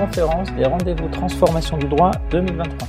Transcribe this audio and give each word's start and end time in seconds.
conférence 0.00 0.50
des 0.54 0.64
rendez-vous 0.64 1.08
transformation 1.08 1.76
du 1.76 1.86
droit 1.86 2.10
2023. 2.30 2.88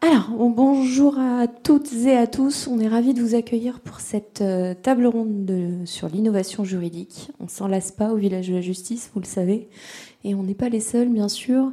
Alors, 0.00 0.30
bonjour 0.48 1.18
à 1.18 1.46
toutes 1.46 1.92
et 2.06 2.16
à 2.16 2.26
tous. 2.26 2.68
On 2.68 2.80
est 2.80 2.88
ravis 2.88 3.12
de 3.12 3.20
vous 3.20 3.34
accueillir 3.34 3.80
pour 3.80 4.00
cette 4.00 4.40
euh, 4.40 4.72
table 4.72 5.04
ronde 5.04 5.52
sur 5.84 6.08
l'innovation 6.08 6.64
juridique. 6.64 7.32
On 7.38 7.48
s'en 7.48 7.68
lasse 7.68 7.92
pas 7.92 8.14
au 8.14 8.16
village 8.16 8.48
de 8.48 8.54
la 8.54 8.62
justice, 8.62 9.10
vous 9.12 9.20
le 9.20 9.26
savez, 9.26 9.68
et 10.24 10.34
on 10.34 10.42
n'est 10.42 10.54
pas 10.54 10.70
les 10.70 10.80
seuls, 10.80 11.10
bien 11.10 11.28
sûr. 11.28 11.70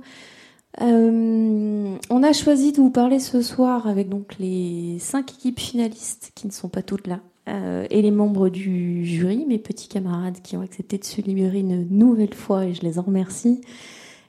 Euh, 0.82 1.96
on 2.10 2.24
a 2.24 2.34
choisi 2.34 2.74
de 2.74 2.82
vous 2.82 2.92
parler 2.92 3.20
ce 3.20 3.42
soir 3.42 3.88
avec 3.88 4.10
donc 4.10 4.36
les 4.40 4.98
cinq 5.00 5.32
équipes 5.32 5.60
finalistes 5.60 6.34
qui 6.36 6.48
ne 6.48 6.52
sont 6.52 6.68
pas 6.68 6.82
toutes 6.82 7.08
là 7.08 7.22
euh, 7.50 7.86
et 7.90 8.02
les 8.02 8.12
membres 8.12 8.50
du 8.50 9.06
jury, 9.06 9.46
mes 9.48 9.58
petits 9.58 9.88
camarades 9.88 10.42
qui 10.42 10.56
ont 10.56 10.62
accepté 10.62 10.98
de 10.98 11.04
se 11.04 11.22
libérer 11.22 11.60
une 11.60 11.88
nouvelle 11.90 12.34
fois 12.34 12.66
et 12.66 12.74
je 12.74 12.82
les 12.82 13.00
en 13.00 13.04
remercie, 13.04 13.62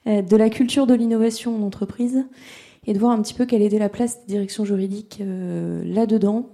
euh, 0.06 0.22
de 0.22 0.36
la 0.36 0.50
culture 0.50 0.86
de 0.86 0.94
l'innovation 0.94 1.56
en 1.56 1.62
entreprise 1.66 2.24
et 2.86 2.92
de 2.92 2.98
voir 2.98 3.12
un 3.12 3.20
petit 3.22 3.34
peu 3.34 3.44
quelle 3.44 3.62
était 3.62 3.78
la 3.78 3.90
place 3.90 4.20
des 4.26 4.32
directions 4.32 4.64
juridiques 4.64 5.22
là-dedans, 5.84 6.48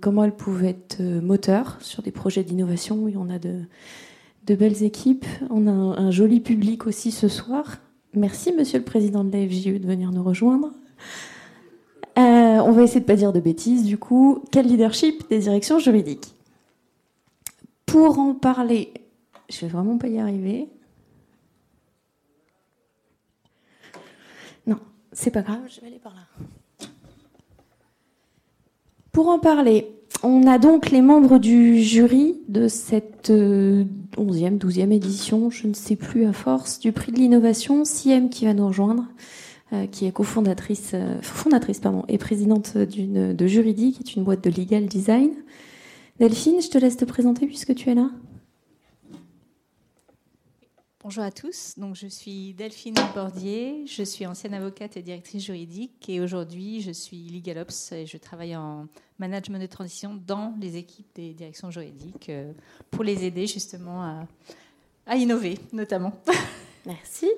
comment 0.00 0.22
elles 0.22 0.36
pouvaient 0.36 0.68
être 0.68 1.02
moteurs 1.02 1.76
sur 1.80 2.04
des 2.04 2.12
projets 2.12 2.44
d'innovation. 2.44 3.08
Y 3.08 3.16
en 3.16 3.28
a 3.28 3.40
de, 3.40 4.54
belles 4.54 4.84
équipes. 4.84 5.26
On 5.50 5.66
a 5.66 5.72
un 5.72 6.12
joli 6.12 6.38
public 6.38 6.86
aussi 6.86 7.10
ce 7.10 7.26
soir 7.26 7.78
Merci, 8.14 8.52
Monsieur 8.52 8.78
le 8.78 8.84
Président 8.84 9.24
de 9.24 9.32
la 9.32 9.48
FJE, 9.48 9.80
de 9.80 9.86
venir 9.86 10.12
nous 10.12 10.22
rejoindre. 10.22 10.68
Euh, 12.18 12.20
on 12.20 12.72
va 12.72 12.82
essayer 12.82 13.00
de 13.00 13.04
ne 13.04 13.08
pas 13.08 13.16
dire 13.16 13.32
de 13.32 13.40
bêtises, 13.40 13.84
du 13.84 13.98
coup. 13.98 14.44
Quel 14.50 14.66
leadership 14.66 15.28
des 15.30 15.38
directions 15.38 15.78
juridiques? 15.78 16.34
Pour 17.86 18.18
en 18.18 18.34
parler, 18.34 18.92
je 19.48 19.60
vais 19.60 19.68
vraiment 19.68 19.98
pas 19.98 20.08
y 20.08 20.18
arriver. 20.18 20.68
Non, 24.66 24.78
c'est 25.12 25.30
pas 25.30 25.42
grave, 25.42 25.60
je 25.68 25.80
vais 25.80 25.86
aller 25.88 25.98
par 25.98 26.14
là. 26.14 26.88
Pour 29.12 29.28
en 29.28 29.38
parler, 29.38 29.94
on 30.22 30.46
a 30.46 30.58
donc 30.58 30.90
les 30.90 31.02
membres 31.02 31.38
du 31.38 31.82
jury 31.82 32.40
de 32.48 32.68
cette 32.68 33.30
11e, 33.30 33.32
euh, 33.32 33.84
12e 34.16 34.92
édition, 34.92 35.50
je 35.50 35.66
ne 35.66 35.74
sais 35.74 35.96
plus 35.96 36.24
à 36.26 36.32
force, 36.32 36.78
du 36.78 36.92
prix 36.92 37.12
de 37.12 37.18
l'innovation, 37.18 37.84
CIEM 37.84 38.30
qui 38.30 38.44
va 38.46 38.54
nous 38.54 38.66
rejoindre, 38.66 39.04
qui 39.90 40.06
est 40.06 40.12
cofondatrice 40.12 40.92
euh, 40.94 41.20
fondatrice, 41.22 41.80
pardon, 41.80 42.04
et 42.08 42.18
présidente 42.18 42.76
d'une, 42.76 43.34
de 43.34 43.46
Juridique, 43.46 43.96
qui 43.96 44.10
est 44.10 44.16
une 44.16 44.24
boîte 44.24 44.44
de 44.44 44.50
legal 44.50 44.86
design. 44.86 45.30
Delphine, 46.18 46.60
je 46.60 46.68
te 46.68 46.78
laisse 46.78 46.96
te 46.96 47.04
présenter 47.04 47.46
puisque 47.46 47.74
tu 47.74 47.90
es 47.90 47.94
là. 47.94 48.10
Bonjour 51.04 51.24
à 51.24 51.32
tous, 51.32 51.74
donc 51.78 51.96
je 51.96 52.06
suis 52.06 52.54
Delphine 52.54 52.94
Bordier, 53.12 53.84
je 53.88 54.04
suis 54.04 54.24
ancienne 54.24 54.54
avocate 54.54 54.96
et 54.96 55.02
directrice 55.02 55.44
juridique 55.44 56.08
et 56.08 56.20
aujourd'hui 56.20 56.80
je 56.80 56.92
suis 56.92 57.28
LegalOps 57.28 57.90
et 57.90 58.06
je 58.06 58.16
travaille 58.18 58.54
en 58.54 58.86
management 59.18 59.58
de 59.58 59.66
transition 59.66 60.16
dans 60.24 60.54
les 60.60 60.76
équipes 60.76 61.08
des 61.16 61.34
directions 61.34 61.72
juridiques 61.72 62.28
euh, 62.28 62.52
pour 62.92 63.02
les 63.02 63.24
aider 63.24 63.48
justement 63.48 64.26
à, 65.06 65.16
innover 65.16 65.58
notamment. 65.72 66.12
Merci. 66.86 67.28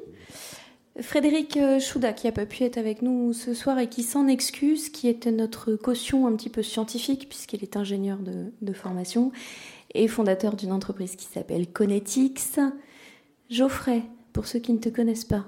Frédéric 1.01 1.57
euh, 1.57 1.81
Chouda 1.81 2.13
qui 2.13 2.27
n'a 2.27 2.33
pas 2.33 2.47
pu 2.47 2.63
être 2.63 2.79
avec 2.79 3.03
nous 3.03 3.33
ce 3.33 3.53
soir 3.53 3.79
et 3.81 3.89
qui 3.89 4.05
s'en 4.05 4.29
excuse, 4.29 4.91
qui 4.91 5.09
était 5.09 5.33
notre 5.33 5.75
caution 5.75 6.29
un 6.29 6.37
petit 6.37 6.51
peu 6.51 6.63
scientifique 6.63 7.29
puisqu'il 7.29 7.63
est 7.65 7.77
ingénieur 7.77 8.19
de, 8.19 8.73
formation 8.73 9.33
et 9.93 10.07
fondateur 10.07 10.55
d'une 10.55 10.73
entreprise 10.73 11.17
qui 11.17 11.27
s'appelle 11.27 11.67
Conetix. 11.67 12.61
Geoffrey, 13.51 14.03
pour 14.33 14.47
ceux 14.47 14.61
qui 14.61 14.73
ne 14.73 14.79
te 14.79 14.89
connaissent 14.89 15.25
pas. 15.25 15.47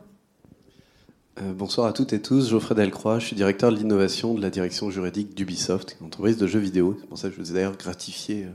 Euh, 1.40 1.52
bonsoir 1.52 1.86
à 1.86 1.92
toutes 1.92 2.12
et 2.12 2.20
tous, 2.20 2.50
Geoffrey 2.50 2.74
Delcroix, 2.74 3.20
je 3.20 3.26
suis 3.26 3.36
directeur 3.36 3.70
de 3.70 3.76
l'innovation 3.76 4.34
de 4.34 4.42
la 4.42 4.50
direction 4.50 4.90
juridique 4.90 5.34
d'Ubisoft, 5.34 5.96
une 6.00 6.06
entreprise 6.06 6.38
de 6.38 6.46
jeux 6.46 6.58
vidéo. 6.58 6.96
C'est 7.00 7.06
pour 7.06 7.18
ça 7.18 7.28
que 7.28 7.36
je 7.36 7.40
vous 7.40 7.50
ai 7.52 7.54
d'ailleurs 7.54 7.76
gratifié 7.76 8.44
euh, 8.44 8.50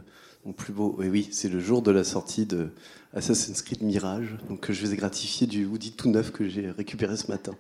mon 0.46 0.54
plus 0.54 0.74
beau. 0.74 0.96
Oui, 0.98 1.08
oui, 1.10 1.30
c'est 1.32 1.50
le 1.50 1.60
jour 1.60 1.82
de 1.82 1.92
la 1.92 2.04
sortie 2.04 2.46
de 2.46 2.70
Assassin's 3.14 3.62
Creed 3.62 3.82
Mirage, 3.82 4.38
donc 4.50 4.72
je 4.72 4.86
vous 4.86 4.94
ai 4.94 4.96
gratifié 4.96 5.48
du 5.48 5.66
Woody 5.66 5.92
tout 5.92 6.10
neuf 6.10 6.32
que 6.32 6.48
j'ai 6.48 6.72
récupéré 6.72 7.18
ce 7.18 7.28
matin. 7.28 7.54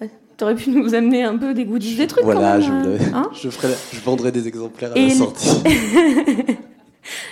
Tu 0.00 0.44
aurais 0.44 0.54
pu 0.54 0.70
nous 0.70 0.94
amener 0.94 1.24
un 1.24 1.36
peu 1.36 1.52
des 1.52 1.64
goodies, 1.64 1.96
des 1.96 2.06
trucs. 2.06 2.22
Voilà, 2.22 2.60
quand 2.60 2.70
même, 2.70 2.98
je, 3.00 3.12
hein? 3.12 3.28
je, 3.34 3.50
ferai, 3.50 3.74
je 3.92 4.00
vendrai 4.00 4.30
des 4.30 4.46
exemplaires 4.46 4.92
à 4.92 4.94
la 4.94 5.10
sortie. 5.10 5.50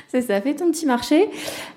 C'est 0.09 0.23
ça, 0.23 0.41
fait 0.41 0.55
ton 0.55 0.71
petit 0.71 0.87
marché. 0.87 1.29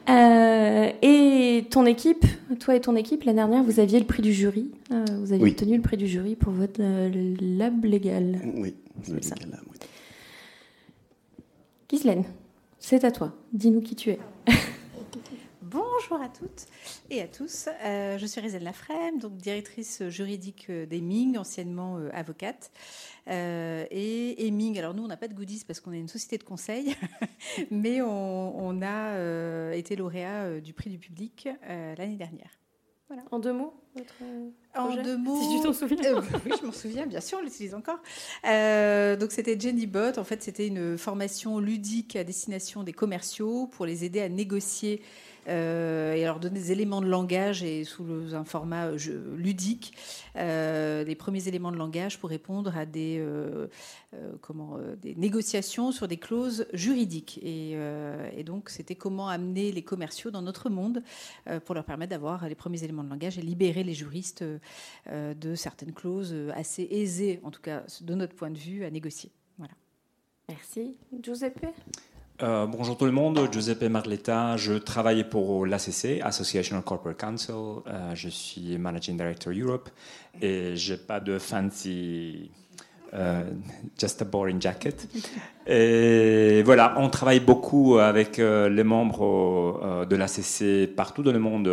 Euh, 0.09 0.90
et 1.01 1.66
ton 1.69 1.85
équipe, 1.85 2.25
toi 2.59 2.75
et 2.75 2.81
ton 2.81 2.96
équipe, 2.96 3.23
l'année 3.25 3.38
dernière, 3.38 3.63
vous 3.63 3.79
aviez 3.79 4.00
le 4.00 4.06
prix 4.06 4.23
du 4.23 4.34
jury. 4.34 4.72
Euh, 4.91 5.06
vous 5.19 5.34
aviez 5.34 5.51
obtenu 5.51 5.75
le 5.75 5.81
prix 5.81 5.97
du 5.97 6.07
jury 6.07 6.35
pour 6.35 6.53
votre 6.53 6.79
euh, 6.79 7.35
lab 7.41 7.85
légal. 7.85 8.40
Oui, 8.56 8.73
le 9.07 9.16
légal 9.16 9.51
lab, 9.51 9.61
oui. 9.72 9.78
Ghislaine, 11.90 12.23
c'est 12.79 13.03
à 13.03 13.12
toi. 13.12 13.34
Dis-nous 13.53 13.81
qui 13.81 13.95
tu 13.95 14.09
es. 14.09 14.19
Bonjour 15.62 16.19
à 16.19 16.29
toutes 16.29 16.66
et 17.12 17.22
à 17.22 17.28
tous. 17.28 17.69
Euh, 17.84 18.17
je 18.17 18.25
suis 18.25 18.41
Rizelle 18.41 18.63
Lafrème, 18.63 19.19
donc 19.19 19.38
directrice 19.38 20.01
juridique 20.07 20.72
d'Eming, 20.72 21.38
anciennement 21.38 21.97
euh, 21.97 22.09
avocate. 22.13 22.72
Euh, 23.28 23.85
et 23.91 24.47
Eming, 24.47 24.79
alors 24.79 24.95
nous, 24.95 25.03
on 25.03 25.07
n'a 25.07 25.17
pas 25.17 25.28
de 25.28 25.35
goodies 25.35 25.63
parce 25.67 25.79
qu'on 25.79 25.91
est 25.91 26.00
une 26.00 26.07
société 26.07 26.40
de 26.40 26.44
conseil, 26.44 26.95
mais 27.72 28.01
on, 28.01 28.81
a 28.81 29.75
été 29.75 29.96
lauréat 29.96 30.59
du 30.59 30.73
prix 30.73 30.90
du 30.90 30.97
public 30.97 31.47
l'année 31.67 32.17
dernière. 32.17 32.50
Voilà. 33.09 33.24
En 33.31 33.40
deux 33.40 33.53
mots 33.53 33.74
En 34.75 34.96
deux 34.96 35.18
mots. 35.18 35.42
Si 35.42 35.58
tu 35.58 35.64
t'en 35.64 35.74
souviens. 35.74 36.16
oui, 36.46 36.52
je 36.62 36.66
m'en 36.66 36.72
souviens, 36.72 37.08
bien 37.08 37.22
sûr, 37.22 37.40
on 37.40 37.44
l'utilise 37.44 37.74
encore. 37.74 37.97
donc, 38.44 39.31
c'était 39.31 39.59
Jenny 39.59 39.88
Bot. 39.88 40.18
En 40.18 40.24
fait, 40.24 40.44
c'était 40.44 40.68
une 40.68 40.97
formation 40.97 41.59
ludique 41.59 42.16
à 42.16 42.24
destination 42.24 42.84
des 42.84 42.94
commerciaux 42.94 43.68
pour 43.68 43.88
les 43.88 44.06
aider 44.06 44.22
à 44.22 44.30
négocier 44.30 45.02
euh, 45.49 46.13
et 46.13 46.23
leur 46.23 46.39
donner 46.39 46.59
des 46.59 46.71
éléments 46.71 47.01
de 47.01 47.07
langage 47.07 47.63
et 47.63 47.83
sous 47.83 48.05
un 48.33 48.43
format 48.43 48.87
euh, 48.87 49.35
ludique, 49.35 49.93
euh, 50.35 51.03
premiers 51.15 51.47
éléments 51.47 51.71
de 51.71 51.77
langage 51.77 52.19
pour 52.19 52.29
répondre 52.29 52.77
à 52.77 52.85
des, 52.85 53.21
comment, 54.41 54.77
des 55.01 55.15
négociations 55.15 55.91
sur 55.91 56.07
des 56.07 56.17
clauses 56.17 56.65
juridiques. 56.71 57.39
Et, 57.43 57.75
donc, 58.45 58.69
c'était 58.69 58.95
comment 58.95 59.27
amener 59.27 59.73
les 59.73 59.81
commerciaux 59.81 60.31
dans 60.31 60.41
notre 60.41 60.69
monde 60.69 61.03
pour 61.66 61.75
leur 61.75 61.83
permettre 61.83 62.11
d'avoir 62.11 62.47
les 62.47 62.55
premiers 62.55 62.83
éléments 62.83 63.03
de 63.03 63.09
langage 63.09 63.37
et 63.37 63.41
libérer 63.41 63.83
les 63.83 63.93
juristes 63.93 64.45
de 65.11 65.55
certaines 65.55 65.93
clauses 65.93 66.33
assez 66.55 66.87
aisées, 66.89 67.41
en 67.43 67.51
tout 67.51 67.61
cas 67.61 67.83
de 67.99 68.16
notre 68.16 68.35
point 68.35 68.49
de 68.49 68.57
vue, 68.57 68.85
à 68.85 68.91
négocier. 68.91 69.31
Voilà. 69.57 69.73
Merci. 70.47 70.95
Giuseppe? 71.21 71.67
Euh, 72.41 72.66
bonjour 72.67 72.97
tout 72.97 73.05
le 73.05 73.11
monde, 73.11 73.50
Giuseppe 73.51 73.83
Marletta, 73.83 74.55
je 74.55 74.73
travaille 74.73 75.25
pour 75.25 75.66
l'ACC, 75.66 76.22
Association 76.22 76.77
of 76.77 76.85
Corporate 76.85 77.17
Council, 77.17 77.53
euh, 77.88 78.16
je 78.16 78.29
suis 78.29 78.77
Managing 78.77 79.17
Director 79.17 79.51
Europe 79.53 79.89
et 80.41 80.75
j'ai 80.75 80.95
pas 80.95 81.19
de 81.19 81.38
fancy, 81.38 82.49
euh, 83.13 83.44
just 83.99 84.22
a 84.22 84.25
boring 84.25 84.61
jacket. 84.61 85.07
Et 85.67 86.63
voilà, 86.63 86.95
on 86.97 87.09
travaille 87.09 87.41
beaucoup 87.41 87.99
avec 87.99 88.38
les 88.38 88.83
membres 88.83 90.05
de 90.09 90.16
l'ACC 90.16 90.95
partout 90.95 91.22
dans 91.22 91.31
le 91.31 91.38
monde 91.38 91.69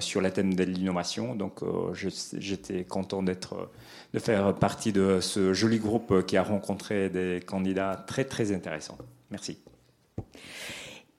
sur 0.00 0.22
le 0.22 0.30
thème 0.30 0.54
de 0.54 0.64
l'innovation, 0.64 1.34
donc 1.34 1.60
j'étais 1.92 2.84
content 2.84 3.22
d'être 3.22 3.68
de 4.14 4.18
faire 4.18 4.54
partie 4.54 4.92
de 4.92 5.18
ce 5.20 5.52
joli 5.52 5.78
groupe 5.78 6.24
qui 6.24 6.38
a 6.38 6.42
rencontré 6.42 7.10
des 7.10 7.42
candidats 7.44 8.02
très 8.06 8.24
très 8.24 8.50
intéressants. 8.50 8.96
Merci. 9.30 9.58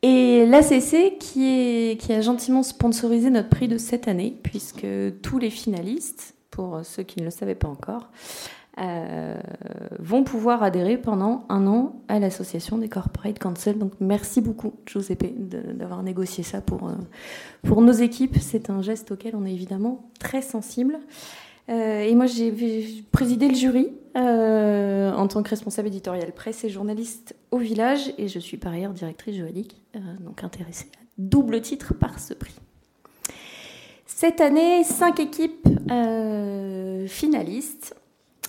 Et 0.01 0.45
l'ACC 0.45 1.17
qui, 1.17 1.97
a 2.09 2.21
gentiment 2.21 2.61
sponsorisé 2.61 3.31
notre 3.31 3.49
prix 3.49 3.67
de 3.67 3.79
cette 3.79 4.07
année, 4.07 4.37
puisque 4.43 4.85
tous 5.23 5.39
les 5.39 5.49
finalistes, 5.49 6.35
pour 6.51 6.81
ceux 6.83 7.01
qui 7.01 7.19
ne 7.19 7.25
le 7.25 7.31
savaient 7.31 7.55
pas 7.55 7.67
encore, 7.67 8.09
euh, 8.77 9.35
vont 9.99 10.23
pouvoir 10.23 10.61
adhérer 10.61 10.97
pendant 10.97 11.45
un 11.49 11.65
an 11.65 11.95
à 12.07 12.19
l'association 12.19 12.77
des 12.77 12.89
Corporate 12.89 13.39
Council. 13.39 13.79
Donc 13.79 13.93
merci 13.99 14.41
beaucoup, 14.41 14.73
Giuseppe, 14.85 15.33
d'avoir 15.39 16.03
négocié 16.03 16.43
ça 16.43 16.61
pour, 16.61 16.89
euh, 16.89 16.93
pour 17.63 17.81
nos 17.81 17.93
équipes. 17.93 18.37
C'est 18.39 18.69
un 18.69 18.81
geste 18.81 19.11
auquel 19.11 19.35
on 19.35 19.45
est 19.45 19.53
évidemment 19.53 20.09
très 20.19 20.41
sensible. 20.41 20.99
Euh, 21.69 22.01
et 22.01 22.13
moi, 22.15 22.25
j'ai 22.27 22.53
présidé 23.11 23.47
le 23.47 23.55
jury 23.55 23.91
euh, 24.15 25.11
en 25.13 25.27
tant 25.27 25.41
que 25.41 25.49
responsable 25.49 25.87
éditorial 25.87 26.31
presse 26.31 26.63
et 26.63 26.69
journaliste 26.69 27.35
au 27.51 27.57
village, 27.57 28.13
et 28.17 28.27
je 28.27 28.39
suis 28.39 28.57
par 28.57 28.73
ailleurs 28.73 28.93
directrice 28.93 29.35
juridique, 29.35 29.81
euh, 29.95 29.99
donc 30.19 30.43
intéressée 30.43 30.87
à 30.95 31.03
double 31.17 31.61
titre 31.61 31.93
par 31.93 32.19
ce 32.19 32.33
prix. 32.33 32.55
Cette 34.05 34.41
année, 34.41 34.83
cinq 34.83 35.19
équipes 35.19 35.67
finalistes. 37.07 37.95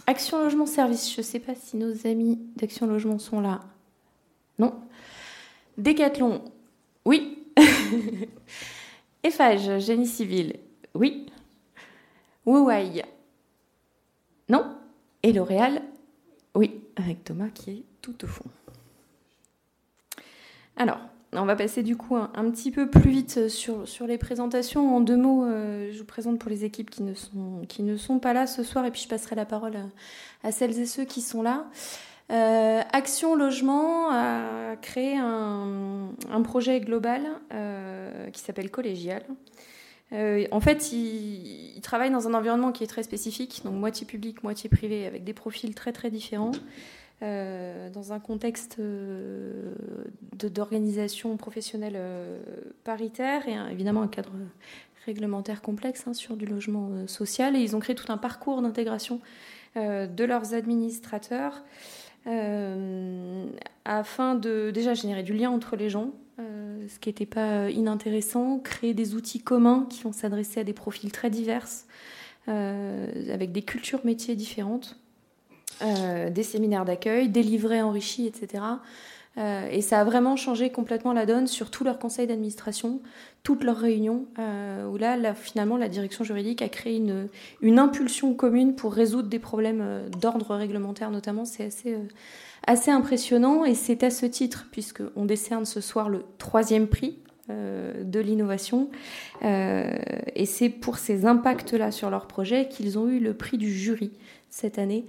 Action 0.06 0.40
Logement 0.40 0.66
Service, 0.66 1.12
je 1.12 1.20
ne 1.20 1.24
sais 1.24 1.40
pas 1.40 1.54
si 1.56 1.76
nos 1.76 2.06
amis 2.06 2.38
d'Action 2.54 2.86
Logement 2.86 3.18
sont 3.18 3.40
là. 3.40 3.60
Non. 4.58 4.74
Décathlon, 5.76 6.42
oui. 7.04 7.38
Eiffage, 9.24 9.80
génie 9.84 10.06
civil, 10.06 10.54
oui. 10.94 11.26
Huawei 12.46 13.02
Non? 14.48 14.76
Et 15.22 15.32
L'Oréal? 15.32 15.82
Oui, 16.54 16.80
avec 16.96 17.24
Thomas 17.24 17.48
qui 17.48 17.70
est 17.70 17.82
tout 18.00 18.24
au 18.24 18.28
fond. 18.28 18.44
Alors, 20.76 21.00
on 21.32 21.44
va 21.44 21.56
passer 21.56 21.82
du 21.82 21.96
coup 21.96 22.16
un, 22.16 22.50
petit 22.50 22.70
peu 22.70 22.88
plus 22.88 23.10
vite 23.10 23.48
sur, 23.48 23.84
les 24.06 24.18
présentations. 24.18 24.96
En 24.96 25.00
deux 25.00 25.16
mots, 25.16 25.44
euh, 25.44 25.90
je 25.92 25.98
vous 25.98 26.04
présente 26.04 26.38
pour 26.38 26.50
les 26.50 26.64
équipes 26.64 26.90
qui 26.90 27.02
ne, 27.02 27.14
sont, 27.14 27.62
qui 27.68 27.82
ne 27.82 27.96
sont 27.96 28.18
pas 28.18 28.32
là 28.32 28.46
ce 28.46 28.62
soir 28.62 28.84
et 28.84 28.90
puis 28.90 29.02
je 29.02 29.08
passerai 29.08 29.36
la 29.36 29.44
parole 29.44 29.74
à, 30.44 30.52
celles 30.52 30.78
et 30.78 30.86
ceux 30.86 31.04
qui 31.04 31.20
sont 31.20 31.42
là. 31.42 31.66
Euh, 32.32 32.80
Action 32.92 33.36
Logement 33.36 34.10
a 34.10 34.76
créé 34.76 35.16
un, 35.16 36.10
projet 36.42 36.80
global 36.80 37.22
euh, 37.52 38.30
qui 38.30 38.40
s'appelle 38.40 38.70
Collégial. 38.70 39.22
En 40.12 40.60
fait, 40.60 40.92
il, 40.92 41.76
il, 41.76 41.80
travaille 41.80 42.10
dans 42.10 42.28
un 42.28 42.34
environnement 42.34 42.72
qui 42.72 42.84
est 42.84 42.86
très 42.86 43.02
spécifique, 43.02 43.62
donc 43.64 43.74
moitié 43.74 44.06
public, 44.06 44.42
moitié 44.42 44.70
privé, 44.70 45.06
avec 45.06 45.24
des 45.24 45.32
profils 45.32 45.74
très 45.74 45.92
très 45.92 46.10
différents. 46.10 46.52
Euh, 47.22 47.88
dans 47.88 48.12
un 48.12 48.20
contexte 48.20 48.76
euh, 48.78 49.72
d'organisation 50.34 51.34
professionnelle 51.38 51.94
euh, 51.96 52.38
paritaire 52.84 53.48
et 53.48 53.56
évidemment 53.72 54.02
un 54.02 54.08
cadre 54.08 54.32
réglementaire 55.06 55.62
complexe 55.62 56.04
hein, 56.06 56.12
sur 56.12 56.36
du 56.36 56.44
logement 56.44 57.06
social. 57.06 57.56
Et 57.56 57.60
ils 57.60 57.74
ont 57.74 57.80
créé 57.80 57.96
tout 57.96 58.12
un 58.12 58.18
parcours 58.18 58.60
d'intégration 58.60 59.20
de 59.76 60.24
leurs 60.24 60.54
administrateurs 60.54 61.62
afin 63.84 64.34
de 64.34 64.70
déjà 64.70 64.94
générer 64.94 65.22
du 65.22 65.32
lien 65.32 65.50
entre 65.50 65.76
les 65.76 65.88
gens, 65.88 66.10
ce 66.38 66.98
qui 66.98 67.08
n'était 67.08 67.26
pas 67.26 67.70
inintéressant, 67.70 68.58
créer 68.58 68.94
des 68.94 69.14
outils 69.14 69.40
communs 69.40 69.86
qui 69.88 70.02
vont 70.02 70.12
s'adresser 70.12 70.60
à 70.60 70.64
des 70.64 70.72
profils 70.72 71.12
très 71.12 71.30
divers, 71.30 71.66
avec 72.46 73.52
des 73.52 73.62
cultures 73.62 74.04
métiers 74.04 74.34
différentes. 74.36 74.98
Euh, 75.82 76.30
des 76.30 76.42
séminaires 76.42 76.86
d'accueil, 76.86 77.28
des 77.28 77.42
livrets 77.42 77.82
enrichis, 77.82 78.26
etc. 78.26 78.64
Euh, 79.38 79.68
et 79.70 79.82
ça 79.82 80.00
a 80.00 80.04
vraiment 80.04 80.36
changé 80.36 80.70
complètement 80.70 81.12
la 81.12 81.26
donne 81.26 81.46
sur 81.46 81.70
tous 81.70 81.84
leurs 81.84 81.98
conseils 81.98 82.26
d'administration, 82.26 83.00
toutes 83.42 83.64
leurs 83.64 83.76
réunions, 83.78 84.26
euh, 84.38 84.86
où 84.88 84.96
là, 84.96 85.34
finalement, 85.34 85.76
la 85.76 85.88
direction 85.88 86.24
juridique 86.24 86.62
a 86.62 86.68
créé 86.68 86.96
une, 86.96 87.28
une 87.60 87.78
impulsion 87.78 88.32
commune 88.34 88.74
pour 88.74 88.92
résoudre 88.92 89.28
des 89.28 89.38
problèmes 89.38 90.08
d'ordre 90.20 90.54
réglementaire 90.54 91.10
notamment. 91.10 91.44
C'est 91.44 91.66
assez, 91.66 91.96
assez 92.66 92.90
impressionnant 92.90 93.64
et 93.64 93.74
c'est 93.74 94.02
à 94.04 94.10
ce 94.10 94.26
titre, 94.26 94.68
puisqu'on 94.72 95.24
décerne 95.26 95.66
ce 95.66 95.80
soir 95.80 96.08
le 96.08 96.24
troisième 96.38 96.86
prix 96.86 97.18
de 97.48 98.20
l'innovation. 98.20 98.90
et 99.42 100.46
c'est 100.46 100.68
pour 100.68 100.98
ces 100.98 101.26
impacts-là 101.26 101.92
sur 101.92 102.10
leur 102.10 102.26
projet 102.26 102.68
qu'ils 102.68 102.98
ont 102.98 103.08
eu 103.08 103.20
le 103.20 103.34
prix 103.34 103.56
du 103.56 103.72
jury 103.72 104.10
cette 104.50 104.78
année, 104.78 105.04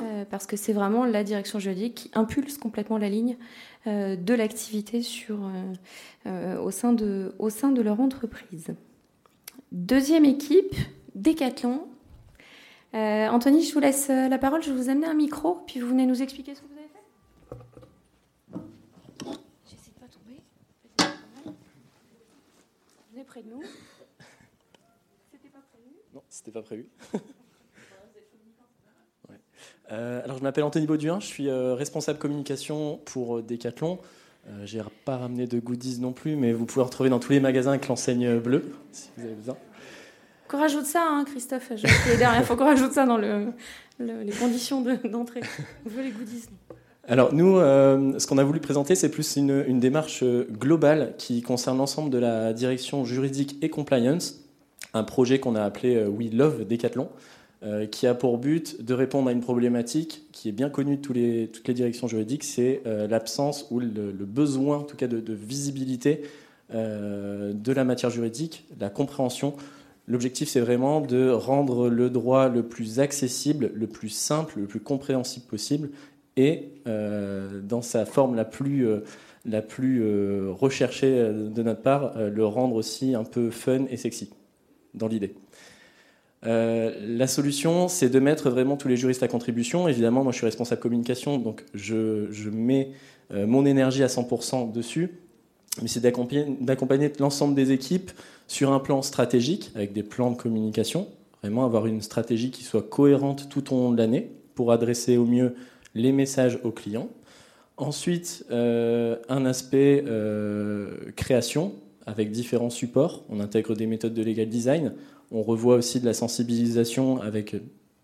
euh, 0.00 0.24
parce 0.28 0.46
que 0.46 0.56
c'est 0.56 0.72
vraiment 0.72 1.04
la 1.04 1.22
direction 1.22 1.58
juridique 1.58 1.94
qui 1.94 2.10
impulse 2.14 2.56
complètement 2.56 2.98
la 2.98 3.08
ligne 3.08 3.36
euh, 3.86 4.16
de 4.16 4.32
l'activité 4.32 5.02
euh, 6.26 6.58
au, 6.58 6.70
sein 6.70 6.92
de, 6.92 7.34
au 7.38 7.50
sein 7.50 7.70
de 7.70 7.82
leur 7.82 8.00
entreprise. 8.00 8.68
Deuxième 9.70 10.24
équipe, 10.24 10.74
Decathlon. 11.14 11.86
Anthony, 12.94 13.64
je 13.64 13.72
vous 13.72 13.80
laisse 13.80 14.08
la 14.08 14.36
parole, 14.36 14.62
je 14.62 14.70
vais 14.70 14.76
vous 14.76 14.90
amener 14.90 15.06
un 15.06 15.14
micro, 15.14 15.62
puis 15.66 15.80
vous 15.80 15.88
venez 15.88 16.04
nous 16.04 16.20
expliquer 16.20 16.54
ce 16.54 16.60
que 16.60 16.66
vous 16.66 16.74
avez 16.74 16.88
fait. 16.88 17.00
J'essaie 19.64 19.92
de 19.94 19.98
pas 19.98 20.08
tomber. 20.12 20.42
Venez 23.12 23.21
près 23.32 23.42
de 23.42 23.48
nous. 23.48 23.62
C'était 25.30 25.48
pas 25.48 25.62
prévu? 25.72 25.96
Non, 26.12 26.22
c'était 26.28 26.50
pas 26.50 26.62
prévu. 26.62 26.88
Euh, 29.90 30.22
alors, 30.24 30.38
je 30.38 30.42
m'appelle 30.42 30.64
Anthony 30.64 30.86
Bauduin, 30.86 31.20
je 31.20 31.26
suis 31.26 31.48
euh, 31.48 31.74
responsable 31.74 32.18
communication 32.18 32.98
pour 33.04 33.36
euh, 33.36 33.42
Decathlon. 33.42 33.98
Je 34.64 34.78
n'ai 34.78 34.84
pas 35.04 35.18
ramené 35.18 35.46
de 35.46 35.60
goodies 35.60 36.00
non 36.00 36.12
plus, 36.12 36.34
mais 36.34 36.52
vous 36.54 36.64
pouvez 36.64 36.80
en 36.80 36.86
retrouver 36.86 37.10
dans 37.10 37.18
tous 37.18 37.32
les 37.32 37.40
magasins 37.40 37.70
avec 37.70 37.88
l'enseigne 37.88 38.38
bleue, 38.38 38.72
si 38.90 39.10
vous 39.16 39.24
avez 39.24 39.34
besoin. 39.34 39.56
Qu'on 40.48 40.58
rajoute 40.58 40.86
ça, 40.86 41.06
hein, 41.06 41.24
Christophe. 41.26 41.72
Il 41.76 42.44
faut 42.44 42.56
qu'on 42.56 42.64
rajoute 42.64 42.92
ça 42.92 43.04
dans 43.04 43.18
les 43.18 44.32
conditions 44.32 44.80
d'entrée. 44.80 45.42
on 45.84 45.90
veut 45.90 46.02
les 46.02 46.10
goodies. 46.10 46.46
Alors 47.08 47.34
nous, 47.34 47.56
ce 47.56 48.26
qu'on 48.26 48.38
a 48.38 48.44
voulu 48.44 48.60
présenter, 48.60 48.94
c'est 48.94 49.10
plus 49.10 49.36
une, 49.36 49.80
démarche 49.80 50.22
globale 50.22 51.14
qui 51.18 51.42
concerne 51.42 51.78
l'ensemble 51.78 52.10
de 52.10 52.18
la 52.18 52.52
direction 52.52 53.04
juridique 53.04 53.56
et 53.60 53.68
compliance, 53.68 54.40
un 54.94 55.02
projet 55.02 55.40
qu'on 55.40 55.56
a 55.56 55.62
appelé 55.62 56.04
We 56.04 56.32
Love 56.32 56.66
Decathlon, 56.66 57.08
euh, 57.64 57.86
qui 57.86 58.08
a 58.08 58.14
pour 58.14 58.38
but 58.38 58.84
de 58.84 58.92
répondre 58.92 59.28
à 59.28 59.32
une 59.32 59.40
problématique 59.40 60.24
qui 60.32 60.48
est 60.48 60.52
bien 60.52 60.68
connue 60.68 60.96
de 60.96 61.12
les, 61.12 61.46
toutes 61.46 61.68
les 61.68 61.74
directions 61.74 62.08
juridiques, 62.08 62.42
c'est 62.42 62.82
euh, 62.86 63.06
l'absence 63.06 63.68
ou 63.70 63.78
le, 63.78 63.86
besoin, 64.26 64.78
en 64.78 64.82
tout 64.82 64.96
cas, 64.96 65.06
de, 65.06 65.32
visibilité 65.32 66.22
euh, 66.74 67.52
de 67.52 67.72
la 67.72 67.84
matière 67.84 68.10
juridique, 68.10 68.64
la 68.80 68.90
compréhension. 68.90 69.54
L'objectif, 70.08 70.48
c'est 70.48 70.58
vraiment 70.58 71.00
de 71.00 71.30
rendre 71.30 71.88
le 71.88 72.10
droit 72.10 72.48
le 72.48 72.64
plus 72.64 72.98
accessible, 72.98 73.70
le 73.76 73.86
plus 73.86 74.08
simple, 74.08 74.58
le 74.58 74.66
plus 74.66 74.80
compréhensible 74.80 75.46
possible, 75.46 75.90
et 76.36 76.70
dans 76.84 77.82
sa 77.82 78.06
forme 78.06 78.34
la 78.34 78.44
plus, 78.44 78.86
la 79.44 79.62
plus 79.62 80.02
recherchée 80.50 81.10
de 81.12 81.62
notre 81.62 81.82
part, 81.82 82.14
le 82.18 82.46
rendre 82.46 82.74
aussi 82.74 83.14
un 83.14 83.24
peu 83.24 83.50
fun 83.50 83.84
et 83.90 83.96
sexy, 83.96 84.30
dans 84.94 85.08
l'idée. 85.08 85.34
Euh, 86.44 86.92
la 87.00 87.26
solution, 87.26 87.88
c'est 87.88 88.08
de 88.08 88.18
mettre 88.18 88.50
vraiment 88.50 88.76
tous 88.76 88.88
les 88.88 88.96
juristes 88.96 89.22
à 89.22 89.28
contribution. 89.28 89.88
Évidemment, 89.88 90.22
moi, 90.24 90.32
je 90.32 90.38
suis 90.38 90.46
responsable 90.46 90.80
communication, 90.80 91.38
donc 91.38 91.64
je, 91.74 92.50
mets 92.50 92.90
euh, 93.32 93.46
mon 93.46 93.64
énergie 93.64 94.02
à 94.02 94.08
100% 94.08 94.72
dessus. 94.72 95.10
Mais 95.80 95.88
c'est 95.88 96.00
d'accompagner 96.00 97.10
l'ensemble 97.18 97.54
des 97.54 97.72
équipes 97.72 98.10
sur 98.46 98.72
un 98.72 98.78
plan 98.78 99.00
stratégique, 99.00 99.70
avec 99.74 99.94
des 99.94 100.02
plans 100.02 100.30
de 100.30 100.36
communication, 100.36 101.08
vraiment 101.42 101.64
avoir 101.64 101.86
une 101.86 102.02
stratégie 102.02 102.50
qui 102.50 102.62
soit 102.62 102.82
cohérente 102.82 103.48
tout 103.48 103.72
au 103.72 103.76
long 103.78 103.90
de 103.90 103.96
l'année 103.96 104.30
pour 104.54 104.70
adresser 104.70 105.16
au 105.16 105.24
mieux 105.24 105.54
les 105.94 106.12
messages 106.12 106.58
aux 106.64 106.70
clients. 106.70 107.08
Ensuite, 107.76 108.44
euh, 108.50 109.16
un 109.28 109.44
aspect 109.46 110.04
création 111.16 111.72
avec 112.06 112.30
différents 112.30 112.70
supports. 112.70 113.24
On 113.28 113.40
intègre 113.40 113.74
des 113.74 113.86
méthodes 113.86 114.14
de 114.14 114.22
legal 114.22 114.48
design. 114.48 114.94
On 115.30 115.42
revoit 115.42 115.76
aussi 115.76 116.00
de 116.00 116.06
la 116.06 116.14
sensibilisation 116.14 117.20
avec 117.20 117.56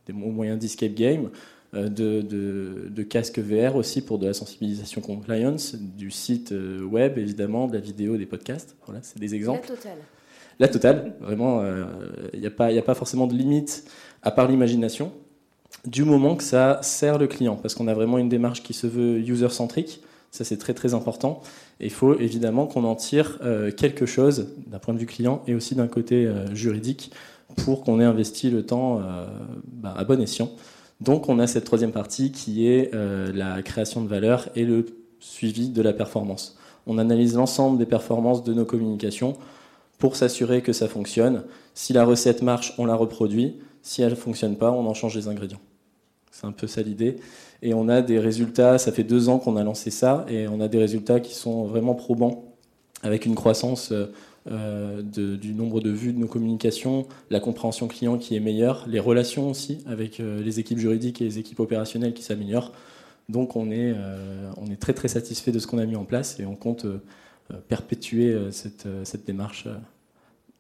des 0.07 0.13
moyens 0.13 0.59
d'escape 0.59 0.95
game, 0.95 1.31
euh, 1.75 1.89
de, 1.89 3.03
casques 3.03 3.39
VR 3.39 3.77
aussi 3.77 4.01
pour 4.01 4.19
de 4.19 4.27
la 4.27 4.33
sensibilisation 4.33 5.01
compliance, 5.01 5.75
du 5.75 6.11
site 6.11 6.53
euh, 6.53 6.83
web 6.83 7.19
évidemment, 7.19 7.67
de 7.67 7.75
la 7.75 7.81
vidéo, 7.81 8.17
des 8.17 8.27
podcasts. 8.27 8.77
Voilà, 8.87 9.01
c'est 9.03 9.19
des 9.19 9.35
exemples. 9.35 9.69
La 9.69 9.77
totale. 9.77 9.99
La 10.61 10.69
totale, 10.69 11.15
vraiment, 11.21 11.63
il 12.33 12.41
n'y 12.41 12.47
a, 12.47 12.81
a 12.81 12.83
pas 12.83 12.95
forcément 12.95 13.29
de 13.29 13.35
limite 13.35 13.85
à 14.23 14.33
part 14.33 14.49
l'imagination, 14.49 15.13
du 15.87 16.05
moment 16.05 16.37
que 16.37 16.43
ça 16.43 16.81
sert 16.83 17.19
le 17.19 17.27
client, 17.27 17.57
parce 17.57 17.75
qu'on 17.75 17.89
a 17.89 17.95
vraiment 17.95 18.19
une 18.19 18.29
démarche 18.29 18.63
qui 18.63 18.75
se 18.75 18.87
veut 18.87 19.19
user-centrique. 19.19 20.03
Ça, 20.31 20.45
c'est 20.45 20.59
très 20.59 20.75
très 20.75 20.95
important. 20.95 21.41
Et 21.81 21.87
il 21.87 21.93
faut 21.93 22.19
évidemment 22.19 22.67
qu'on 22.67 22.85
en 22.85 22.95
tire 22.95 23.39
euh, 23.43 23.71
quelque 23.71 24.05
chose 24.05 24.49
d'un 24.67 24.79
point 24.79 24.93
de 24.93 24.99
vue 24.99 25.07
client 25.07 25.43
et 25.47 25.55
aussi 25.55 25.75
d'un 25.75 25.87
côté 25.87 26.27
euh, 26.27 26.55
juridique 26.55 27.13
pour 27.65 27.83
qu'on 27.83 27.99
ait 28.01 28.05
investi 28.05 28.51
le 28.51 28.65
temps 28.65 28.99
euh, 28.99 29.27
bah, 29.73 29.95
à 29.97 30.05
bon 30.05 30.21
escient. 30.21 30.51
Donc 31.01 31.29
on 31.29 31.39
a 31.39 31.47
cette 31.47 31.65
troisième 31.65 31.93
partie 31.93 32.33
qui 32.33 32.67
est 32.67 32.93
la 32.93 33.63
création 33.63 34.03
de 34.03 34.09
valeur 34.09 34.49
et 34.57 34.65
le 34.65 34.85
suivi 35.21 35.69
de 35.69 35.81
la 35.81 35.93
performance. 35.93 36.59
On 36.89 36.99
analyse 36.99 37.37
l'ensemble 37.37 37.79
des 37.79 37.87
performances 37.87 38.43
de 38.43 38.53
nos 38.53 38.65
communications 38.65 39.35
pour 39.99 40.17
s'assurer 40.17 40.61
que 40.61 40.73
ça 40.73 40.89
fonctionne. 40.89 41.45
Si 41.73 41.93
la 41.93 42.05
recette 42.05 42.43
marche, 42.43 42.75
on 42.79 42.85
la 42.87 42.97
reproduit. 42.97 43.61
Si 43.83 44.03
elle 44.03 44.11
ne 44.11 44.17
fonctionne 44.17 44.57
pas, 44.57 44.73
on 44.73 44.87
en 44.87 44.95
change 44.95 45.15
les 45.15 45.29
ingrédients. 45.29 45.61
C'est 46.39 46.47
un 46.47 46.53
peu 46.53 46.69
ça 46.69 46.83
l'idée. 46.83 47.17
Et 47.63 47.75
on 47.75 47.89
a 47.89 48.01
des 48.01 48.21
résultats, 48.21 48.79
ça 48.79 48.93
fait 48.93 49.03
deux 49.03 49.29
ans 49.29 49.39
qu'on 49.39 49.57
a 49.57 49.65
lancé 49.65 49.91
ça, 49.91 50.25
et 50.29 50.47
on 50.47 50.61
a 50.61 50.69
des 50.69 50.79
résultats 50.79 51.19
qui 51.19 51.35
sont 51.35 51.65
vraiment 51.65 51.97
probants, 51.97 52.45
avec 53.03 53.27
une 53.27 53.35
croissance 53.35 53.93
euh, 54.51 55.03
du 55.03 55.53
nombre 55.53 55.81
de 55.81 55.91
vues 55.91 56.13
de 56.13 56.19
nos 56.19 56.29
communications, 56.29 57.07
la 57.29 57.41
compréhension 57.41 57.89
client 57.89 58.19
qui 58.19 58.37
est 58.37 58.41
meilleure, 58.41 58.87
les 58.89 59.01
relations 59.01 59.51
aussi 59.51 59.79
avec 59.87 60.21
euh, 60.21 60.41
les 60.43 60.61
équipes 60.61 60.79
juridiques 60.79 61.21
et 61.21 61.25
les 61.25 61.39
équipes 61.39 61.61
opérationnelles 61.61 62.15
qui 62.15 62.23
s'améliorent. 62.23 62.73
Donc 63.29 63.57
on 63.57 63.71
est, 63.71 63.93
euh, 63.95 64.51
on 64.57 64.71
est 64.71 64.81
très 64.81 64.95
très 64.95 65.09
satisfait 65.09 65.51
de 65.51 65.59
ce 65.59 65.67
qu'on 65.67 65.79
a 65.79 65.87
mis 65.87 65.97
en 65.97 66.05
place 66.05 66.39
et 66.41 66.47
on 66.47 66.55
compte 66.55 66.87
perpétuer 67.67 68.37
cette, 68.51 68.87
cette 69.05 69.27
démarche 69.27 69.67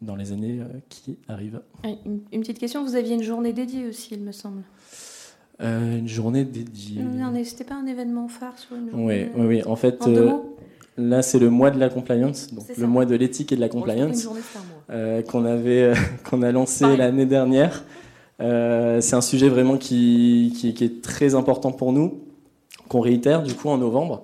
dans 0.03 0.17
les 0.17 0.33
années 0.33 0.61
qui 0.89 1.19
arrivent. 1.29 1.61
Une 1.85 2.41
petite 2.41 2.59
question, 2.59 2.85
vous 2.85 2.95
aviez 2.95 3.15
une 3.15 3.23
journée 3.23 3.53
dédiée 3.53 3.87
aussi, 3.87 4.15
il 4.15 4.21
me 4.21 4.33
semble. 4.33 4.63
Euh, 5.61 5.99
une 5.99 6.09
journée 6.09 6.45
dédiée. 6.45 7.03
C'était 7.45 7.65
pas 7.65 7.75
un 7.75 7.87
événement 7.87 8.29
phare 8.29 8.57
sur 8.57 8.77
une 8.77 8.91
journée 8.91 9.31
Oui, 9.35 9.43
oui, 9.43 9.47
oui. 9.57 9.63
En 9.67 9.75
fait, 9.75 10.07
euh, 10.07 10.31
là, 10.97 11.23
c'est 11.23 11.41
le 11.41 11.51
mois 11.51 11.73
de 11.73 11.81
la 11.81 11.89
compliance, 11.89 12.55
donc 12.55 12.65
le 12.77 12.87
mois 12.87 13.07
de 13.07 13.17
l'éthique 13.17 13.51
et 13.51 13.57
de 13.57 13.61
la 13.61 13.69
compliance, 13.69 14.29
euh, 14.91 15.21
qu'on 15.23 15.45
avait, 15.45 15.95
qu'on 16.31 16.43
a 16.43 16.53
lancé 16.53 16.97
l'année 16.97 17.27
dernière. 17.27 17.85
c'est 18.39 19.15
un 19.15 19.21
sujet 19.21 19.49
vraiment 19.49 19.79
qui, 19.79 20.53
qui, 20.57 20.85
est 20.85 21.03
très 21.03 21.35
important 21.35 21.73
pour 21.73 21.93
nous, 21.93 22.21
qu'on 22.89 23.01
réitère 23.01 23.43
du 23.43 23.55
coup 23.55 23.69
en 23.69 23.79
novembre 23.79 24.23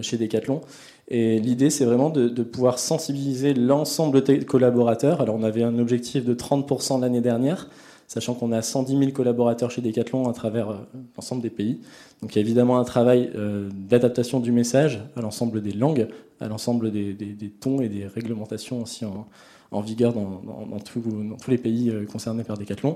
chez 0.00 0.16
Decathlon. 0.16 0.60
Et 1.06 1.38
l'idée, 1.38 1.70
c'est 1.70 1.84
vraiment 1.84 2.10
de, 2.10 2.28
de, 2.28 2.42
pouvoir 2.42 2.78
sensibiliser 2.78 3.54
l'ensemble 3.54 4.22
des 4.24 4.40
collaborateurs. 4.40 5.20
Alors, 5.20 5.36
on 5.36 5.42
avait 5.42 5.62
un 5.62 5.78
objectif 5.78 6.24
de 6.24 6.34
30% 6.34 7.00
l'année 7.00 7.20
dernière 7.20 7.68
sachant 8.14 8.34
qu'on 8.34 8.52
a 8.52 8.62
110 8.62 8.96
000 8.96 9.10
collaborateurs 9.10 9.72
chez 9.72 9.82
Decathlon 9.82 10.28
à 10.28 10.32
travers 10.32 10.70
euh, 10.70 10.76
l'ensemble 11.16 11.42
des 11.42 11.50
pays. 11.50 11.80
Donc 12.22 12.32
il 12.32 12.36
y 12.36 12.38
a 12.38 12.42
évidemment 12.42 12.78
un 12.78 12.84
travail 12.84 13.28
euh, 13.34 13.68
d'adaptation 13.74 14.38
du 14.38 14.52
message 14.52 15.00
à 15.16 15.20
l'ensemble 15.20 15.60
des 15.60 15.72
langues, 15.72 16.06
à 16.40 16.46
l'ensemble 16.46 16.92
des, 16.92 17.52
tons 17.60 17.80
et 17.80 17.88
des 17.88 18.06
réglementations 18.06 18.82
aussi 18.82 19.04
en, 19.04 19.80
vigueur 19.80 20.12
dans, 20.12 20.78
tous 20.78 21.50
les 21.50 21.58
pays 21.58 21.90
euh, 21.90 22.06
concernés 22.06 22.44
par 22.44 22.56
Decathlon. 22.56 22.94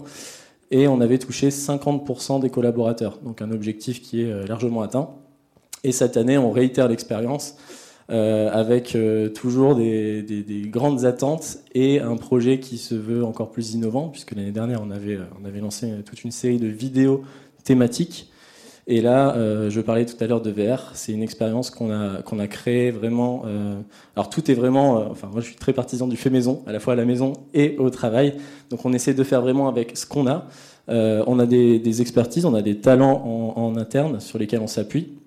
Et 0.71 0.87
on 0.87 1.01
avait 1.01 1.19
touché 1.19 1.49
50% 1.49 2.41
des 2.41 2.51
collaborateurs, 2.51 3.19
donc 3.25 3.43
un 3.43 3.51
objectif 3.51 4.01
qui 4.01 4.21
est 4.21 4.47
largement 4.47 4.83
atteint. 4.83 5.09
Et 5.83 5.91
cette 5.93 6.17
année, 6.17 6.39
on 6.39 6.53
réitère 6.53 6.87
l'expérience 6.89 7.57
euh, 8.11 8.51
avec 8.53 8.97
euh, 8.97 9.29
toujours 9.29 9.75
des, 9.75 10.23
des, 10.23 10.43
des, 10.43 10.63
grandes 10.69 11.05
attentes 11.05 11.59
et 11.75 12.01
un 12.01 12.17
projet 12.17 12.59
qui 12.59 12.79
se 12.79 12.95
veut 12.95 13.25
encore 13.25 13.51
plus 13.51 13.75
innovant, 13.75 14.09
puisque 14.09 14.33
l'année 14.33 14.53
dernière, 14.53 14.81
on 14.83 14.91
avait, 14.91 15.19
avait 15.45 15.61
lancé 15.61 15.93
toute 16.05 16.25
une 16.25 16.31
série 16.31 16.59
de 16.59 16.69
vidéos 16.69 17.23
thématiques. 17.65 18.31
Et 18.91 19.03
là, 19.03 19.37
euh, 19.37 19.69
je 19.69 19.83
parlais 19.83 20.07
tout 20.07 20.17
à 20.25 20.27
l'heure 20.27 20.41
de 20.41 20.51
VR. 20.51 20.93
C'est 20.95 21.13
une 21.13 21.23
expérience 21.23 21.69
qu'on 21.69 21.91
a 21.91 22.47
créée 22.47 22.91
vraiment. 22.91 23.43
Euh, 23.45 23.79
alors 24.17 24.31
tout 24.31 24.51
est 24.51 24.55
vraiment. 24.55 24.99
Euh, 24.99 25.05
enfin, 25.11 25.29
moi, 25.31 25.43
je 25.43 25.47
suis 25.47 25.57
très 25.57 25.75
partisan 25.75 26.09
du 26.09 26.17
fait 26.17 26.31
maison, 26.31 26.63
à 26.67 26.73
la 26.73 26.81
fois 26.81 26.95
à 26.95 26.97
la 26.97 27.05
maison 27.05 27.35
et 27.53 27.77
au 27.77 27.91
travail. 27.91 28.39
Donc, 28.71 28.87
on 28.87 28.95
essaie 28.95 29.13
de 29.13 29.23
faire 29.25 29.43
vraiment 29.43 29.69
avec 29.69 29.95
ce 29.95 30.07
qu'on 30.07 30.27
a. 30.27 30.47
on 30.89 31.39
a 31.39 31.45
des, 31.45 32.01
expertises, 32.01 32.47
on 32.47 32.55
a 32.55 32.63
des 32.63 32.79
talents 32.79 33.23
en, 33.27 33.63
en 33.63 33.77
interne 33.77 34.21
sur 34.21 34.39
lesquels 34.39 34.61
on 34.61 34.67
s'appuie 34.67 35.19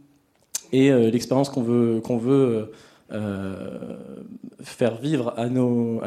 et 0.72 0.92
euh, 0.92 1.10
l'expérience 1.10 1.50
qu'on 1.50 1.64
veut, 1.64 2.02
veut 2.02 2.72
euh, 3.12 3.96
faire 4.62 4.98
vivre 4.98 5.34
à 5.38 5.50
nos, 5.50 6.02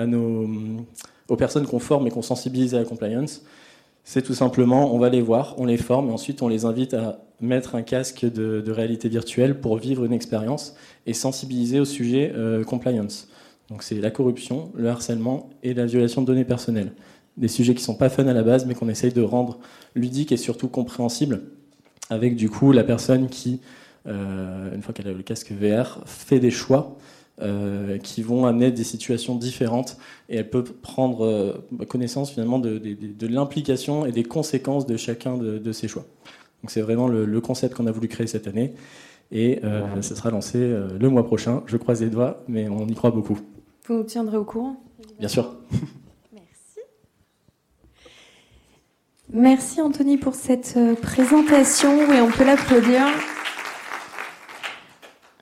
aux 1.29 1.37
personnes 1.37 1.67
qu'on 1.67 1.79
forme 1.79 2.07
et 2.07 2.11
qu'on 2.11 2.23
sensibilise 2.23 2.75
à 2.75 2.79
la 2.79 2.85
compliance, 2.85 3.43
c'est 4.05 4.23
tout 4.23 4.35
simplement, 4.35 4.95
on 4.95 4.99
va 4.99 5.09
les 5.09 5.23
voir, 5.23 5.55
on 5.59 5.65
les 5.65 5.79
forme, 5.79 6.11
et 6.11 6.13
ensuite 6.13 6.43
on 6.43 6.49
les 6.49 6.67
invite 6.67 6.93
à 6.95 7.21
mettre 7.41 7.75
un 7.75 7.83
casque 7.83 8.25
de, 8.25 8.71
réalité 8.71 9.09
virtuelle 9.09 9.61
pour 9.61 9.79
vivre 9.79 10.05
une 10.05 10.13
expérience 10.13 10.75
et 11.07 11.15
sensibiliser 11.15 11.81
au 11.81 11.85
sujet 11.85 12.33
euh, 12.35 12.65
compliance. 12.65 13.29
Donc 13.71 13.83
c'est 13.83 13.99
la 14.01 14.11
corruption, 14.11 14.71
le 14.75 14.89
harcèlement 14.89 15.49
et 15.63 15.73
la 15.73 15.87
violation 15.87 16.21
de 16.21 16.27
données 16.27 16.45
personnelles. 16.45 16.93
Des 17.39 17.49
sujets 17.49 17.75
qui 17.75 17.83
sont 17.83 17.97
pas 17.97 18.11
fun 18.11 18.27
à 18.27 18.35
la 18.35 18.43
base, 18.43 18.67
mais 18.67 18.75
qu'on 18.75 18.91
essaye 18.91 19.13
de 19.13 19.23
rendre 19.23 19.59
ludiques 19.95 20.33
et 20.33 20.37
surtout 20.37 20.69
compréhensibles, 20.69 21.43
avec 22.11 22.37
du 22.37 22.51
coup 22.51 22.73
la 22.73 22.85
personne 22.85 23.29
qui 23.29 23.55
euh, 23.55 23.84
une 24.07 24.83
fois 24.83 24.93
qu'elle 24.95 25.09
a 25.09 25.13
le 25.13 25.23
casque 25.23 25.53
VR, 25.53 26.01
fait 26.07 26.41
des 26.41 26.51
choix 26.51 26.97
euh, 27.43 27.99
qui 27.99 28.23
vont 28.23 28.47
amener 28.47 28.71
des 28.71 28.85
situations 28.85 29.35
différentes 29.35 29.97
et 30.29 30.37
elle 30.37 30.49
peut 30.49 30.63
prendre 30.63 31.25
euh, 31.25 31.67
connaissance 31.89 32.31
finalement 32.31 32.61
de, 32.61 32.81
l'implication 33.27 34.07
et 34.07 34.13
des 34.13 34.23
conséquences 34.23 34.87
de 34.87 34.97
chacun 34.97 35.37
de, 35.37 35.73
ses 35.73 35.89
choix. 35.89 36.05
Donc 36.63 36.71
c'est 36.71 36.81
vraiment 36.81 37.09
le, 37.09 37.41
concept 37.41 37.75
qu'on 37.75 37.89
a 37.89 37.91
voulu 37.91 38.07
créer 38.07 38.29
cette 38.29 38.47
année 38.47 38.75
et 39.33 39.61
ce 40.01 40.15
sera 40.15 40.31
lancé 40.31 40.59
le 40.59 41.09
mois 41.09 41.27
prochain. 41.27 41.65
Je 41.67 41.77
croise 41.77 42.03
les 42.03 42.09
doigts, 42.09 42.45
mais 42.47 42.69
on 42.69 42.87
y 42.87 42.95
croit 42.95 43.11
beaucoup. 43.11 43.41
Vous 43.89 43.95
nous 43.95 44.05
tiendrez 44.05 44.37
au 44.37 44.45
courant? 44.45 44.77
Bien 45.19 45.27
sûr. 45.27 45.57
Merci. 46.33 46.79
Merci 49.33 49.81
Anthony 49.81 50.19
pour 50.19 50.37
cette 50.37 50.79
présentation 51.03 52.13
et 52.13 52.21
on 52.21 52.31
peut 52.31 52.45
l'applaudir 52.45 53.03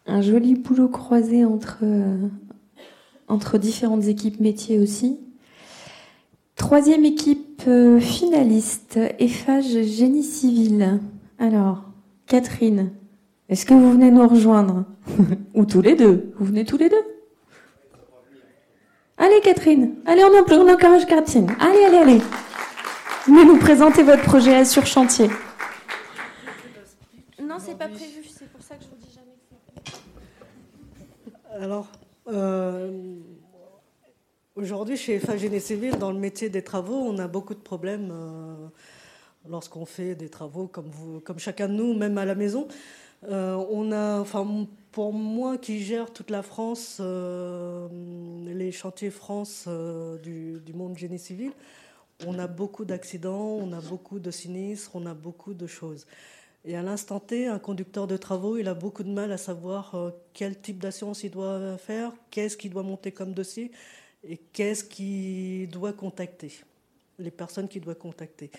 un 0.06 0.20
joli 0.20 0.54
boulot 0.54 0.88
croisé 0.88 1.44
entre, 1.44 1.78
euh, 1.82 2.28
entre 3.28 3.58
différentes 3.58 4.04
équipes 4.04 4.40
métiers 4.40 4.78
aussi. 4.78 5.20
Troisième 6.56 7.04
équipe 7.04 7.62
euh, 7.66 8.00
finaliste, 8.00 8.98
EFAGE 9.18 9.82
Génie 9.82 10.22
Civil. 10.22 11.00
Alors, 11.38 11.84
Catherine, 12.26 12.92
est-ce 13.48 13.66
que 13.66 13.74
vous 13.74 13.92
venez 13.92 14.10
nous 14.10 14.26
rejoindre 14.26 14.84
Ou 15.54 15.64
tous 15.64 15.82
les 15.82 15.94
deux 15.94 16.32
Vous 16.38 16.46
venez 16.46 16.64
tous 16.64 16.76
les 16.76 16.88
deux 16.88 17.02
Allez 19.18 19.40
Catherine, 19.40 19.94
allez 20.04 20.24
on, 20.24 20.54
on 20.54 20.72
encourage 20.72 21.06
Catherine. 21.06 21.48
Allez, 21.60 21.84
allez, 21.84 21.98
allez. 21.98 22.20
Venez 23.26 23.44
nous 23.44 23.56
présenter 23.56 24.02
votre 24.02 24.22
projet 24.22 24.64
sur 24.64 24.84
chantier. 24.84 25.28
Non, 27.40 27.56
c'est 27.60 27.78
pas 27.78 27.86
prévu. 27.86 28.31
Alors, 31.62 31.86
euh, 32.26 32.90
aujourd'hui, 34.56 34.96
chez 34.96 35.20
FAGN 35.20 35.60
Civil, 35.60 35.96
dans 35.96 36.10
le 36.10 36.18
métier 36.18 36.48
des 36.50 36.64
travaux, 36.64 36.96
on 36.96 37.18
a 37.18 37.28
beaucoup 37.28 37.54
de 37.54 37.60
problèmes 37.60 38.10
euh, 38.10 38.66
lorsqu'on 39.48 39.84
fait 39.84 40.16
des 40.16 40.28
travaux 40.28 40.66
comme, 40.66 40.88
vous, 40.88 41.20
comme 41.20 41.38
chacun 41.38 41.68
de 41.68 41.74
nous, 41.74 41.94
même 41.94 42.18
à 42.18 42.24
la 42.24 42.34
maison. 42.34 42.66
Euh, 43.30 43.54
on 43.70 43.92
a, 43.92 44.18
enfin, 44.18 44.66
pour 44.90 45.12
moi 45.12 45.56
qui 45.56 45.78
gère 45.84 46.12
toute 46.12 46.30
la 46.30 46.42
France, 46.42 47.00
les 47.00 48.72
chantiers 48.72 49.10
France 49.10 49.68
du, 50.20 50.58
du, 50.58 50.72
monde 50.72 50.98
génie 50.98 51.20
civil, 51.20 51.52
on 52.26 52.40
a 52.40 52.48
beaucoup 52.48 52.84
d'accidents, 52.84 53.56
on 53.60 53.72
a 53.72 53.80
beaucoup 53.80 54.18
de 54.18 54.32
sinistres, 54.32 54.90
on 54.94 55.06
a 55.06 55.14
beaucoup 55.14 55.54
de 55.54 55.68
choses. 55.68 56.08
Et 56.64 56.76
à 56.76 56.82
l'instant 56.82 57.18
T, 57.18 57.48
un 57.48 57.58
conducteur 57.58 58.06
de 58.06 58.16
travaux, 58.16 58.56
il 58.56 58.68
a 58.68 58.74
beaucoup 58.74 59.02
de 59.02 59.10
mal 59.10 59.32
à 59.32 59.36
savoir 59.36 59.94
euh, 59.94 60.10
quel 60.32 60.60
type 60.60 60.78
d'assurance 60.78 61.24
il 61.24 61.30
doit 61.30 61.76
faire, 61.76 62.12
qu'est-ce 62.30 62.56
qu'il 62.56 62.70
doit 62.70 62.84
monter 62.84 63.10
comme 63.10 63.32
dossier 63.32 63.72
et 64.22 64.36
qu'est-ce 64.36 64.84
qu'il 64.84 65.68
doit 65.68 65.92
contacter, 65.92 66.52
les 67.18 67.32
personnes 67.32 67.66
qu'il 67.66 67.82
doit 67.82 67.96
contacter. 67.96 68.52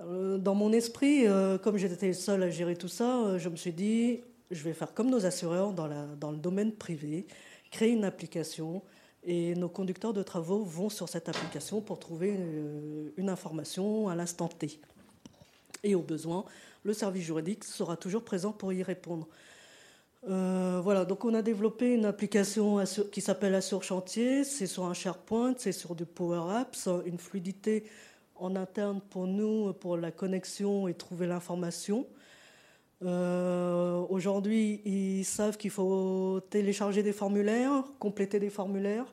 Euh, 0.00 0.38
dans 0.38 0.54
mon 0.54 0.72
esprit, 0.72 1.26
euh, 1.26 1.58
comme 1.58 1.76
j'étais 1.76 2.14
seul 2.14 2.42
à 2.42 2.48
gérer 2.48 2.76
tout 2.76 2.88
ça, 2.88 3.36
je 3.36 3.50
me 3.50 3.56
suis 3.56 3.72
dit, 3.72 4.20
je 4.50 4.62
vais 4.62 4.72
faire 4.72 4.94
comme 4.94 5.10
nos 5.10 5.26
assureurs 5.26 5.74
dans 5.74 6.30
le 6.30 6.38
domaine 6.38 6.72
privé, 6.72 7.26
créer 7.70 7.90
une 7.90 8.04
application 8.04 8.82
et 9.24 9.54
nos 9.54 9.68
conducteurs 9.68 10.14
de 10.14 10.22
travaux 10.22 10.64
vont 10.64 10.88
sur 10.88 11.10
cette 11.10 11.28
application 11.28 11.82
pour 11.82 11.98
trouver 11.98 12.34
une 13.18 13.28
information 13.28 14.08
à 14.08 14.14
l'instant 14.14 14.48
T. 14.48 14.80
Et 15.82 15.94
au 15.94 16.00
besoin, 16.00 16.46
le 16.82 16.92
service 16.92 17.24
juridique 17.24 17.64
sera 17.64 17.96
toujours 17.96 18.24
présent 18.24 18.52
pour 18.52 18.72
y 18.72 18.82
répondre. 18.82 19.28
Euh, 20.28 20.80
voilà, 20.82 21.04
donc 21.04 21.24
on 21.24 21.34
a 21.34 21.42
développé 21.42 21.94
une 21.94 22.04
application 22.04 22.82
qui 23.12 23.20
s'appelle 23.20 23.54
Assure 23.54 23.82
Chantier. 23.82 24.44
C'est 24.44 24.66
sur 24.66 24.84
un 24.84 24.94
SharePoint, 24.94 25.54
c'est 25.58 25.72
sur 25.72 25.94
du 25.94 26.06
Power 26.06 26.56
Apps, 26.56 26.88
une 27.06 27.18
fluidité 27.18 27.84
en 28.36 28.56
interne 28.56 29.00
pour 29.10 29.26
nous, 29.26 29.72
pour 29.74 29.96
la 29.96 30.10
connexion 30.10 30.88
et 30.88 30.94
trouver 30.94 31.26
l'information. 31.26 32.06
Euh, 33.04 34.00
aujourd'hui, 34.08 34.80
ils 34.84 35.24
savent 35.24 35.56
qu'il 35.56 35.70
faut 35.70 36.40
télécharger 36.50 37.02
des 37.02 37.12
formulaires, 37.12 37.84
compléter 38.00 38.40
des 38.40 38.50
formulaires, 38.50 39.06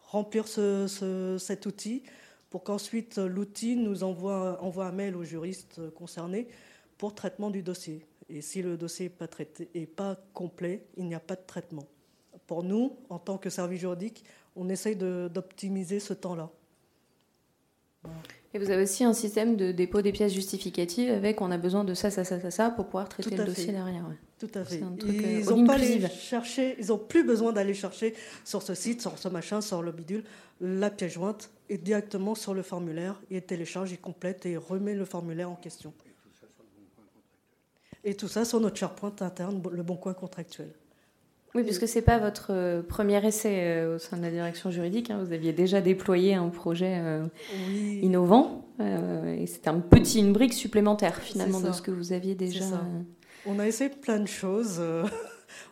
remplir 0.00 0.46
cet 0.46 1.66
outil 1.66 2.02
pour 2.50 2.62
qu'ensuite 2.62 3.18
l'outil 3.18 3.76
nous 3.76 4.04
envoie, 4.04 4.62
envoie 4.62 4.86
un 4.86 4.92
mail 4.92 5.16
aux 5.16 5.24
juristes 5.24 5.80
concernés 5.94 6.46
pour 7.02 7.16
traitement 7.16 7.50
du 7.50 7.64
dossier. 7.64 8.06
Et 8.28 8.42
si 8.42 8.62
le 8.62 8.76
dossier 8.76 9.06
n'est 9.06 9.10
pas, 9.10 9.26
traité, 9.26 9.68
et 9.74 9.86
pas 9.86 10.16
complet, 10.34 10.86
il 10.96 11.06
n'y 11.06 11.16
a 11.16 11.18
pas 11.18 11.34
de 11.34 11.42
traitement. 11.44 11.88
Pour 12.46 12.62
nous, 12.62 12.96
en 13.08 13.18
tant 13.18 13.38
que 13.38 13.50
service 13.50 13.80
juridique, 13.80 14.22
on 14.54 14.68
essaye 14.68 14.94
d'optimiser 14.94 15.98
ce 15.98 16.12
temps-là. 16.12 16.48
Et 18.54 18.60
vous 18.60 18.70
avez 18.70 18.84
aussi 18.84 19.02
un 19.02 19.14
système 19.14 19.56
de 19.56 19.72
dépôt 19.72 20.00
des 20.00 20.12
pièces 20.12 20.32
justificatives 20.32 21.10
avec 21.10 21.40
on 21.40 21.50
a 21.50 21.58
besoin 21.58 21.82
de 21.82 21.92
ça, 21.92 22.12
ça, 22.12 22.22
ça, 22.22 22.38
ça, 22.38 22.52
ça 22.52 22.70
pour 22.70 22.84
pouvoir 22.84 23.08
traiter 23.08 23.34
le 23.36 23.46
dossier 23.46 23.72
derrière. 23.72 24.06
Tout 24.38 24.50
à 24.54 24.62
fait. 24.62 24.80
ils 25.04 25.44
n'ont 25.44 25.66
pas 25.66 25.78
chercher, 26.08 26.76
ils 26.78 26.92
ont 26.92 26.98
plus 26.98 27.24
besoin 27.24 27.52
d'aller 27.52 27.74
chercher 27.74 28.14
sur 28.44 28.62
ce 28.62 28.74
site, 28.74 29.02
sur 29.02 29.18
ce 29.18 29.26
machin, 29.26 29.60
sur 29.60 29.82
le 29.82 29.90
bidule, 29.90 30.22
la 30.60 30.88
pièce 30.88 31.14
jointe 31.14 31.50
et 31.68 31.78
directement 31.78 32.36
sur 32.36 32.54
le 32.54 32.62
formulaire. 32.62 33.20
Il 33.28 33.42
télécharge, 33.42 33.90
il 33.90 33.98
complète 33.98 34.46
et 34.46 34.56
remet 34.56 34.94
le 34.94 35.04
formulaire 35.04 35.50
en 35.50 35.56
question. 35.56 35.92
Et 38.04 38.14
tout 38.14 38.28
ça 38.28 38.44
sur 38.44 38.60
notre 38.60 38.76
SharePoint 38.76 39.14
interne, 39.20 39.62
le 39.70 39.82
bon 39.82 39.96
coin 39.96 40.14
contractuel. 40.14 40.72
Oui, 41.54 41.64
puisque 41.64 41.86
ce 41.86 41.96
n'est 41.96 42.02
pas 42.02 42.18
votre 42.18 42.46
euh, 42.50 42.82
premier 42.82 43.24
essai 43.26 43.60
euh, 43.60 43.96
au 43.96 43.98
sein 43.98 44.16
de 44.16 44.22
la 44.22 44.30
direction 44.30 44.70
juridique. 44.70 45.10
Hein. 45.10 45.22
Vous 45.22 45.32
aviez 45.32 45.52
déjà 45.52 45.82
déployé 45.82 46.34
un 46.34 46.48
projet 46.48 46.98
euh, 46.98 47.24
innovant. 48.00 48.66
et 48.80 49.46
c'était 49.46 49.68
un 49.68 49.80
petit, 49.80 50.20
une 50.20 50.32
brique 50.32 50.54
supplémentaire 50.54 51.20
finalement 51.20 51.60
de 51.60 51.72
ce 51.72 51.82
que 51.82 51.90
vous 51.90 52.12
aviez 52.12 52.34
déjà. 52.34 52.64
On 53.44 53.58
a 53.58 53.66
essayé 53.66 53.90
plein 53.90 54.20
de 54.20 54.28
choses. 54.28 54.80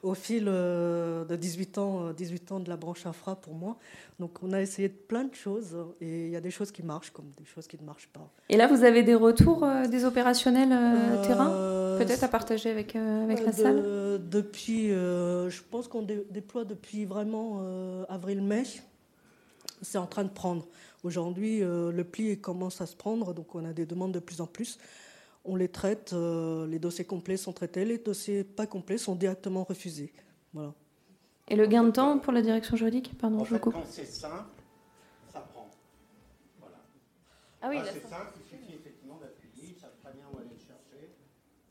Au 0.03 0.15
fil 0.15 0.45
de 0.45 1.37
18 1.37 1.79
ans, 1.79 2.13
18 2.13 2.53
ans 2.53 2.61
de 2.61 2.69
la 2.69 2.77
branche 2.77 3.07
infra 3.07 3.37
pour 3.37 3.55
moi. 3.55 3.77
Donc 4.19 4.39
on 4.43 4.53
a 4.53 4.61
essayé 4.61 4.89
plein 4.89 5.25
de 5.25 5.35
choses 5.35 5.77
et 6.01 6.27
il 6.27 6.31
y 6.31 6.37
a 6.37 6.41
des 6.41 6.51
choses 6.51 6.71
qui 6.71 6.83
marchent 6.83 7.11
comme 7.11 7.31
des 7.39 7.45
choses 7.45 7.67
qui 7.67 7.79
ne 7.81 7.85
marchent 7.85 8.09
pas. 8.13 8.29
Et 8.49 8.57
là, 8.57 8.67
vous 8.67 8.85
avez 8.85 9.03
des 9.03 9.15
retours 9.15 9.67
des 9.91 10.05
opérationnels 10.05 10.71
terrain 11.23 11.97
Peut-être 11.99 12.25
à 12.25 12.29
partager 12.29 12.71
avec, 12.71 12.97
avec 12.97 13.45
la 13.45 13.53
salle 13.53 14.21
Depuis, 14.31 14.89
je 14.89 15.63
pense 15.71 15.89
qu'on 15.89 16.03
déploie 16.03 16.65
depuis 16.65 17.05
vraiment 17.05 17.63
avril-mai. 18.09 18.65
C'est 19.83 19.99
en 19.99 20.07
train 20.07 20.25
de 20.25 20.31
prendre. 20.31 20.67
Aujourd'hui, 21.03 21.61
le 21.61 22.03
pli 22.03 22.39
commence 22.39 22.81
à 22.81 22.87
se 22.87 22.95
prendre, 22.97 23.33
donc 23.33 23.55
on 23.55 23.65
a 23.65 23.73
des 23.73 23.87
demandes 23.87 24.13
de 24.13 24.19
plus 24.19 24.41
en 24.41 24.47
plus 24.47 24.79
on 25.51 25.57
les 25.57 25.69
traite, 25.69 26.13
euh, 26.13 26.65
les 26.69 26.79
dossiers 26.79 27.05
complets 27.05 27.37
sont 27.37 27.53
traités, 27.53 27.85
les 27.85 27.99
dossiers 27.99 28.45
pas 28.45 28.69
complets 28.69 28.99
sont 28.99 29.17
directement 29.17 29.65
refusés. 29.65 30.13
Voilà. 30.53 30.73
Et 31.49 31.57
le 31.57 31.67
gain 31.67 31.83
de 31.83 31.91
temps 31.91 32.21
pour 32.21 32.33
la 32.33 32.41
direction 32.41 32.77
juridique 32.77 33.19
Pardon, 33.19 33.45
je 33.45 33.57
Quand 33.57 33.73
c'est 33.89 34.05
simple, 34.05 34.45
ça 35.33 35.41
prend. 35.41 35.69
Voilà. 36.61 36.77
Ah 37.63 37.69
oui, 37.69 37.79
c'est 37.93 38.09
simple, 38.09 38.33
il 38.39 38.59
suffit 38.59 38.75
effectivement 38.75 39.19
d'appuyer, 39.19 39.75
ça 39.75 39.89
savent 39.89 39.99
très 40.05 40.13
bien 40.13 40.25
où 40.33 40.39
aller 40.39 40.55
le 40.55 40.57
chercher. 40.57 41.17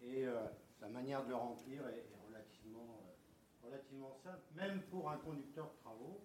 Et 0.03 0.25
euh, 0.25 0.43
la 0.81 0.89
manière 0.89 1.23
de 1.23 1.29
le 1.29 1.35
remplir 1.35 1.87
est, 1.87 2.03
relativement, 2.27 2.99
euh, 2.99 3.65
relativement 3.65 4.11
simple, 4.21 4.43
même 4.57 4.81
pour 4.91 5.09
un 5.09 5.17
conducteur 5.17 5.71
de 5.71 5.81
travaux. 5.81 6.19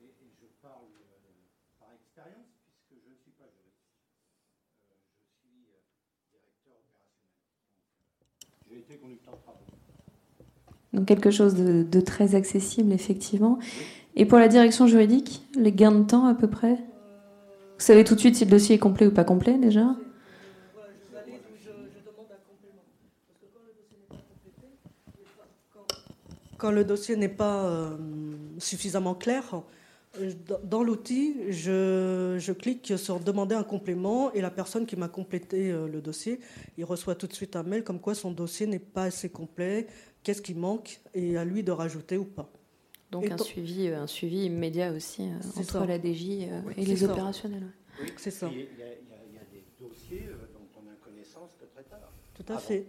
Et, 0.00 0.14
je 0.40 0.46
parle 0.62 0.86
par 1.80 1.88
expérience. 1.92 2.46
Donc 10.92 11.06
quelque 11.06 11.30
chose 11.30 11.54
de, 11.54 12.00
très 12.00 12.34
accessible, 12.34 12.92
effectivement. 12.92 13.58
Et 14.14 14.26
pour 14.26 14.38
la 14.38 14.48
direction 14.48 14.86
juridique, 14.86 15.42
les 15.54 15.72
gains 15.72 15.92
de 15.92 16.04
temps 16.04 16.26
à 16.26 16.34
peu 16.34 16.48
près? 16.48 16.74
Vous 16.74 17.86
savez 17.86 18.04
tout 18.04 18.14
de 18.14 18.20
suite 18.20 18.36
si 18.36 18.44
le 18.44 18.50
dossier 18.50 18.76
est 18.76 18.78
complet 18.78 19.06
ou 19.06 19.10
pas 19.10 19.24
complet 19.24 19.58
déjà? 19.58 19.96
Quand 26.58 26.70
le 26.70 26.84
dossier 26.84 27.16
n'est 27.16 27.28
pas 27.28 27.64
euh, 27.64 27.96
suffisamment 28.58 29.14
clair, 29.14 29.62
dans 30.64 30.82
l'outil, 30.82 31.36
je, 31.50 32.52
clique 32.52 32.98
sur 32.98 33.18
demander 33.18 33.54
un 33.54 33.64
complément 33.64 34.32
et 34.32 34.40
la 34.40 34.50
personne 34.50 34.84
qui 34.84 34.96
m'a 34.96 35.08
complété 35.08 35.70
euh, 35.70 35.88
le 35.88 36.02
dossier, 36.02 36.40
il 36.76 36.84
reçoit 36.84 37.14
tout 37.14 37.26
de 37.26 37.32
suite 37.32 37.56
un 37.56 37.62
mail 37.62 37.82
comme 37.82 37.98
quoi 37.98 38.14
son 38.14 38.30
dossier 38.30 38.66
n'est 38.66 38.78
pas 38.78 39.04
assez 39.04 39.30
complet, 39.30 39.86
qu'est-ce 40.22 40.42
qui 40.42 40.54
manque 40.54 41.00
et 41.14 41.36
à 41.38 41.44
lui 41.44 41.62
de 41.62 41.72
rajouter 41.72 42.18
ou 42.18 42.24
pas. 42.24 42.50
Donc 43.10 43.30
un, 43.30 43.38
suivi, 43.38 43.88
euh, 43.88 44.02
un 44.02 44.06
suivi 44.06 44.44
immédiat 44.44 44.92
aussi 44.92 45.22
euh, 45.22 45.60
entre 45.60 45.86
la 45.86 45.98
DJ 45.98 46.48
et 46.76 46.84
les 46.84 47.04
opérationnels. 47.04 47.72
Oui, 48.00 48.12
c'est 48.16 48.30
ça. 48.30 48.50
Il 48.52 48.58
y, 48.58 48.82
a, 48.82 48.86
des 49.50 49.64
dossiers 49.80 50.28
dont 50.52 50.80
on 50.82 50.90
a 50.90 50.94
connaissance 51.02 51.50
que 51.58 51.64
très 51.66 51.84
tard. 51.84 52.12
Tout 52.34 52.52
à 52.52 52.58
fait. 52.58 52.86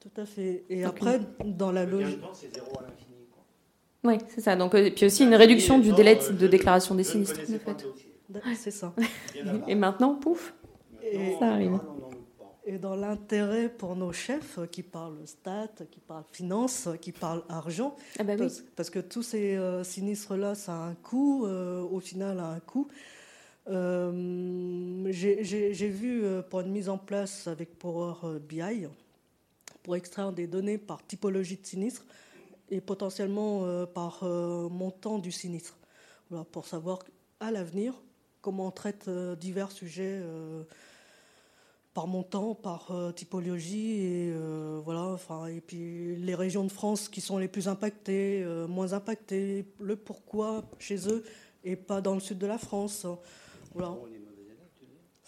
Tout 0.00 0.20
à 0.20 0.24
fait. 0.24 0.64
Et 0.68 0.82
après, 0.82 1.20
dans 1.44 1.70
la 1.70 1.84
logique. 1.84 2.20
c'est 2.32 2.52
zéro 2.54 2.78
à 2.78 2.82
l'infini. 2.82 3.10
Oui, 4.02 4.14
c'est 4.28 4.40
ça. 4.40 4.56
Donc, 4.56 4.74
euh, 4.74 4.90
puis 4.90 5.06
aussi 5.06 5.24
une 5.24 5.34
réduction 5.34 5.78
du 5.78 5.92
délai 5.92 6.18
de 6.30 6.46
déclaration 6.46 6.94
des 6.94 7.04
sinistres, 7.04 7.40
de 7.40 7.58
fait. 7.58 7.86
C'est 8.54 8.70
ça. 8.70 8.94
Et 9.68 9.74
maintenant, 9.74 10.14
pouf, 10.14 10.54
ça 11.38 11.52
arrive. 11.52 11.78
Et 12.66 12.78
dans 12.78 12.94
l'intérêt 12.94 13.68
pour 13.68 13.96
nos 13.96 14.12
chefs 14.12 14.58
qui 14.70 14.82
parlent 14.82 15.26
stats, 15.26 15.84
qui 15.90 15.98
parlent 15.98 16.24
finance, 16.30 16.88
qui 17.00 17.10
parlent 17.10 17.42
argent, 17.48 17.96
ah 18.18 18.22
bah 18.22 18.34
parce, 18.76 18.90
que 18.90 19.00
tous 19.00 19.22
ces 19.22 19.56
euh, 19.56 19.82
sinistres-là, 19.82 20.54
ça 20.54 20.74
a 20.74 20.88
un 20.88 20.94
coût, 20.94 21.46
euh, 21.46 21.82
au 21.82 22.00
final, 22.00 22.38
a 22.38 22.50
un 22.50 22.60
coût. 22.60 22.88
J'ai 23.66 25.88
vu 25.88 26.22
pour 26.48 26.60
une 26.60 26.70
mise 26.70 26.88
en 26.88 26.98
place 26.98 27.48
avec 27.48 27.78
Power 27.78 28.14
BI, 28.48 28.86
pour 29.82 29.96
extraire 29.96 30.32
des 30.32 30.46
données 30.46 30.78
par 30.78 31.04
typologie 31.06 31.56
de 31.56 31.66
sinistre, 31.66 32.04
et 32.70 32.80
potentiellement 32.80 33.64
euh, 33.64 33.86
par 33.86 34.20
euh, 34.22 34.68
montant 34.68 35.18
du 35.18 35.32
sinistre. 35.32 35.76
Voilà, 36.30 36.44
pour 36.44 36.66
savoir 36.66 37.00
à 37.40 37.50
l'avenir 37.50 37.94
comment 38.40 38.68
on 38.68 38.70
traite 38.70 39.08
euh, 39.08 39.36
divers 39.36 39.72
sujets 39.72 40.22
par 41.92 42.06
montant, 42.06 42.54
par 42.54 42.92
typologie 43.16 44.02
et 44.02 44.34
voilà. 44.84 45.06
Enfin, 45.06 45.46
et 45.46 45.60
puis 45.60 46.14
les 46.16 46.36
régions 46.36 46.62
de 46.64 46.70
France 46.70 47.08
qui 47.08 47.20
sont 47.20 47.36
les 47.36 47.48
plus 47.48 47.66
impactées, 47.66 48.46
moins 48.68 48.92
impactées, 48.92 49.66
le 49.80 49.96
pourquoi 49.96 50.62
chez 50.78 51.08
eux 51.08 51.24
et 51.64 51.74
pas 51.74 52.00
dans 52.00 52.14
le 52.14 52.20
sud 52.20 52.38
de 52.38 52.46
la 52.46 52.58
France. 52.58 53.06
Voilà. 53.74 53.96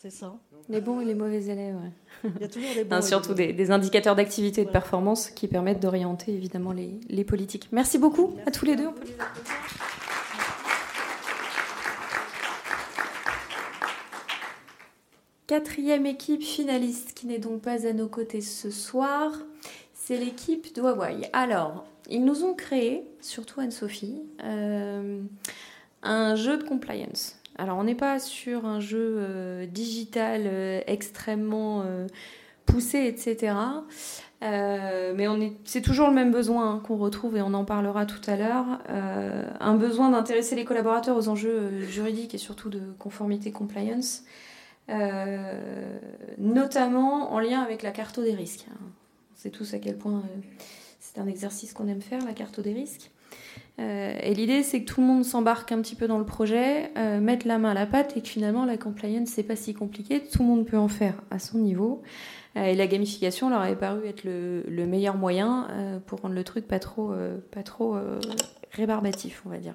C'est 0.03 0.11
ça. 0.11 0.35
Les 0.69 0.81
bons 0.81 1.01
et 1.01 1.05
les 1.05 1.15
mauvais 1.15 1.45
élèves. 1.45 1.77
Il 2.25 2.41
y 2.41 2.45
a 2.45 2.49
toujours 2.49 2.75
des 2.75 2.83
bons. 2.91 3.07
surtout 3.07 3.35
des, 3.35 3.71
indicateurs 3.71 4.17
d'activité 4.17 4.62
et 4.62 4.65
de 4.65 4.71
performance 4.71 5.31
qui 5.31 5.47
permettent 5.47 5.79
d'orienter 5.79 6.33
évidemment 6.33 6.73
les, 6.73 7.23
politiques. 7.23 7.69
Merci 7.71 7.99
beaucoup 7.99 8.35
à 8.45 8.51
tous 8.51 8.65
les 8.65 8.75
deux. 8.75 8.88
Quatrième 15.47 16.07
équipe 16.07 16.43
finaliste 16.43 17.15
qui 17.15 17.29
n'est 17.29 17.38
donc 17.38 17.62
pas 17.62 17.87
à 17.87 17.93
nos 17.93 18.09
côtés 18.09 18.41
ce 18.41 18.73
soir, 18.73 19.31
c'est 19.95 20.17
l'équipe 20.17 20.75
de 20.75 20.83
Hawaii. 20.83 21.29
Alors, 21.33 21.85
ils 22.11 22.25
nous 22.25 22.43
ont 22.43 22.55
créé, 22.55 23.05
surtout 23.21 23.61
Anne-Sophie, 23.61 24.21
euh, 24.43 25.23
un 26.03 26.35
jeu 26.35 26.57
de 26.59 26.65
compliance. 26.65 27.37
Alors 27.57 27.79
on 27.79 27.85
n'est 27.85 27.95
pas 27.95 28.19
sur 28.19 28.67
un 28.67 28.81
jeu 28.81 29.17
euh, 29.19 29.67
digital 29.67 30.43
euh, 30.47 30.81
extrêmement 30.87 31.83
euh, 31.85 32.07
poussé, 32.65 33.07
etc. 33.07 33.55
mais 34.41 35.53
c'est 35.65 35.83
toujours 35.83 36.09
le 36.09 36.15
même 36.15 36.33
besoin 36.33 36.71
hein, 36.71 36.83
qu'on 36.85 36.97
retrouve 36.97 37.37
et 37.37 37.43
on 37.43 37.55
en 37.55 37.65
parlera 37.65 38.07
tout 38.07 38.21
à 38.31 38.37
l'heure. 38.37 38.67
un 38.88 39.75
besoin 39.75 40.11
d'intéresser 40.11 40.57
les 40.57 40.65
collaborateurs 40.65 41.17
aux 41.17 41.29
enjeux 41.29 41.83
juridiques 41.83 42.35
et 42.35 42.38
surtout 42.38 42.71
de 42.71 42.81
conformité 42.99 43.53
compliance, 43.53 44.25
notamment 46.38 47.33
en 47.33 47.41
lien 47.41 47.61
avec 47.61 47.83
la 47.83 47.91
carte 47.91 48.21
des 48.21 48.35
risques. 48.35 48.67
On 48.81 49.37
sait 49.37 49.51
tous 49.51 49.75
à 49.75 49.79
quel 49.79 49.97
point 49.97 50.23
c'est 50.99 51.21
un 51.21 51.27
exercice 51.27 51.73
qu'on 51.73 51.88
aime 51.88 52.03
faire, 52.03 52.25
la 52.25 52.33
carte 52.33 52.61
des 52.61 52.73
risques. 52.73 53.11
Euh, 53.79 54.15
et 54.21 54.35
l'idée, 54.35 54.63
c'est 54.63 54.83
que 54.83 54.93
tout 54.93 55.01
le 55.01 55.07
monde 55.07 55.25
s'embarque 55.25 55.73
un 55.73 55.81
petit 55.81 55.95
peu 55.95 56.07
dans 56.07 56.19
le 56.19 56.27
projet, 56.27 56.91
euh, 56.97 57.21
mette 57.21 57.45
la 57.45 57.59
main 57.59 57.71
à 57.71 57.75
la 57.75 57.87
pâte 57.87 58.17
et 58.17 58.21
que 58.21 58.29
finalement, 58.29 58.65
la 58.65 58.77
compliance, 58.77 59.29
c'est 59.29 59.43
pas 59.43 59.57
si 59.57 59.75
compliqué. 59.75 60.21
Tout 60.21 60.43
le 60.43 60.49
monde 60.49 60.67
peut 60.67 60.77
en 60.77 60.89
faire 60.89 61.15
à 61.31 61.39
son 61.39 61.59
niveau. 61.59 62.03
Euh, 62.57 62.65
et 62.65 62.75
la 62.75 62.87
gamification 62.87 63.49
leur 63.49 63.63
avait 63.63 63.77
paru 63.77 64.07
être 64.07 64.25
le, 64.25 64.87
meilleur 64.87 65.17
moyen 65.17 65.69
pour 66.07 66.21
rendre 66.21 66.35
le 66.35 66.45
truc 66.45 66.67
pas 66.67 66.79
trop, 66.79 67.15
pas 67.51 67.63
trop 67.63 67.97
rébarbatif, 68.73 69.43
on 69.47 69.49
va 69.49 69.59
dire. 69.59 69.75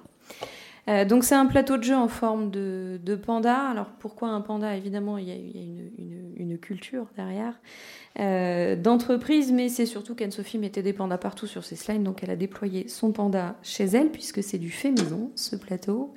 Donc 1.06 1.24
c'est 1.24 1.34
un 1.34 1.46
plateau 1.46 1.76
de 1.76 1.82
jeu 1.82 1.96
en 1.96 2.08
forme 2.08 2.50
de, 2.50 3.14
panda. 3.14 3.68
Alors 3.68 3.90
pourquoi 3.98 4.28
un 4.28 4.40
panda? 4.40 4.76
Évidemment, 4.76 5.18
il 5.18 5.28
y 5.28 5.32
a, 5.32 5.34
une, 5.34 6.58
culture 6.58 7.06
derrière. 7.16 7.60
Euh, 8.18 8.74
d'entreprise, 8.74 9.52
mais 9.52 9.68
c'est 9.68 9.86
surtout 9.86 10.14
qu'Anne-Sophie 10.14 10.58
mettait 10.58 10.82
des 10.82 10.92
pandas 10.92 11.18
partout 11.18 11.46
sur 11.46 11.62
ses 11.62 11.76
slides, 11.76 12.02
donc 12.02 12.24
elle 12.24 12.30
a 12.30 12.36
déployé 12.36 12.88
son 12.88 13.12
panda 13.12 13.56
chez 13.62 13.84
elle, 13.84 14.10
puisque 14.10 14.42
c'est 14.42 14.58
du 14.58 14.70
fait 14.70 14.90
maison, 14.90 15.30
ce 15.36 15.54
plateau. 15.54 16.14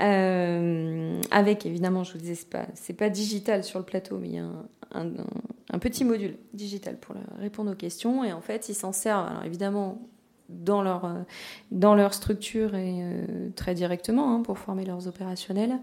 Euh, 0.00 1.20
avec 1.30 1.66
évidemment, 1.66 2.04
je 2.04 2.12
vous 2.12 2.18
disais, 2.18 2.34
c'est 2.34 2.94
pas, 2.94 3.04
pas 3.04 3.10
digital 3.10 3.64
sur 3.64 3.78
le 3.78 3.84
plateau, 3.84 4.18
mais 4.18 4.28
il 4.28 4.34
y 4.36 4.38
a 4.38 4.48
un, 4.92 5.78
petit 5.78 6.04
module 6.04 6.36
digital 6.54 6.98
pour 6.98 7.14
répondre 7.38 7.72
aux 7.72 7.76
questions. 7.76 8.24
Et 8.24 8.32
en 8.32 8.40
fait, 8.40 8.68
ils 8.68 8.74
s'en 8.74 8.92
servent, 8.92 9.28
alors 9.28 9.44
évidemment, 9.44 10.08
dans 10.48 10.82
leur, 10.82 11.24
dans 11.70 11.94
leur 11.94 12.14
structure 12.14 12.74
et 12.74 13.00
euh, 13.02 13.50
très 13.54 13.74
directement 13.74 14.34
hein, 14.34 14.42
pour 14.42 14.58
former 14.58 14.84
leurs 14.84 15.06
opérationnels. 15.06 15.78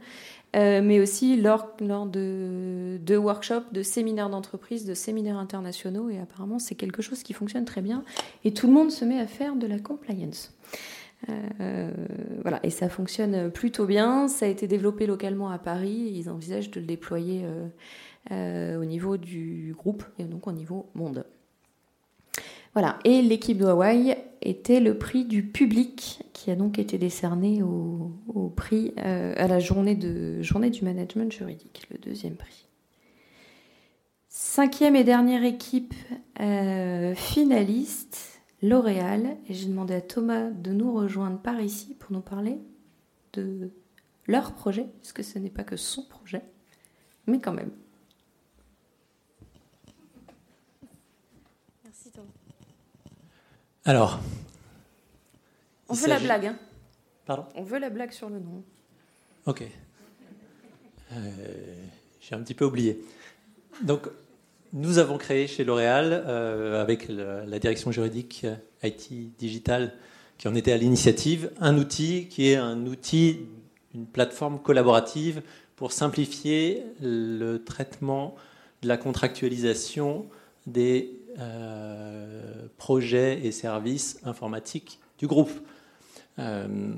Euh, 0.56 0.82
mais 0.82 1.01
aussi 1.01 1.36
lors, 1.36 1.73
lors 1.82 2.06
de, 2.06 2.97
de, 3.06 3.17
workshops, 3.17 3.73
de 3.73 3.84
séminaires 3.84 4.30
d'entreprise, 4.30 4.86
de 4.86 4.93
séminaires 4.93 5.38
internationaux. 5.38 6.10
Et 6.10 6.19
apparemment, 6.19 6.60
c'est 6.60 6.75
quelque 6.75 7.01
chose 7.01 7.23
qui 7.23 7.34
fonctionne 7.34 7.65
très 7.65 7.82
bien. 7.82 8.04
Et 8.45 8.54
tout 8.54 8.67
le 8.67 8.73
monde 8.73 8.91
se 8.91 9.04
met 9.04 9.19
à 9.19 9.28
faire 9.28 9.56
de 9.56 9.67
la 9.67 9.80
compliance. 9.80 10.56
Euh, 11.30 11.91
voilà, 12.41 12.60
et 12.63 12.69
ça 12.69 12.88
fonctionne 12.88 13.51
plutôt 13.51 13.86
bien. 13.86 14.30
Ça 14.30 14.45
a 14.45 14.49
été 14.49 14.67
développé 14.67 15.08
localement 15.08 15.49
à 15.49 15.58
Paris. 15.60 16.13
Ils 16.13 16.30
envisagent 16.30 16.71
de 16.71 16.80
le 16.80 16.86
déployer 16.86 17.45
euh, 18.32 18.82
au 18.82 18.86
niveau 18.86 19.17
du 19.17 19.75
groupe 19.78 20.04
et 20.17 20.23
donc 20.23 20.47
au 20.47 20.51
niveau 20.51 20.89
monde. 20.95 21.25
Voilà, 22.73 22.97
et 23.04 23.21
l'équipe 23.21 23.60
de 23.60 23.65
était 24.45 24.79
le 24.79 24.97
prix 24.97 25.25
du 25.25 25.43
public 25.43 26.23
qui 26.34 26.51
a 26.51 26.55
donc 26.55 26.79
été 26.79 26.97
décerné 26.97 27.63
au, 27.63 28.53
prix 28.55 28.93
euh, 28.99 29.34
à 29.36 29.47
la 29.47 29.60
journée, 29.60 29.95
du 29.95 30.41
management 30.84 31.31
juridique, 31.31 31.88
le 31.91 31.97
deuxième 31.97 32.36
prix. 32.36 32.67
Cinquième 34.29 34.95
et 34.95 35.03
dernière 35.03 35.43
équipe 35.43 35.93
euh, 36.39 37.15
finaliste, 37.15 38.41
L'Oréal. 38.62 39.38
Et 39.47 39.53
j'ai 39.53 39.67
demandé 39.67 39.93
à 39.93 40.01
Thomas 40.01 40.49
de 40.49 40.71
nous 40.71 40.93
rejoindre 40.93 41.39
par 41.39 41.60
ici 41.62 41.95
pour 41.95 42.12
nous 42.12 42.21
parler 42.21 42.60
de 43.34 43.71
leur 44.27 44.53
projet, 44.53 44.88
puisque 45.01 45.23
ce 45.23 45.39
n'est 45.39 45.49
pas 45.49 45.63
que 45.63 45.77
son 45.77 46.03
projet, 46.03 46.43
mais 47.27 47.39
quand 47.39 47.53
même. 47.53 47.71
Merci 51.84 52.12
Thomas. 52.12 52.27
Alors. 53.86 54.19
On 55.89 55.93
veut 55.93 56.08
la 56.08 56.19
blague, 56.19 56.45
hein 56.48 56.58
Pardon 57.26 57.45
On 57.56 57.63
veut 57.63 57.80
la 57.80 57.89
blague 57.89 58.12
sur 58.12 58.30
le 58.30 58.39
nom. 58.39 58.63
Ok. 59.45 59.63
Euh, 61.13 61.17
J'ai 62.21 62.36
un 62.36 62.39
petit 62.41 62.56
peu 62.56 62.65
oublié. 62.65 63.00
Donc, 63.84 64.08
nous 64.74 64.98
avons 64.98 65.17
créé 65.17 65.45
chez 65.48 65.63
L'Oréal, 65.63 66.24
euh, 66.26 66.82
avec 66.82 67.08
le- 67.08 67.43
la 67.45 67.60
direction 67.60 67.91
juridique 67.91 68.41
euh, 68.45 68.56
IT 68.84 69.36
Digital, 69.38 69.93
qui 70.39 70.48
en 70.48 70.56
était 70.56 70.71
à 70.71 70.78
l'initiative, 70.78 71.52
un 71.60 71.78
outil 71.78 72.28
qui 72.28 72.50
est 72.50 72.56
un 72.56 72.86
outil, 72.88 73.41
une 73.93 74.08
plateforme 74.08 74.60
collaborative 74.60 75.41
pour 75.76 75.91
simplifier 75.91 76.84
le 77.02 77.58
traitement 77.63 78.36
de 78.82 78.88
la 78.88 78.98
contractualisation 78.98 80.26
des 80.65 81.12
euh, 81.38 82.67
projets 82.78 83.45
et 83.45 83.52
services 83.52 84.19
informatiques 84.24 85.00
du 85.17 85.28
groupe. 85.28 85.52
Euh, 86.39 86.93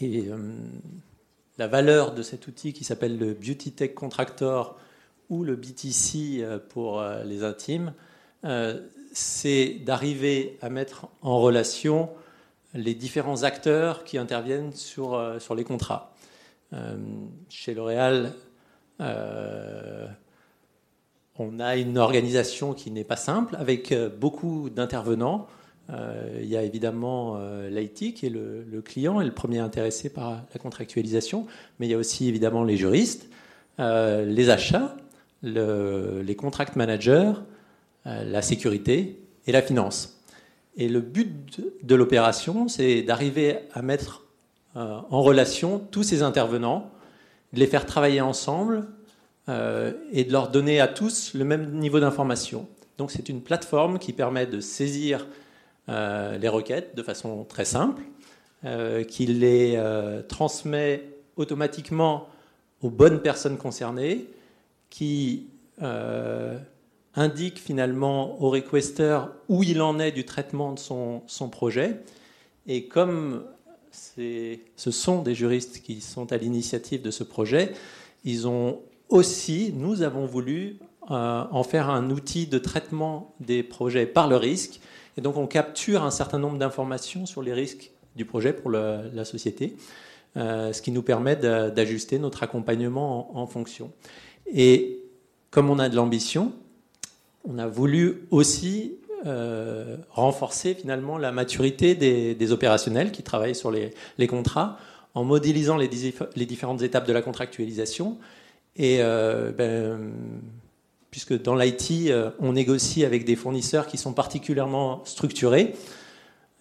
et 0.00 0.28
euh, 0.28 0.36
la 1.58 1.66
valeur 1.66 2.14
de 2.14 2.22
cet 2.22 2.46
outil 2.46 2.72
qui 2.72 2.84
s'appelle 2.84 3.18
le 3.18 3.34
Beauty 3.34 3.72
Tech 3.72 3.94
Contractor 3.94 4.78
ou 5.28 5.42
le 5.42 5.56
BTC 5.56 6.44
pour 6.68 7.02
les 7.24 7.42
intimes, 7.42 7.94
c'est 9.12 9.76
d'arriver 9.82 10.58
à 10.60 10.68
mettre 10.68 11.08
en 11.22 11.40
relation 11.40 12.10
les 12.74 12.94
différents 12.94 13.42
acteurs 13.42 14.04
qui 14.04 14.18
interviennent 14.18 14.74
sur, 14.74 15.36
sur 15.40 15.54
les 15.54 15.64
contrats. 15.64 16.14
Chez 17.48 17.72
L'Oréal, 17.72 18.34
on 21.38 21.60
a 21.60 21.76
une 21.76 21.98
organisation 21.98 22.74
qui 22.74 22.90
n'est 22.90 23.04
pas 23.04 23.16
simple, 23.16 23.56
avec 23.58 23.92
euh, 23.92 24.08
beaucoup 24.08 24.68
d'intervenants. 24.70 25.46
Euh, 25.90 26.38
il 26.42 26.48
y 26.48 26.56
a 26.56 26.62
évidemment 26.62 27.36
euh, 27.38 27.68
l'IT 27.70 28.14
qui 28.14 28.26
est 28.26 28.30
le, 28.30 28.64
client 28.84 29.20
et 29.20 29.24
le 29.24 29.32
premier 29.32 29.58
intéressé 29.58 30.10
par 30.10 30.42
la 30.52 30.58
contractualisation, 30.60 31.46
mais 31.78 31.86
il 31.86 31.90
y 31.90 31.94
a 31.94 31.98
aussi 31.98 32.28
évidemment 32.28 32.64
les 32.64 32.76
juristes, 32.76 33.28
euh, 33.80 34.24
les 34.24 34.50
achats, 34.50 34.96
le- 35.42 36.22
les 36.24 36.36
contract 36.36 36.76
managers, 36.76 37.32
la 38.04 38.42
sécurité 38.42 39.20
et 39.46 39.52
la 39.52 39.62
finance. 39.62 40.20
Et 40.76 40.88
le 40.88 41.00
but 41.00 41.60
de- 41.84 41.94
l'opération, 41.94 42.66
c'est 42.66 43.02
d'arriver 43.02 43.58
à 43.74 43.82
mettre 43.82 44.24
en 44.74 45.22
relation 45.22 45.78
tous 45.78 46.02
ces 46.02 46.22
intervenants, 46.22 46.90
de 47.52 47.60
les 47.60 47.66
faire 47.66 47.86
travailler 47.86 48.20
ensemble 48.20 48.86
euh, 49.48 49.92
et 50.12 50.22
de 50.22 50.30
leur 50.30 50.50
donner 50.50 50.80
à 50.80 50.86
tous 50.86 51.34
le 51.34 51.44
même 51.44 51.72
niveau 51.72 51.98
d'information. 51.98 52.68
Donc 52.96 53.10
c'est 53.10 53.28
une 53.28 53.40
plateforme 53.40 53.98
qui 53.98 54.12
permet 54.12 54.46
de 54.46 54.60
saisir 54.60 55.26
euh, 55.88 56.38
les 56.38 56.46
requêtes 56.46 56.94
de 56.94 57.02
façon 57.02 57.42
très 57.42 57.64
simple, 57.64 58.02
euh, 58.64 59.02
qui 59.02 59.26
les 59.26 59.82
transmet 60.28 61.02
automatiquement 61.36 62.28
aux 62.82 62.90
bonnes 62.90 63.20
personnes 63.20 63.56
concernées, 63.58 64.28
qui 64.90 65.48
indique 67.16 67.58
finalement 67.58 68.40
au 68.40 68.50
requester 68.50 69.18
où 69.48 69.64
il 69.64 69.82
en 69.82 69.98
est 69.98 70.12
du 70.12 70.24
traitement 70.24 70.72
de 70.72 70.78
son, 70.78 71.22
son 71.26 71.48
projet. 71.48 71.96
Et 72.68 72.84
comme 72.84 73.42
ce 73.90 74.90
sont 74.90 75.22
des 75.22 75.34
juristes 75.34 75.82
qui 75.82 76.00
sont 76.00 76.32
à 76.32 76.36
l'initiative 76.36 77.02
de 77.02 77.10
ce 77.10 77.24
projet, 77.24 77.72
ils 78.24 78.46
ont 78.46 78.80
aussi, 79.12 79.72
nous 79.76 80.02
avons 80.02 80.26
voulu 80.26 80.78
euh, 81.10 81.44
en 81.50 81.62
faire 81.62 81.90
un 81.90 82.10
outil 82.10 82.46
de 82.46 82.58
traitement 82.58 83.34
des 83.40 83.62
projets 83.62 84.06
par 84.06 84.26
le 84.26 84.36
risque. 84.36 84.80
Et 85.16 85.20
donc 85.20 85.36
on 85.36 85.46
capture 85.46 86.02
un 86.02 86.10
certain 86.10 86.38
nombre 86.38 86.58
d'informations 86.58 87.26
sur 87.26 87.42
les 87.42 87.52
risques 87.52 87.90
du 88.16 88.24
projet 88.24 88.52
pour 88.52 88.70
la 88.70 89.24
société, 89.24 89.76
euh, 90.36 90.72
ce 90.72 90.80
qui 90.80 90.90
nous 90.90 91.02
permet 91.02 91.36
d'ajuster 91.36 92.18
notre 92.18 92.42
accompagnement 92.42 93.36
en, 93.38 93.46
fonction. 93.46 93.92
Et 94.46 95.02
comme 95.50 95.68
on 95.70 95.78
a 95.78 95.88
de 95.88 95.96
l'ambition, 95.96 96.52
on 97.44 97.58
a 97.58 97.66
voulu 97.66 98.26
aussi 98.30 98.94
euh, 99.26 99.96
renforcer 100.10 100.74
finalement 100.74 101.18
la 101.18 101.32
maturité 101.32 101.94
des, 101.94 102.52
opérationnels 102.52 103.12
qui 103.12 103.22
travaillent 103.22 103.54
sur 103.54 103.70
les, 103.70 104.26
contrats 104.26 104.78
en 105.14 105.24
modélisant 105.24 105.76
les 105.76 105.88
différentes 106.46 106.80
étapes 106.80 107.06
de 107.06 107.12
la 107.12 107.20
contractualisation. 107.20 108.16
Et 108.76 108.98
euh, 109.00 109.52
ben, 109.52 110.12
puisque 111.10 111.40
dans 111.42 111.54
l'IT, 111.54 112.10
euh, 112.10 112.30
on 112.40 112.52
négocie 112.52 113.04
avec 113.04 113.24
des 113.24 113.36
fournisseurs 113.36 113.86
qui 113.86 113.98
sont 113.98 114.12
particulièrement 114.12 115.02
structurés, 115.04 115.74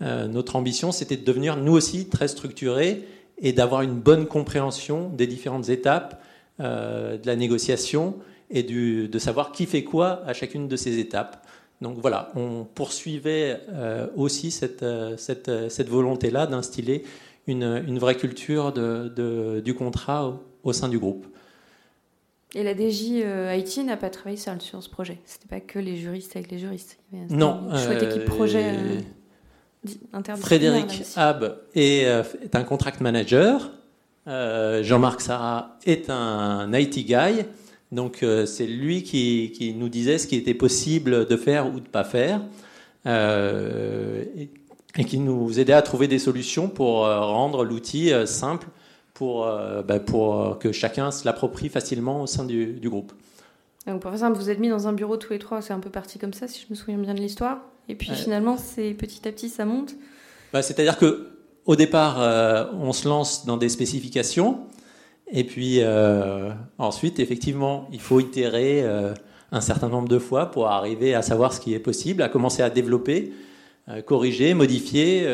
euh, 0.01 0.27
notre 0.27 0.55
ambition, 0.55 0.91
c'était 0.91 1.17
de 1.17 1.23
devenir 1.23 1.57
nous 1.57 1.73
aussi 1.73 2.09
très 2.09 2.27
structurés 2.27 3.07
et 3.37 3.53
d'avoir 3.53 3.81
une 3.81 3.95
bonne 3.95 4.25
compréhension 4.27 5.09
des 5.09 5.27
différentes 5.27 5.69
étapes 5.69 6.21
de 6.59 7.25
la 7.25 7.35
négociation 7.35 8.15
et 8.51 8.61
du- 8.61 9.07
de 9.07 9.17
savoir 9.17 9.51
qui 9.51 9.65
fait 9.65 9.83
quoi 9.83 10.21
à 10.27 10.33
chacune 10.33 10.67
de 10.67 10.75
ces 10.75 10.99
étapes. 10.99 11.43
Donc 11.81 11.97
voilà, 11.97 12.31
on 12.35 12.65
poursuivait 12.65 13.59
aussi 14.15 14.51
cette, 14.51 14.85
cette, 15.17 15.49
volonté-là 15.89 16.45
d'instiller 16.45 17.03
une, 17.47 17.63
une 17.87 17.97
vraie 17.97 18.13
culture 18.15 18.71
de- 18.73 19.11
de- 19.15 19.59
du 19.61 19.73
contrat 19.73 20.39
au 20.63 20.71
sein 20.71 20.87
du 20.87 20.99
groupe. 20.99 21.25
Et 22.53 22.63
la 22.63 22.73
DJ 22.73 23.21
euh, 23.23 23.55
IT 23.55 23.85
n'a 23.85 23.97
pas 23.97 24.09
travaillé 24.09 24.37
seule 24.37 24.61
sur 24.61 24.83
ce 24.83 24.89
projet. 24.89 25.19
C'était 25.25 25.47
pas 25.47 25.61
que 25.61 25.79
les 25.79 25.95
juristes 25.95 26.35
avec 26.35 26.51
les 26.51 26.59
juristes. 26.59 26.97
Non, 27.29 27.69
une 27.71 27.77
chouette 27.77 28.03
équipe 28.03 28.25
projet 28.25 28.63
euh, 28.63 28.99
euh, 29.87 29.91
interdisciplinaire, 30.11 30.71
là 30.73 30.79
Frédéric. 30.79 31.07
Hab 31.15 31.57
est, 31.75 32.05
euh, 32.05 32.23
est 32.43 32.55
un 32.55 32.63
contract 32.63 32.99
manager. 32.99 33.71
Euh, 34.27 34.83
Jean-Marc 34.83 35.21
Sarah 35.21 35.77
est 35.85 36.09
un 36.09 36.71
IT 36.73 37.05
guy. 37.05 37.45
Donc 37.91 38.23
euh, 38.23 38.45
c'est 38.45 38.67
lui 38.67 39.03
qui, 39.03 39.51
qui 39.55 39.73
nous 39.73 39.89
disait 39.89 40.17
ce 40.17 40.27
qui 40.27 40.35
était 40.35 40.53
possible 40.53 41.25
de 41.25 41.37
faire 41.37 41.67
ou 41.73 41.79
de 41.79 41.87
pas 41.87 42.03
faire. 42.03 42.41
Euh, 43.05 44.23
et, 44.37 44.49
et 44.97 45.05
qui 45.05 45.19
nous 45.19 45.59
aidait 45.59 45.73
à 45.73 45.81
trouver 45.81 46.07
des 46.07 46.19
solutions 46.19 46.67
pour 46.67 47.05
euh, 47.05 47.19
rendre 47.21 47.63
l'outil 47.63 48.13
euh, 48.13 48.25
simple 48.25 48.67
pour, 49.13 49.45
euh, 49.45 49.81
bah, 49.83 49.99
pour 49.99 50.39
euh, 50.41 50.53
que 50.55 50.71
chacun 50.71 51.11
se 51.11 51.25
l'approprie 51.25 51.69
facilement 51.69 52.21
au 52.21 52.27
sein 52.27 52.43
du, 52.45 52.73
du 52.73 52.89
groupe. 52.89 53.11
Donc, 53.87 54.01
pour 54.01 54.11
faire 54.11 54.19
simple, 54.19 54.37
vous 54.37 54.49
êtes 54.49 54.59
mis 54.59 54.69
dans 54.69 54.87
un 54.87 54.93
bureau 54.93 55.17
tous 55.17 55.33
les 55.33 55.39
trois, 55.39 55.61
c'est 55.61 55.73
un 55.73 55.79
peu 55.79 55.89
parti 55.89 56.19
comme 56.19 56.33
ça, 56.33 56.47
si 56.47 56.61
je 56.61 56.67
me 56.69 56.75
souviens 56.75 56.97
bien 56.97 57.13
de 57.13 57.19
l'histoire. 57.19 57.59
Et 57.89 57.95
puis 57.95 58.09
Ouais. 58.11 58.15
finalement, 58.15 58.57
c'est 58.57 58.93
petit 58.93 59.27
à 59.27 59.31
petit, 59.31 59.49
ça 59.49 59.65
monte. 59.65 59.95
Bah, 60.53 60.61
C'est-à-dire 60.61 60.97
que 60.97 61.27
au 61.65 61.75
départ, 61.75 62.21
euh, 62.21 62.65
on 62.79 62.93
se 62.93 63.07
lance 63.07 63.45
dans 63.45 63.57
des 63.57 63.69
spécifications, 63.69 64.61
et 65.31 65.43
puis 65.43 65.77
euh, 65.81 66.51
ensuite, 66.77 67.19
effectivement, 67.19 67.87
il 67.91 68.01
faut 68.01 68.19
itérer 68.19 68.81
euh, 68.83 69.13
un 69.51 69.61
certain 69.61 69.89
nombre 69.89 70.07
de 70.09 70.19
fois 70.19 70.51
pour 70.51 70.67
arriver 70.67 71.13
à 71.15 71.21
savoir 71.21 71.53
ce 71.53 71.59
qui 71.59 71.73
est 71.73 71.79
possible, 71.79 72.21
à 72.23 72.29
commencer 72.29 72.63
à 72.63 72.69
développer, 72.69 73.33
corriger, 74.05 74.53
modifier. 74.53 75.27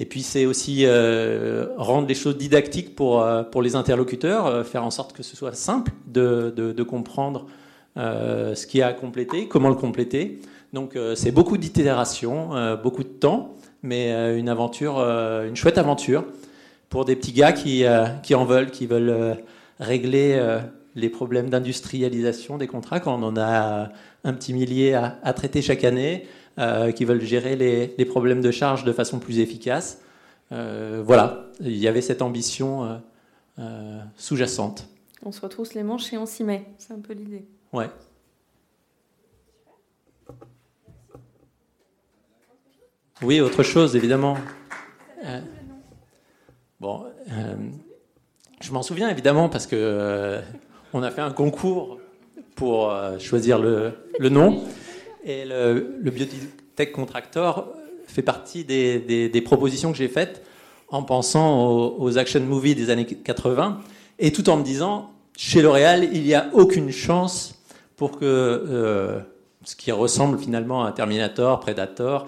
Et 0.00 0.06
puis 0.06 0.22
c'est 0.22 0.46
aussi 0.46 0.86
euh, 0.86 1.66
rendre 1.76 2.08
les 2.08 2.14
choses 2.14 2.38
didactiques 2.38 2.96
pour, 2.96 3.22
euh, 3.22 3.42
pour 3.42 3.60
les 3.60 3.76
interlocuteurs, 3.76 4.46
euh, 4.46 4.64
faire 4.64 4.82
en 4.82 4.90
sorte 4.90 5.12
que 5.12 5.22
ce 5.22 5.36
soit 5.36 5.54
simple 5.54 5.92
de, 6.06 6.52
de- 6.56 6.82
comprendre 6.82 7.46
ce 7.96 8.66
qu'il 8.66 8.80
y 8.80 8.82
a 8.82 8.86
à 8.86 8.92
compléter, 8.94 9.46
comment 9.46 9.68
le 9.68 9.74
compléter. 9.74 10.40
Donc 10.72 10.96
c'est 11.14 11.30
beaucoup 11.32 11.58
d'itération, 11.58 12.50
beaucoup 12.82 13.02
de 13.02 13.08
temps, 13.08 13.54
mais 13.82 14.38
une 14.38 14.48
aventure, 14.48 14.98
une 15.00 15.54
chouette 15.54 15.76
aventure 15.76 16.24
pour 16.88 17.04
des 17.04 17.14
petits 17.14 17.32
gars 17.32 17.52
qui, 17.52 17.84
qui 18.22 18.34
en 18.34 18.44
veulent, 18.46 18.70
qui 18.70 18.86
veulent 18.86 19.36
régler 19.78 20.40
les 20.96 21.10
problèmes 21.10 21.50
d'industrialisation 21.50 22.56
des 22.56 22.66
contrats 22.66 23.00
quand 23.00 23.20
on 23.20 23.22
en 23.22 23.36
a 23.36 23.90
un 24.24 24.32
petit 24.32 24.54
millier 24.54 24.94
à 24.94 25.32
traiter 25.34 25.60
chaque 25.60 25.84
année, 25.84 26.26
euh, 26.58 26.92
qui 26.92 27.04
veulent 27.04 27.22
gérer 27.22 27.56
les, 27.56 27.94
les 27.96 28.04
problèmes 28.04 28.40
de 28.40 28.50
charge 28.50 28.84
de 28.84 28.92
façon 28.92 29.18
plus 29.18 29.38
efficace. 29.38 30.00
Euh, 30.52 31.02
voilà, 31.04 31.46
il 31.60 31.76
y 31.76 31.88
avait 31.88 32.02
cette 32.02 32.22
ambition 32.22 33.00
euh, 33.58 34.00
sous-jacente. 34.16 34.88
On 35.22 35.32
se 35.32 35.40
retrousse 35.40 35.74
les 35.74 35.82
manches 35.82 36.12
et 36.12 36.18
on 36.18 36.26
s'y 36.26 36.44
met. 36.44 36.64
C'est 36.78 36.92
un 36.92 37.00
peu 37.00 37.12
l'idée. 37.12 37.44
Ouais. 37.72 37.88
Oui, 43.22 43.40
autre 43.40 43.62
chose, 43.62 43.96
évidemment. 43.96 44.38
Bon, 46.80 47.04
je 48.60 48.72
m'en 48.72 48.82
souviens 48.82 49.10
évidemment 49.10 49.50
parce 49.50 49.66
que 49.66 49.76
euh, 49.76 50.40
on 50.94 51.02
a 51.02 51.10
fait 51.10 51.20
un 51.20 51.30
concours 51.30 51.98
pour 52.54 52.90
euh, 52.90 53.18
choisir 53.18 53.58
le, 53.58 53.92
le 54.18 54.28
nom 54.30 54.64
et 55.24 55.44
le, 55.44 55.96
le 56.00 56.10
Biotech 56.10 56.92
Contractor 56.92 57.74
fait 58.10 58.22
partie 58.22 58.64
des, 58.64 59.42
propositions 59.44 59.92
que 59.92 59.98
j'ai 59.98 60.08
faites 60.08 60.42
en 60.88 61.02
pensant 61.02 61.68
aux, 61.98 62.18
action 62.18 62.40
movies 62.40 62.74
des 62.74 62.90
années 62.90 63.06
80 63.06 63.80
et 64.18 64.32
tout 64.32 64.50
en 64.50 64.56
me 64.56 64.64
disant, 64.64 65.12
chez 65.36 65.62
L'Oréal, 65.62 66.08
il 66.12 66.22
n'y 66.22 66.34
a 66.34 66.50
aucune 66.52 66.90
chance 66.90 67.62
pour 67.96 68.12
que 68.12 68.24
euh, 68.24 69.20
ce 69.64 69.76
qui 69.76 69.92
ressemble 69.92 70.38
finalement 70.38 70.84
à 70.84 70.92
Terminator, 70.92 71.60
Predator, 71.60 72.26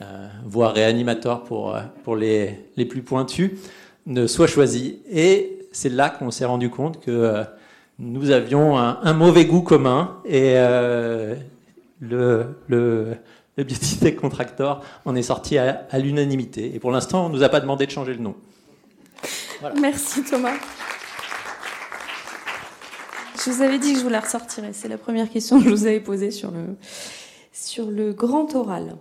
euh, 0.00 0.28
voire 0.44 0.74
Reanimator 0.74 1.44
pour, 1.44 1.74
euh, 1.74 1.80
pour 2.04 2.16
les, 2.16 2.58
les, 2.76 2.84
plus 2.84 3.02
pointus, 3.02 3.52
ne 4.06 4.26
soit 4.26 4.46
choisi. 4.46 5.00
Et 5.10 5.58
c'est 5.70 5.90
là 5.90 6.08
qu'on 6.10 6.30
s'est 6.30 6.44
rendu 6.44 6.70
compte 6.70 7.00
que 7.00 7.44
nous 7.98 8.30
avions 8.30 8.78
un, 8.78 9.12
mauvais 9.12 9.44
goût 9.44 9.62
commun 9.62 10.18
et 10.24 10.54
le, 12.00 12.58
le, 12.68 13.16
le 13.58 13.64
Beauty 13.64 14.14
Contractor 14.14 14.82
en 15.04 15.16
est 15.16 15.22
sorti 15.22 15.58
à, 15.58 15.86
l'unanimité. 15.98 16.74
Et 16.74 16.78
pour 16.78 16.90
l'instant, 16.90 17.26
on 17.26 17.28
ne 17.28 17.34
nous 17.34 17.42
a 17.42 17.48
pas 17.48 17.60
demandé 17.60 17.86
de 17.86 17.90
changer 17.90 18.14
le 18.14 18.20
nom. 18.20 18.34
Merci 19.80 20.22
Thomas. 20.22 20.54
Je 23.44 23.50
vous 23.50 23.62
avais 23.62 23.78
dit 23.78 23.92
que 23.92 23.98
je 23.98 24.04
vous 24.04 24.10
la 24.10 24.20
ressortirais. 24.20 24.70
C'est 24.72 24.88
la 24.88 24.98
première 24.98 25.28
question 25.28 25.58
que 25.58 25.64
je 25.64 25.70
vous 25.70 25.86
avais 25.86 26.00
posée 26.00 26.30
sur 26.30 26.50
le, 26.52 26.76
sur 27.52 27.90
le 27.90 28.12
grand 28.12 28.54
oral. 28.54 28.96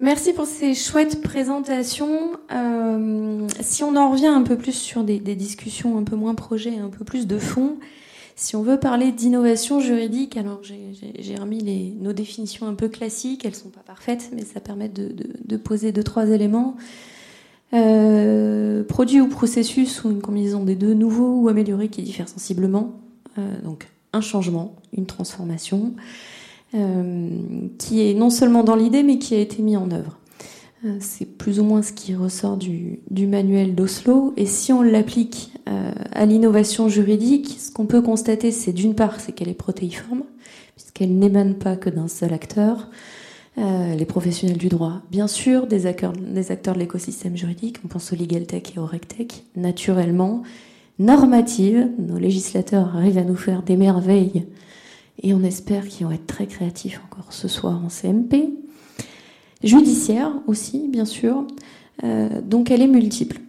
Merci 0.00 0.32
pour 0.32 0.46
ces 0.46 0.74
chouettes 0.74 1.20
présentations. 1.22 2.38
Euh, 2.52 3.48
si 3.60 3.82
on 3.82 3.96
en 3.96 4.12
revient 4.12 4.28
un 4.28 4.42
peu 4.42 4.56
plus 4.56 4.72
sur 4.72 5.02
des, 5.02 5.18
des, 5.18 5.34
discussions 5.34 5.98
un 5.98 6.04
peu 6.04 6.14
moins 6.14 6.36
projet, 6.36 6.78
un 6.78 6.88
peu 6.88 7.04
plus 7.04 7.26
de 7.26 7.38
fond, 7.40 7.78
si 8.38 8.54
on 8.54 8.62
veut 8.62 8.78
parler 8.78 9.10
d'innovation 9.10 9.80
juridique, 9.80 10.36
alors 10.36 10.60
j'ai 10.62 11.34
remis 11.34 11.58
les, 11.58 11.92
nos 11.98 12.12
définitions 12.12 12.68
un 12.68 12.74
peu 12.74 12.88
classiques, 12.88 13.44
elles 13.44 13.56
sont 13.56 13.68
pas 13.68 13.82
parfaites, 13.84 14.30
mais 14.32 14.42
ça 14.42 14.60
permet 14.60 14.88
de, 14.88 15.08
de, 15.08 15.26
de 15.44 15.56
poser 15.56 15.90
deux, 15.90 16.04
trois 16.04 16.28
éléments. 16.28 16.76
Euh, 17.74 18.84
produit 18.84 19.20
ou 19.20 19.28
processus 19.28 20.04
ou 20.04 20.10
une 20.10 20.22
combinaison 20.22 20.62
des 20.62 20.76
deux, 20.76 20.94
nouveaux 20.94 21.42
ou 21.42 21.48
améliorés 21.48 21.88
qui 21.88 22.02
diffèrent 22.02 22.28
sensiblement. 22.28 23.00
Euh, 23.38 23.60
donc 23.62 23.88
un 24.12 24.20
changement, 24.20 24.76
une 24.96 25.06
transformation, 25.06 25.94
euh, 26.74 27.28
qui 27.76 28.08
est 28.08 28.14
non 28.14 28.30
seulement 28.30 28.62
dans 28.62 28.76
l'idée, 28.76 29.02
mais 29.02 29.18
qui 29.18 29.34
a 29.34 29.40
été 29.40 29.62
mis 29.62 29.76
en 29.76 29.90
œuvre. 29.90 30.17
Euh, 30.84 30.96
c'est 31.00 31.24
plus 31.24 31.58
ou 31.58 31.64
moins 31.64 31.82
ce 31.82 31.92
qui 31.92 32.14
ressort 32.14 32.56
du, 32.56 33.00
manuel 33.10 33.74
d'Oslo. 33.74 34.32
Et 34.36 34.46
si 34.46 34.72
on 34.72 34.82
l'applique 34.82 35.52
euh, 35.68 35.92
à 36.12 36.24
l'innovation 36.24 36.88
juridique, 36.88 37.56
ce 37.58 37.70
qu'on 37.70 37.86
peut 37.86 38.02
constater, 38.02 38.52
c'est 38.52 38.72
d'une 38.72 38.94
part, 38.94 39.20
c'est 39.20 39.32
qu'elle 39.32 39.48
est 39.48 39.54
protéiforme, 39.54 40.22
puisqu'elle 40.76 41.18
n'émane 41.18 41.54
pas 41.54 41.76
que 41.76 41.90
d'un 41.90 42.08
seul 42.08 42.32
acteur. 42.32 42.88
Euh, 43.58 43.96
les 43.96 44.04
professionnels 44.04 44.56
du 44.56 44.68
droit, 44.68 45.02
bien 45.10 45.26
sûr, 45.26 45.66
des 45.66 45.86
acteurs, 45.86 46.12
des 46.12 46.52
acteurs 46.52 46.74
de 46.74 46.78
l'écosystème 46.78 47.36
juridique, 47.36 47.78
on 47.84 47.88
pense 47.88 48.12
au 48.12 48.16
Legal 48.16 48.46
Tech 48.46 48.62
et 48.76 48.78
au 48.78 48.86
RegTech, 48.86 49.42
naturellement, 49.56 50.44
normative, 51.00 51.88
nos 51.98 52.18
législateurs 52.18 52.94
arrivent 52.94 53.18
à 53.18 53.24
nous 53.24 53.34
faire 53.34 53.64
des 53.64 53.76
merveilles, 53.76 54.46
et 55.24 55.34
on 55.34 55.42
espère 55.42 55.88
qu'ils 55.88 56.06
vont 56.06 56.12
être 56.12 56.28
très 56.28 56.46
créatifs 56.46 57.00
encore 57.10 57.32
ce 57.32 57.48
soir 57.48 57.82
en 57.84 57.88
CMP, 57.88 58.52
judiciaire 59.62 60.32
aussi, 60.46 60.88
bien 60.88 61.04
sûr. 61.04 61.46
Euh, 62.04 62.28
donc 62.42 62.70
elle 62.70 62.82
est 62.82 62.88
multiple. 62.88 63.40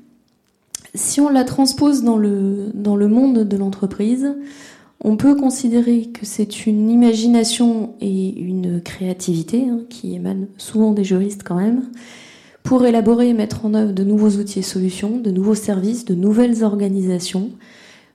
Si 0.95 1.21
on 1.21 1.29
la 1.29 1.43
transpose 1.43 2.03
dans 2.03 2.17
le, 2.17 2.71
monde 3.07 3.47
de 3.47 3.57
l'entreprise, 3.57 4.35
on 5.01 5.17
peut 5.17 5.35
considérer 5.35 6.07
que 6.07 6.25
c'est 6.25 6.65
une 6.65 6.89
imagination 6.89 7.93
et 8.01 8.39
une 8.39 8.81
créativité 8.81 9.65
hein, 9.69 9.81
qui 9.89 10.15
émanent 10.15 10.47
souvent 10.57 10.91
des 10.91 11.03
juristes 11.03 11.43
quand 11.43 11.55
même, 11.55 11.83
pour 12.63 12.85
élaborer 12.85 13.29
et 13.29 13.33
mettre 13.33 13.65
en 13.65 13.75
œuvre 13.75 13.93
de 13.93 14.03
nouveaux 14.03 14.31
outils 14.31 14.59
et 14.59 14.63
solutions, 14.63 15.17
de 15.17 15.31
nouveaux 15.31 15.55
services, 15.55 16.05
de 16.05 16.15
nouvelles 16.15 16.63
organisations, 16.63 17.51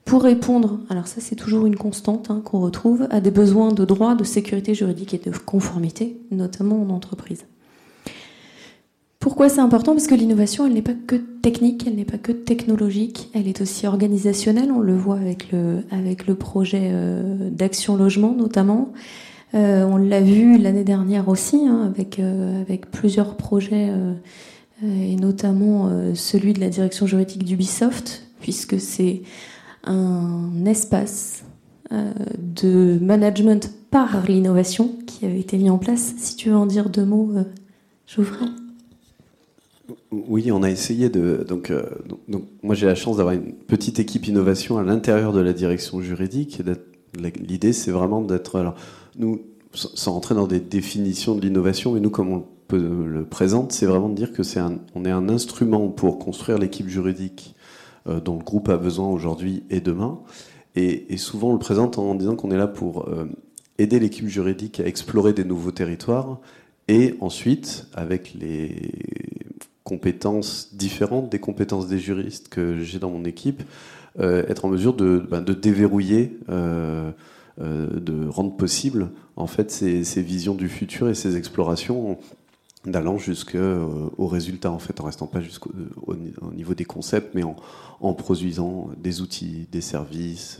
pour 0.03 0.21
répondre, 0.21 0.81
alors 0.89 1.07
ça 1.07 1.19
c'est 1.19 1.35
toujours 1.35 1.65
une 1.65 1.77
constante 1.77 2.29
hein, 2.29 2.41
qu'on 2.45 2.59
retrouve, 2.59 3.07
à 3.09 3.21
des 3.21 3.31
besoins 3.31 3.71
de 3.71 3.85
droit, 3.85 4.13
de 4.13 4.23
sécurité 4.23 4.75
juridique 4.75 5.15
et 5.15 5.17
de 5.17 5.35
conformité, 5.35 6.17
notamment 6.29 6.79
en 6.79 6.89
entreprise. 6.89 7.45
Pourquoi 9.25 9.49
c'est 9.49 9.59
important? 9.59 9.93
Parce 9.93 10.05
que 10.05 10.13
l'innovation, 10.13 10.67
elle 10.67 10.73
n'est 10.73 10.83
pas 10.83 10.93
que 10.93 11.15
technique, 11.15 11.87
elle 11.87 11.95
n'est 11.95 12.05
pas 12.05 12.19
que 12.19 12.31
technologique, 12.31 13.31
elle 13.33 13.47
est 13.47 13.59
aussi 13.59 13.87
organisationnelle. 13.87 14.71
On 14.71 14.81
le 14.81 14.95
voit 14.95 15.17
avec 15.17 15.51
le, 15.51 16.35
projet 16.35 16.91
euh, 16.91 17.49
d'action 17.49 17.95
logement 17.95 18.33
notamment. 18.33 18.93
Euh, 19.55 19.83
on 19.83 19.97
l'a 19.97 20.21
vu 20.21 20.59
l'année 20.59 20.83
dernière 20.83 21.27
aussi, 21.27 21.65
hein, 21.65 21.91
avec, 21.91 22.19
euh, 22.19 22.61
avec 22.61 22.91
plusieurs 22.91 23.35
projets, 23.35 23.91
et 24.83 25.15
notamment 25.15 25.89
celui 26.13 26.53
de 26.53 26.59
la 26.59 26.69
direction 26.69 27.07
juridique 27.07 27.45
d'Ubisoft, 27.45 28.27
puisque 28.41 28.79
c'est 28.79 29.23
un 29.85 30.65
espace 30.67 31.45
de 31.89 32.99
management 33.01 33.73
par 33.89 34.23
l'innovation 34.27 34.91
qui 35.07 35.25
avait 35.25 35.39
été 35.39 35.57
mis 35.57 35.71
en 35.71 35.79
place. 35.79 36.13
Si 36.17 36.35
tu 36.35 36.49
veux 36.49 36.55
en 36.55 36.67
dire 36.67 36.91
deux 36.91 37.05
mots, 37.05 37.31
j'ouvre. 38.05 38.37
Oui, 40.27 40.51
on 40.51 40.63
a 40.63 40.69
essayé 40.69 41.09
de. 41.09 41.45
Donc, 41.47 41.71
euh, 41.71 41.83
donc, 42.27 42.43
moi, 42.63 42.75
j'ai 42.75 42.85
la 42.85 42.95
chance 42.95 43.17
d'avoir 43.17 43.35
une 43.35 43.53
petite 43.53 43.99
équipe 43.99 44.27
innovation 44.27 44.77
à 44.77 44.83
l'intérieur 44.83 45.33
de 45.33 45.41
la 45.41 45.53
direction 45.53 46.01
juridique. 46.01 46.61
L'idée, 47.39 47.73
c'est 47.73 47.91
vraiment 47.91 48.21
d'être. 48.21 48.57
Alors, 48.59 48.75
nous, 49.17 49.41
sans 49.73 50.13
rentrer 50.13 50.35
dans 50.35 50.47
des 50.47 50.59
définitions 50.59 51.35
de 51.35 51.41
l'innovation, 51.41 51.91
mais 51.93 51.99
nous, 51.99 52.09
comme 52.09 52.31
on 52.31 52.45
le 52.71 53.25
présente, 53.25 53.71
c'est 53.71 53.85
vraiment 53.85 54.09
de 54.09 54.15
dire 54.15 54.31
que 54.31 54.43
c'est 54.43 54.61
on 54.95 55.05
est 55.05 55.11
un 55.11 55.29
instrument 55.29 55.89
pour 55.89 56.17
construire 56.17 56.57
l'équipe 56.57 56.87
juridique 56.87 57.55
euh, 58.07 58.19
dont 58.19 58.37
le 58.37 58.43
groupe 58.43 58.69
a 58.69 58.77
besoin 58.77 59.09
aujourd'hui 59.09 59.63
et 59.69 59.81
demain. 59.81 60.19
Et, 60.77 61.15
souvent, 61.15 61.51
on 61.51 61.53
le 61.53 61.59
présente 61.59 61.97
en 61.97 62.15
disant 62.15 62.35
qu'on 62.35 62.51
est 62.51 62.57
là 62.57 62.67
pour 62.67 63.07
euh, 63.07 63.25
aider 63.77 63.97
l'équipe 63.97 64.27
juridique 64.27 64.81
à 64.81 64.85
explorer 64.85 65.31
des 65.31 65.45
nouveaux 65.45 65.71
territoires 65.71 66.39
et 66.87 67.15
ensuite, 67.21 67.87
avec 67.93 68.35
les 68.39 68.91
compétences 69.85 70.75
différentes 70.75 71.29
des 71.29 71.39
compétences 71.39 71.87
des 71.87 71.99
juristes 71.99 72.49
que 72.49 72.81
j'ai 72.81 72.99
dans 72.99 73.11
mon 73.11 73.23
équipe, 73.23 73.63
euh, 74.19 74.43
être 74.49 74.65
en 74.65 74.67
mesure 74.67 74.93
de, 74.93 75.19
de 75.19 75.53
déverrouiller, 75.53 76.37
euh, 76.49 77.11
euh, 77.61 77.99
de 77.99 78.27
rendre 78.27 78.57
possible 78.57 79.09
en 79.35 79.47
fait 79.47 79.71
ces, 79.71 80.21
visions 80.21 80.55
du 80.55 80.69
futur 80.69 81.07
et 81.07 81.13
ces 81.13 81.37
explorations 81.37 82.17
d'allant 82.85 83.17
jusqu'au 83.17 84.27
résultat 84.27 84.71
en 84.71 84.79
fait, 84.79 84.99
en 85.01 85.05
restant 85.05 85.27
pas 85.27 85.39
jusqu'au 85.39 85.71
au, 86.07 86.15
niveau 86.15 86.73
des 86.73 86.85
concepts, 86.85 87.35
mais 87.35 87.43
en, 87.43 87.55
en, 87.99 88.13
produisant 88.13 88.89
des 88.97 89.21
outils, 89.21 89.67
des 89.71 89.81
services, 89.81 90.59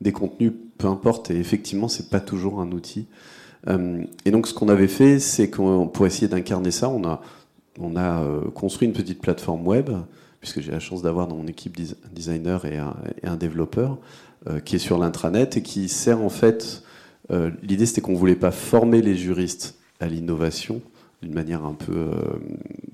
des 0.00 0.12
contenus, 0.12 0.52
peu 0.78 0.88
importe. 0.88 1.30
Et 1.30 1.38
effectivement, 1.38 1.88
c'est 1.88 2.10
pas 2.10 2.20
toujours 2.20 2.60
un 2.60 2.70
outil. 2.70 3.06
et 3.68 4.30
donc, 4.30 4.46
ce 4.46 4.54
qu'on 4.54 4.68
avait 4.68 4.88
fait, 4.88 5.18
c'est 5.18 5.50
qu'on 5.50 5.88
pour 5.88 6.06
essayer 6.06 6.28
d'incarner 6.28 6.70
ça, 6.70 6.88
on 6.88 7.04
a 7.04 7.20
on 7.78 7.96
a 7.96 8.22
euh, 8.22 8.50
construit 8.50 8.86
une 8.86 8.94
petite 8.94 9.20
plateforme 9.20 9.66
web, 9.66 9.90
puisque 10.40 10.60
j'ai 10.60 10.72
la 10.72 10.80
chance 10.80 11.02
d'avoir 11.02 11.26
dans 11.26 11.36
mon 11.36 11.46
équipe 11.46 11.78
un 11.78 12.14
designer 12.14 12.64
et 12.64 12.78
un, 12.78 13.36
développeur, 13.36 13.98
euh, 14.46 14.60
qui 14.60 14.76
est 14.76 14.80
sur 14.80 14.98
l'intranet 14.98 15.56
et 15.56 15.62
qui 15.62 15.88
sert 15.88 16.20
en 16.20 16.28
fait. 16.28 16.82
Euh, 17.30 17.50
l'idée 17.62 17.86
c'était 17.86 18.02
qu'on 18.02 18.14
voulait 18.14 18.36
pas 18.36 18.50
former 18.50 19.00
les 19.00 19.16
juristes 19.16 19.76
à 19.98 20.06
l'innovation 20.06 20.82
d'une 21.22 21.32
manière 21.32 21.64
un 21.64 21.72
peu 21.72 22.10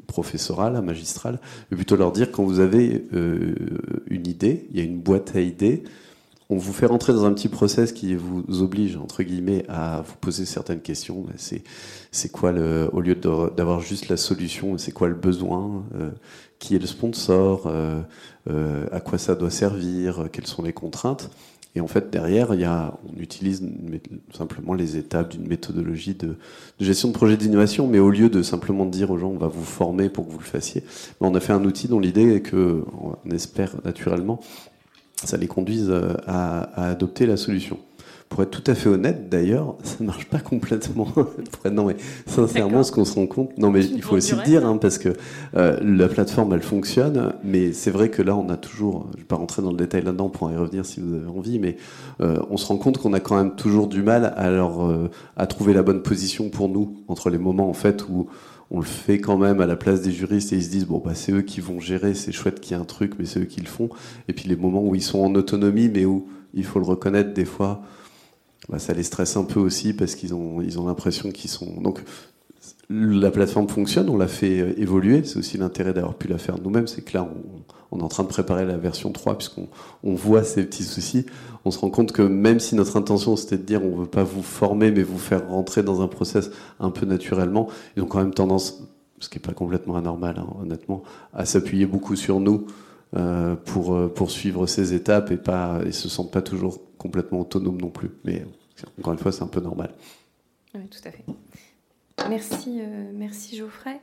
professorale, 0.07 0.81
magistrale, 0.83 1.41
mais 1.71 1.77
plutôt 1.77 1.97
leur 1.97 2.13
dire 2.13 2.31
quand 2.31 2.45
vous 2.45 2.61
avez 2.61 3.05
une 3.13 4.27
idée, 4.29 4.69
il 4.71 4.79
y 4.79 4.81
a 4.81 4.85
une 4.85 5.01
boîte 5.01 5.35
à 5.35 5.41
idées, 5.41 5.83
on 6.51 6.57
vous 6.57 6.73
fait 6.73 6.87
rentrer 6.87 7.13
dans 7.13 7.25
un 7.25 7.33
petit 7.33 7.49
process 7.49 7.93
qui 7.93 8.17
vous 8.17 8.45
oblige, 8.61 8.97
entre 8.97 9.23
guillemets, 9.23 9.65
à 9.69 10.03
vous 10.05 10.17
poser 10.21 10.45
certaines 10.45 10.81
questions. 10.81 11.25
C'est, 11.37 12.33
quoi 12.33 12.51
au 12.51 13.01
lieu 13.01 13.15
d'avoir 13.15 13.81
juste 13.81 14.09
la 14.09 14.17
solution, 14.17 14.77
c'est 14.77 14.91
quoi 14.91 15.09
le 15.09 15.15
besoin, 15.15 15.85
euh, 15.95 16.11
qui 16.59 16.75
est 16.75 16.81
le 16.81 16.89
sponsor, 16.89 17.63
euh, 17.67 18.03
euh, 18.51 18.87
à 18.91 18.99
quoi 18.99 19.17
ça 19.17 19.37
doit 19.37 19.51
servir, 19.51 20.27
quelles 20.33 20.49
sont 20.49 20.63
les 20.63 20.73
contraintes. 20.73 21.31
Et 21.77 21.81
en 21.81 21.87
fait, 21.87 22.11
derrière, 22.11 22.53
y 22.55 22.65
a, 22.65 22.99
on 23.09 23.21
utilise 23.21 23.63
simplement 24.37 24.75
les 24.75 24.97
étapes 24.97 25.31
d'une 25.31 25.47
méthodologie 25.47 26.15
de, 26.15 26.37
de, 26.81 26.85
gestion 26.85 27.07
de 27.07 27.13
projet 27.13 27.37
d'innovation, 27.37 27.87
mais 27.87 28.01
au 28.01 28.11
lieu 28.11 28.29
de 28.29 28.43
simplement 28.43 28.87
dire 28.87 29.13
aux 29.13 29.19
gens, 29.19 29.29
on 29.29 29.39
va 29.39 29.47
vous 29.47 29.63
former 29.63 30.09
pour 30.09 30.27
que 30.27 30.33
vous 30.33 30.41
le 30.41 30.45
fassiez, 30.45 30.83
on 31.21 31.33
a 31.37 31.39
fait 31.39 31.53
un 31.53 31.65
outil 31.65 31.87
dont 31.87 32.01
l'idée 32.01 32.35
est 32.35 32.41
que, 32.41 32.83
on 33.01 33.31
espère 33.31 33.77
naturellement, 33.85 34.41
ça 35.25 35.37
les 35.37 35.47
conduise 35.47 35.89
euh, 35.91 36.15
à, 36.27 36.91
adopter 36.91 37.27
la 37.27 37.37
solution. 37.37 37.79
Pour 38.29 38.45
être 38.45 38.51
tout 38.51 38.71
à 38.71 38.77
fait 38.77 38.89
honnête, 38.89 39.29
d'ailleurs, 39.29 39.75
ça 39.83 39.97
ne 40.01 40.07
marche 40.07 40.27
pas 40.27 40.39
complètement. 40.39 41.09
non, 41.71 41.87
mais 41.87 41.97
sincèrement, 42.27 42.83
ce 42.83 42.93
qu'on 42.93 43.05
se 43.05 43.15
rend 43.15 43.27
compte, 43.27 43.59
non, 43.59 43.71
mais 43.71 43.85
il 43.85 44.03
faut 44.03 44.17
aussi 44.17 44.35
le 44.35 44.43
dire, 44.43 44.65
hein, 44.65 44.77
parce 44.77 44.99
que 44.99 45.11
euh, 45.57 45.79
la 45.83 46.09
plateforme, 46.09 46.53
elle 46.53 46.63
fonctionne, 46.63 47.35
mais 47.43 47.73
c'est 47.73 47.91
vrai 47.91 48.09
que 48.09 48.23
là, 48.23 48.37
on 48.37 48.49
a 48.49 48.57
toujours, 48.57 49.09
je 49.11 49.17
ne 49.17 49.23
vais 49.23 49.27
pas 49.27 49.37
rentrer 49.37 49.63
dans 49.63 49.73
le 49.73 49.77
détail 49.77 50.03
là-dedans 50.03 50.29
pour 50.29 50.51
y 50.51 50.57
revenir 50.57 50.87
si 50.87 51.01
vous 51.01 51.15
avez 51.15 51.27
envie, 51.27 51.59
mais 51.59 51.77
euh, 52.21 52.41
on 52.51 52.57
se 52.57 52.67
rend 52.67 52.77
compte 52.77 52.99
qu'on 52.99 53.13
a 53.13 53.21
quand 53.21 53.37
même 53.37 53.57
toujours 53.57 53.89
du 53.89 54.03
mal 54.03 54.33
à, 54.37 54.51
leur, 54.51 54.89
à 55.37 55.47
trouver 55.47 55.73
la 55.73 55.83
bonne 55.83 56.03
position 56.03 56.51
pour 56.51 56.69
nous 56.69 57.03
entre 57.09 57.31
les 57.31 57.39
moments 57.39 57.69
en 57.69 57.75
fait 57.75 58.05
où 58.09 58.29
on 58.71 58.79
le 58.79 58.87
fait 58.87 59.19
quand 59.19 59.37
même 59.37 59.61
à 59.61 59.67
la 59.67 59.77
place 59.77 60.03
des 60.03 60.13
juristes 60.13 60.53
et 60.53 60.57
ils 60.57 60.65
se 60.65 60.71
disent 60.71 60.87
bon 60.87 60.99
bah 60.99 61.15
c'est 61.15 61.33
eux 61.33 61.43
qui 61.43 61.61
vont 61.61 61.81
gérer, 61.81 62.15
c'est 62.15 62.33
chouette 62.33 62.61
qu'il 62.61 62.77
y 62.77 62.79
ait 62.79 62.83
un 62.83 62.87
truc, 62.87 63.15
mais 63.19 63.25
c'est 63.25 63.41
eux 63.41 63.45
qui 63.45 63.61
le 63.61 63.67
font. 63.67 63.89
Et 64.29 64.33
puis 64.33 64.49
les 64.49 64.57
moments 64.57 64.83
où 64.83 64.95
ils 64.95 65.03
sont 65.03 65.21
en 65.21 65.35
autonomie, 65.35 65.89
mais 65.89 66.05
où 66.05 66.29
il 66.55 66.65
faut 66.65 66.79
le 66.79 66.87
reconnaître 66.87 67.35
des 67.35 67.45
fois, 67.45 67.83
bah, 68.69 68.79
ça 68.79 68.93
les 68.93 69.03
stresse 69.03 69.37
un 69.37 69.45
peu 69.45 69.59
aussi 69.61 69.93
parce 69.93 70.15
qu'ils 70.15 70.35
ont 70.35 70.59
ont 70.59 70.87
l'impression 70.87 71.31
qu'ils 71.31 71.51
sont 71.51 71.81
donc 71.81 72.03
la 72.91 73.31
plateforme 73.31 73.69
fonctionne, 73.69 74.09
on 74.11 74.19
l'a 74.19 74.29
fait 74.29 74.61
euh, 74.61 74.75
évoluer. 74.77 75.23
C'est 75.25 75.39
aussi 75.39 75.57
l'intérêt 75.59 75.93
d'avoir 75.93 76.15
pu 76.15 76.29
la 76.29 76.39
faire 76.39 76.61
nous-mêmes. 76.61 76.89
C'est 76.89 77.03
que 77.03 77.17
là, 77.17 77.23
on, 77.23 77.63
est 77.99 78.03
en 78.03 78.09
train 78.09 78.23
de 78.23 78.29
préparer 78.29 78.65
la 78.65 78.77
version 78.77 79.11
3, 79.11 79.39
puisqu'on 79.39 79.69
on 80.05 80.15
voit 80.15 80.45
ces 80.45 80.65
petits 80.65 80.85
soucis. 80.85 81.27
On 81.65 81.71
se 81.71 81.79
rend 81.79 81.91
compte 81.91 82.13
que 82.13 82.23
même 82.23 82.61
si 82.61 82.75
notre 82.75 82.97
intention 82.97 83.35
c'était 83.37 83.59
de 83.59 83.63
dire 83.63 83.85
on 83.85 83.97
veut 83.97 84.07
pas 84.07 84.23
vous 84.23 84.43
former, 84.43 84.91
mais 84.91 85.03
vous 85.03 85.19
faire 85.19 85.49
rentrer 85.49 85.83
dans 85.83 86.01
un 86.01 86.09
process 86.09 86.51
un 86.79 86.91
peu 86.91 87.07
naturellement, 87.07 87.69
ils 87.97 88.03
ont 88.03 88.07
quand 88.07 88.19
même 88.19 88.35
tendance, 88.35 88.83
ce 89.19 89.29
qui 89.29 89.39
n'est 89.39 89.43
pas 89.43 89.53
complètement 89.53 89.97
anormal, 89.97 90.37
hein, 90.39 90.47
honnêtement, 90.63 91.03
à 91.35 91.45
s'appuyer 91.45 91.87
beaucoup 91.87 92.15
sur 92.15 92.39
nous 92.39 92.67
euh, 93.17 93.57
pour 93.57 93.95
euh, 93.95 94.07
poursuivre 94.07 94.69
ces 94.69 94.95
étapes 94.95 95.33
et 95.33 95.37
pas 95.37 95.81
et 95.85 95.91
se 95.91 96.09
sentent 96.09 96.31
pas 96.31 96.43
toujours 96.43 96.79
complètement 96.97 97.41
autonomes 97.41 97.81
non 97.81 97.91
plus. 97.91 98.11
Mais 98.25 98.47
encore 99.01 99.13
une 99.13 99.19
fois, 99.19 99.33
c'est 99.33 99.43
un 99.43 99.49
peu 99.49 99.61
normal. 99.61 99.93
Oui, 100.77 100.83
tout 100.89 101.01
à 101.05 101.11
fait. 101.11 101.25
Merci, 102.29 102.79
euh, 102.81 103.11
merci 103.13 103.57
Geoffrey. 103.57 104.01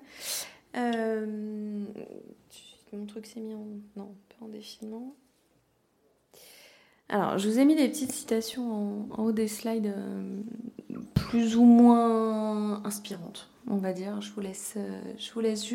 Mon 2.95 3.05
truc 3.05 3.25
s'est 3.25 3.39
mis 3.39 3.53
en. 3.53 3.65
Non, 3.95 4.15
pas 4.29 4.45
en 4.45 4.47
défilement. 4.47 5.15
Alors, 7.09 7.37
je 7.37 7.49
vous 7.49 7.59
ai 7.59 7.65
mis 7.65 7.75
des 7.75 7.87
petites 7.87 8.11
citations 8.11 9.07
en, 9.11 9.23
haut 9.23 9.31
des 9.31 9.47
slides 9.47 9.93
euh, 9.95 10.41
plus 11.13 11.55
ou 11.55 11.63
moins 11.63 12.83
inspirantes, 12.85 13.49
on 13.67 13.77
va 13.77 13.93
dire. 13.93 14.21
Je 14.21 14.31
vous 14.31 14.41
laisse, 14.41 14.77
je 15.17 15.31
vous 15.33 15.39
laisse. 15.39 15.65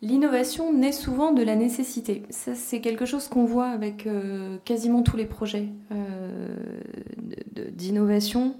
L'innovation 0.00 0.72
naît 0.72 0.92
souvent 0.92 1.32
de 1.32 1.42
la 1.42 1.54
nécessité. 1.54 2.22
Ça, 2.30 2.54
c'est 2.54 2.80
quelque 2.80 3.06
chose 3.06 3.28
qu'on 3.28 3.44
voit 3.44 3.68
avec 3.68 4.08
quasiment 4.64 5.02
tous 5.02 5.16
les 5.16 5.26
projets 5.26 5.68
d'innovation. 7.72 8.56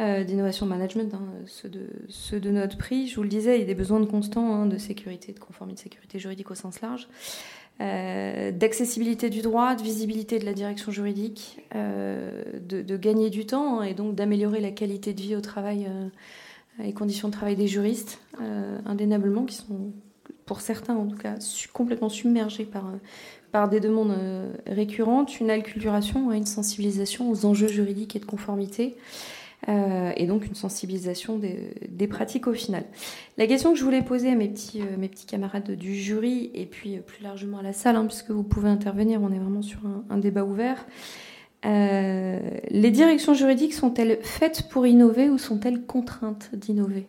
Euh, 0.00 0.24
d'innovation 0.24 0.64
management, 0.64 1.12
hein, 1.12 1.20
ceux, 1.44 1.68
de, 1.68 1.88
ceux, 2.08 2.40
de, 2.40 2.50
notre 2.50 2.78
prix. 2.78 3.06
Je 3.06 3.16
vous 3.16 3.22
le 3.22 3.28
disais, 3.28 3.56
il 3.56 3.60
y 3.60 3.64
a 3.64 3.66
des 3.66 3.74
besoins 3.74 4.00
de 4.00 4.06
constant 4.06 4.54
hein, 4.54 4.64
de 4.64 4.78
sécurité, 4.78 5.34
de 5.34 5.38
conformité, 5.38 5.76
de 5.76 5.82
sécurité 5.90 6.18
juridique 6.18 6.50
au 6.50 6.54
sens 6.54 6.80
large, 6.80 7.06
euh, 7.82 8.50
d'accessibilité 8.50 9.28
du 9.28 9.42
droit, 9.42 9.74
de 9.74 9.82
visibilité 9.82 10.38
de 10.38 10.46
la 10.46 10.54
direction 10.54 10.90
juridique, 10.90 11.58
euh, 11.74 12.42
de, 12.66 12.96
gagner 12.96 13.28
du 13.28 13.44
temps 13.44 13.80
hein, 13.80 13.82
et 13.82 13.92
donc 13.92 14.14
d'améliorer 14.14 14.60
la 14.60 14.70
qualité 14.70 15.12
de 15.12 15.20
vie 15.20 15.36
au 15.36 15.42
travail 15.42 15.86
et 16.82 16.94
conditions 16.94 17.28
de 17.28 17.34
travail 17.34 17.56
des 17.56 17.66
juristes, 17.66 18.20
indéniablement, 18.86 19.44
qui 19.44 19.56
sont, 19.56 19.92
pour 20.46 20.62
certains 20.62 20.96
en 20.96 21.08
tout 21.08 21.18
cas, 21.18 21.34
complètement 21.74 22.08
submergés 22.08 22.64
par 22.64 22.90
par 23.52 23.68
des 23.68 23.80
demandes 23.80 24.16
récurrentes, 24.64 25.40
une 25.40 25.50
acculturation, 25.50 26.32
une 26.32 26.46
sensibilisation 26.46 27.28
aux 27.30 27.44
enjeux 27.44 27.66
juridiques 27.66 28.14
et 28.14 28.20
de 28.20 28.24
conformité, 28.24 28.96
euh, 29.68 30.12
et 30.16 30.26
donc 30.26 30.46
une 30.46 30.54
sensibilisation 30.54 31.38
des, 31.38 32.06
pratiques 32.06 32.46
au 32.46 32.54
final. 32.54 32.84
La 33.36 33.46
question 33.46 33.72
que 33.72 33.78
je 33.78 33.84
voulais 33.84 34.02
poser 34.02 34.30
à 34.30 34.34
mes 34.34 34.48
petits, 34.48 34.80
euh, 34.80 34.96
mes 34.96 35.08
petits 35.08 35.26
camarades 35.26 35.70
du 35.72 35.94
jury 35.94 36.50
et 36.54 36.64
puis 36.64 36.96
euh, 36.96 37.00
plus 37.00 37.22
largement 37.22 37.58
à 37.58 37.62
la 37.62 37.72
salle, 37.72 37.96
hein, 37.96 38.06
puisque 38.06 38.30
vous 38.30 38.42
pouvez 38.42 38.70
intervenir, 38.70 39.20
on 39.22 39.30
est 39.30 39.38
vraiment 39.38 39.62
sur 39.62 39.80
un, 40.08 40.18
débat 40.18 40.44
ouvert. 40.44 40.86
les 41.62 42.90
directions 42.90 43.34
juridiques 43.34 43.74
sont-elles 43.74 44.18
faites 44.22 44.68
pour 44.68 44.86
innover 44.86 45.28
ou 45.28 45.36
sont-elles 45.36 45.82
contraintes 45.82 46.54
d'innover? 46.54 47.06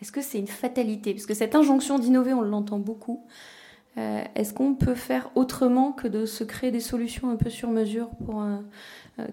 Est-ce 0.00 0.12
que 0.12 0.22
c'est 0.22 0.38
une 0.38 0.46
fatalité? 0.46 1.12
Parce 1.12 1.26
que 1.26 1.34
cette 1.34 1.54
injonction 1.54 1.98
d'innover, 1.98 2.32
on 2.32 2.42
l'entend 2.42 2.78
beaucoup. 2.78 3.24
Est-ce 3.96 4.52
qu'on 4.52 4.74
peut 4.74 4.96
faire 4.96 5.30
autrement 5.36 5.92
que 5.92 6.08
de 6.08 6.26
se 6.26 6.42
créer 6.42 6.72
des 6.72 6.80
solutions 6.80 7.30
un 7.30 7.36
peu 7.36 7.48
sur 7.48 7.70
mesure 7.70 8.08
pour 8.26 8.42
euh, 8.42 8.56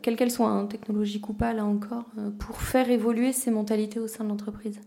quelle 0.02 0.16
qu'elle 0.16 0.32
soit, 0.32 0.48
hein, 0.48 0.66
technologique 0.66 1.28
ou 1.30 1.34
pas, 1.34 1.54
là 1.54 1.66
encore, 1.66 2.06
euh, 2.18 2.30
pour 2.30 2.62
faire 2.62 2.90
évoluer 2.90 3.34
ces 3.34 3.52
mentalités 3.52 4.00
au 4.00 4.08
sein 4.08 4.24
de 4.24 4.30
l'entreprise 4.30 4.80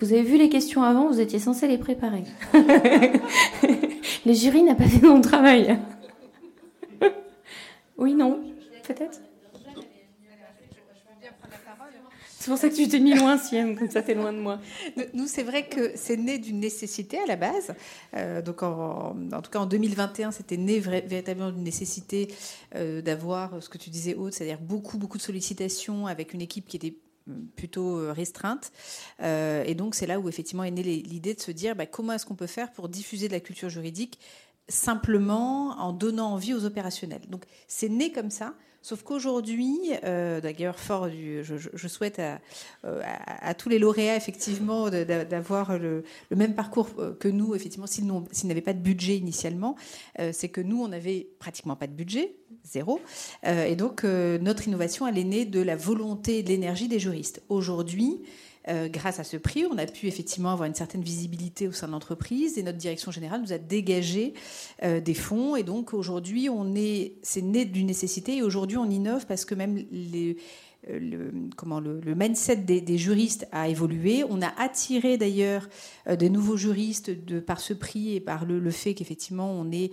Vous 0.00 0.12
avez 0.12 0.22
vu 0.22 0.38
les 0.38 0.48
questions 0.48 0.82
avant, 0.82 1.08
vous 1.08 1.20
étiez 1.20 1.38
censé 1.38 1.66
les 1.66 1.78
préparer. 1.78 2.24
les 4.24 4.34
jurys 4.34 4.62
n'ont 4.62 4.76
pas 4.76 4.84
fait 4.84 5.06
mon 5.06 5.20
travail. 5.20 5.78
oui, 7.98 8.14
non, 8.14 8.40
peut-être 8.86 9.20
C'est 12.44 12.50
pour 12.50 12.58
ça 12.58 12.68
que 12.68 12.74
tu 12.74 12.86
t'es 12.86 13.00
mis 13.00 13.14
loin, 13.14 13.38
Siem, 13.38 13.74
comme 13.74 13.88
ça 13.88 14.02
t'es 14.02 14.12
loin 14.12 14.30
de 14.30 14.38
moi. 14.38 14.60
Nous, 15.14 15.26
c'est 15.26 15.44
vrai 15.44 15.66
que 15.66 15.92
c'est 15.94 16.18
né 16.18 16.36
d'une 16.36 16.60
nécessité 16.60 17.18
à 17.18 17.24
la 17.24 17.36
base. 17.36 17.74
Euh, 18.14 18.42
donc, 18.42 18.62
en, 18.62 19.14
tout 19.42 19.50
cas, 19.50 19.60
en 19.60 19.64
2021, 19.64 20.30
c'était 20.30 20.58
né 20.58 20.78
véritablement 20.78 21.50
d'une 21.50 21.64
nécessité 21.64 22.28
euh, 22.74 23.00
d'avoir 23.00 23.62
ce 23.62 23.70
que 23.70 23.78
tu 23.78 23.88
disais, 23.88 24.14
Aude, 24.14 24.34
c'est-à-dire 24.34 24.58
beaucoup, 24.60 24.98
beaucoup 24.98 25.16
de 25.16 25.22
sollicitations 25.22 26.06
avec 26.06 26.34
une 26.34 26.42
équipe 26.42 26.68
qui 26.68 26.76
était 26.76 26.98
hum, 27.28 27.46
plutôt 27.56 27.96
euh, 27.96 28.12
restreinte. 28.12 28.72
et 29.22 29.74
donc, 29.74 29.94
c'est 29.94 30.06
là 30.06 30.20
où 30.20 30.28
effectivement 30.28 30.64
est 30.64 30.70
née 30.70 30.82
l'idée 30.82 31.32
de 31.32 31.40
se 31.40 31.50
dire 31.50 31.74
bah, 31.74 31.86
comment 31.86 32.12
est-ce 32.12 32.26
qu'on 32.26 32.34
peut 32.34 32.46
faire 32.46 32.72
pour 32.72 32.90
diffuser 32.90 33.26
de 33.26 33.32
la 33.32 33.40
culture 33.40 33.70
juridique 33.70 34.18
simplement 34.68 35.78
en 35.78 35.94
donnant 35.94 36.32
envie 36.32 36.52
aux 36.52 36.66
opérationnels. 36.66 37.22
Donc, 37.30 37.44
c'est 37.68 37.88
né 37.88 38.12
comme 38.12 38.30
ça. 38.30 38.54
Sauf 38.84 39.02
qu'aujourd'hui, 39.02 39.78
euh, 40.04 40.42
d'ailleurs, 40.42 40.78
fort 40.78 41.08
je, 41.08 41.88
souhaite 41.88 42.18
à, 42.18 42.38
euh, 42.84 43.00
tous 43.56 43.70
les 43.70 43.78
lauréats 43.78 44.14
effectivement 44.14 44.90
d'avoir 44.90 45.78
le, 45.78 46.04
même 46.36 46.54
parcours 46.54 46.90
euh, 46.98 47.14
que 47.14 47.28
nous, 47.28 47.54
effectivement, 47.54 47.86
s'ils 47.86 48.06
n'avaient 48.46 48.60
pas 48.60 48.74
de 48.74 48.80
budget 48.80 49.16
initialement, 49.16 49.74
c'est 50.32 50.50
que 50.50 50.60
nous, 50.60 50.82
on 50.82 50.88
n'avait 50.88 51.28
pratiquement 51.38 51.76
pas 51.76 51.86
de 51.86 51.94
budget, 51.94 52.36
zéro, 52.62 53.00
et 53.46 53.74
donc 53.74 54.04
notre 54.04 54.68
innovation, 54.68 55.06
elle 55.06 55.16
est 55.16 55.24
née 55.24 55.46
de 55.46 55.62
la 55.62 55.76
volonté 55.76 56.40
et 56.40 56.42
de 56.42 56.48
l'énergie 56.48 56.86
des 56.86 56.98
juristes. 56.98 57.42
Aujourd'hui, 57.48 58.20
euh, 58.68 58.88
grâce 58.88 59.20
à 59.20 59.24
ce 59.24 59.36
prix, 59.36 59.66
on 59.70 59.76
a 59.76 59.86
pu 59.86 60.06
effectivement 60.06 60.50
avoir 60.50 60.66
une 60.66 60.74
certaine 60.74 61.02
visibilité 61.02 61.68
au 61.68 61.72
sein 61.72 61.86
de 61.86 61.92
l'entreprise 61.92 62.56
et 62.56 62.62
notre 62.62 62.78
direction 62.78 63.10
générale 63.10 63.42
nous 63.42 63.52
a 63.52 63.58
dégagé 63.58 64.32
euh, 64.82 65.00
des 65.00 65.14
fonds. 65.14 65.54
Et 65.54 65.62
donc 65.62 65.92
aujourd'hui, 65.92 66.48
on 66.48 66.74
est, 66.74 67.16
c'est 67.22 67.42
né 67.42 67.66
d'une 67.66 67.86
nécessité 67.86 68.38
et 68.38 68.42
aujourd'hui 68.42 68.78
on 68.78 68.88
innove 68.88 69.26
parce 69.26 69.44
que 69.44 69.54
même 69.54 69.76
euh, 69.76 70.34
le, 70.88 71.32
comment, 71.56 71.78
le, 71.78 72.14
mindset 72.14 72.56
des, 72.56 72.98
juristes 72.98 73.46
a 73.52 73.68
évolué. 73.68 74.24
On 74.28 74.40
a 74.40 74.52
attiré 74.58 75.18
d'ailleurs 75.18 75.68
des 76.06 76.30
nouveaux 76.30 76.56
juristes 76.56 77.40
par 77.40 77.60
ce 77.60 77.74
prix 77.74 78.16
et 78.16 78.20
par 78.20 78.44
le, 78.44 78.70
fait 78.70 78.94
qu'effectivement 78.94 79.50
on 79.50 79.70
est 79.72 79.92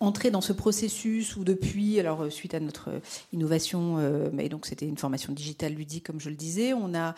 entrer 0.00 0.30
dans 0.30 0.40
ce 0.40 0.52
processus 0.52 1.36
où 1.36 1.44
depuis, 1.44 1.98
alors 1.98 2.22
euh, 2.22 2.30
suite 2.30 2.54
à 2.54 2.60
notre 2.60 2.90
euh, 2.90 3.00
innovation, 3.32 3.96
euh, 3.98 4.28
mais 4.32 4.48
donc 4.48 4.66
c'était 4.66 4.86
une 4.86 4.96
formation 4.96 5.32
digitale 5.32 5.74
ludique 5.74 6.06
comme 6.06 6.20
je 6.20 6.28
le 6.28 6.36
disais, 6.36 6.72
on 6.72 6.94
a 6.94 7.14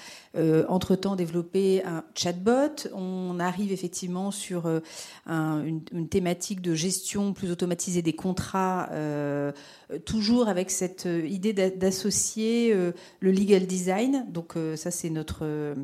entre-temps 0.68 1.16
développé 1.16 1.82
un 1.84 2.04
chatbot, 2.14 2.88
on 2.94 3.38
arrive 3.40 3.72
effectivement 3.72 4.30
sur 4.30 4.66
une, 5.26 6.08
thématique 6.08 6.60
de 6.60 6.74
gestion 6.74 7.32
plus 7.32 7.50
automatisée 7.50 8.02
des 8.02 8.12
contrats, 8.12 8.88
toujours 10.04 10.48
avec 10.48 10.70
cette 10.70 11.06
idée 11.06 11.52
d'associer 11.52 12.74
le 12.74 13.32
legal 13.32 13.66
design, 13.66 14.26
donc 14.28 14.54
ça 14.76 14.90
c'est 14.90 15.10
notre 15.10 15.74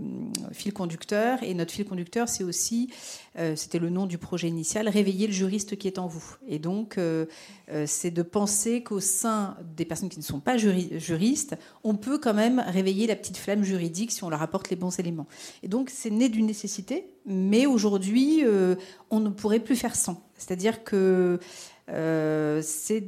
fil 0.52 0.72
conducteur, 0.72 1.42
et 1.42 1.54
notre 1.54 1.72
fil 1.72 1.84
conducteur 1.84 2.28
c'est 2.28 2.44
aussi 2.44 2.88
euh, 3.38 3.54
c'était 3.54 3.78
le 3.78 3.90
nom 3.90 4.06
du 4.06 4.16
projet 4.16 4.48
initial, 4.48 4.88
réveiller 4.88 5.26
le 5.26 5.32
juriste 5.32 5.76
qui 5.76 5.88
est 5.88 5.98
en 5.98 6.06
vous. 6.06 6.36
Et 6.48 6.58
donc, 6.58 6.85
euh, 6.98 7.26
euh, 7.70 7.84
c'est 7.86 8.10
de 8.10 8.22
penser 8.22 8.82
qu'au 8.82 9.00
sein 9.00 9.56
des 9.76 9.84
personnes 9.84 10.08
qui 10.08 10.18
ne 10.18 10.24
sont 10.24 10.40
pas 10.40 10.56
juristes, 10.56 11.56
on 11.84 11.94
peut 11.96 12.18
quand 12.18 12.34
même 12.34 12.62
réveiller 12.66 13.06
la 13.06 13.16
petite 13.16 13.36
flamme 13.36 13.62
juridique 13.62 14.12
si 14.12 14.24
on 14.24 14.30
leur 14.30 14.42
apporte 14.42 14.70
les 14.70 14.76
bons 14.76 14.98
éléments. 14.98 15.26
Et 15.62 15.68
donc, 15.68 15.90
c'est 15.90 16.10
né 16.10 16.28
d'une 16.28 16.46
nécessité, 16.46 17.10
mais 17.26 17.66
aujourd'hui, 17.66 18.44
on 19.10 19.20
ne 19.20 19.28
pourrait 19.28 19.60
plus 19.60 19.76
faire 19.76 19.96
sans. 19.96 20.28
C'est-à-dire 20.36 20.84
que 20.84 21.38
c'est 21.88 23.04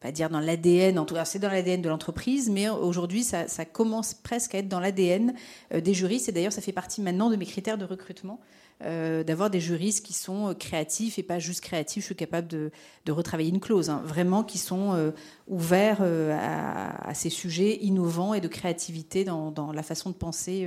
pas 0.00 0.10
dire 0.10 0.30
dans 0.30 0.40
l'ADN, 0.40 0.98
en 0.98 1.04
tout 1.04 1.14
cas 1.14 1.24
c'est 1.24 1.38
dans 1.38 1.48
l'ADN 1.48 1.80
de 1.80 1.88
l'entreprise, 1.88 2.50
mais 2.50 2.68
aujourd'hui 2.68 3.22
ça, 3.22 3.46
ça, 3.46 3.64
commence 3.64 4.14
presque 4.14 4.54
à 4.56 4.58
être 4.58 4.68
dans 4.68 4.80
l'ADN 4.80 5.32
des 5.72 5.94
juristes, 5.94 6.28
et 6.28 6.32
d'ailleurs 6.32 6.52
ça 6.52 6.60
fait 6.60 6.72
partie 6.72 7.00
maintenant 7.00 7.30
de 7.30 7.36
mes 7.36 7.46
critères 7.46 7.78
de 7.78 7.84
recrutement. 7.84 8.40
Euh, 8.84 9.22
d'avoir 9.22 9.48
des 9.48 9.60
juristes 9.60 10.04
qui 10.04 10.12
sont 10.12 10.48
euh, 10.48 10.54
créatifs 10.54 11.18
et 11.18 11.22
pas 11.22 11.38
juste 11.38 11.60
créatifs, 11.60 12.02
je 12.02 12.06
suis 12.06 12.16
capable 12.16 12.48
de, 12.48 12.70
retravailler 13.08 13.50
une 13.50 13.60
clause, 13.60 13.90
hein. 13.90 14.02
vraiment 14.04 14.42
qui 14.42 14.58
sont 14.58 14.94
euh, 14.94 15.12
ouverts 15.46 16.02
à, 16.02 17.14
ces 17.14 17.30
sujets 17.30 17.78
innovants 17.82 18.34
et 18.34 18.40
de 18.40 18.48
créativité 18.48 19.24
dans, 19.24 19.72
la 19.72 19.82
façon 19.82 20.10
de 20.10 20.14
penser 20.14 20.66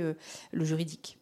le 0.52 0.64
juridique. 0.64 1.18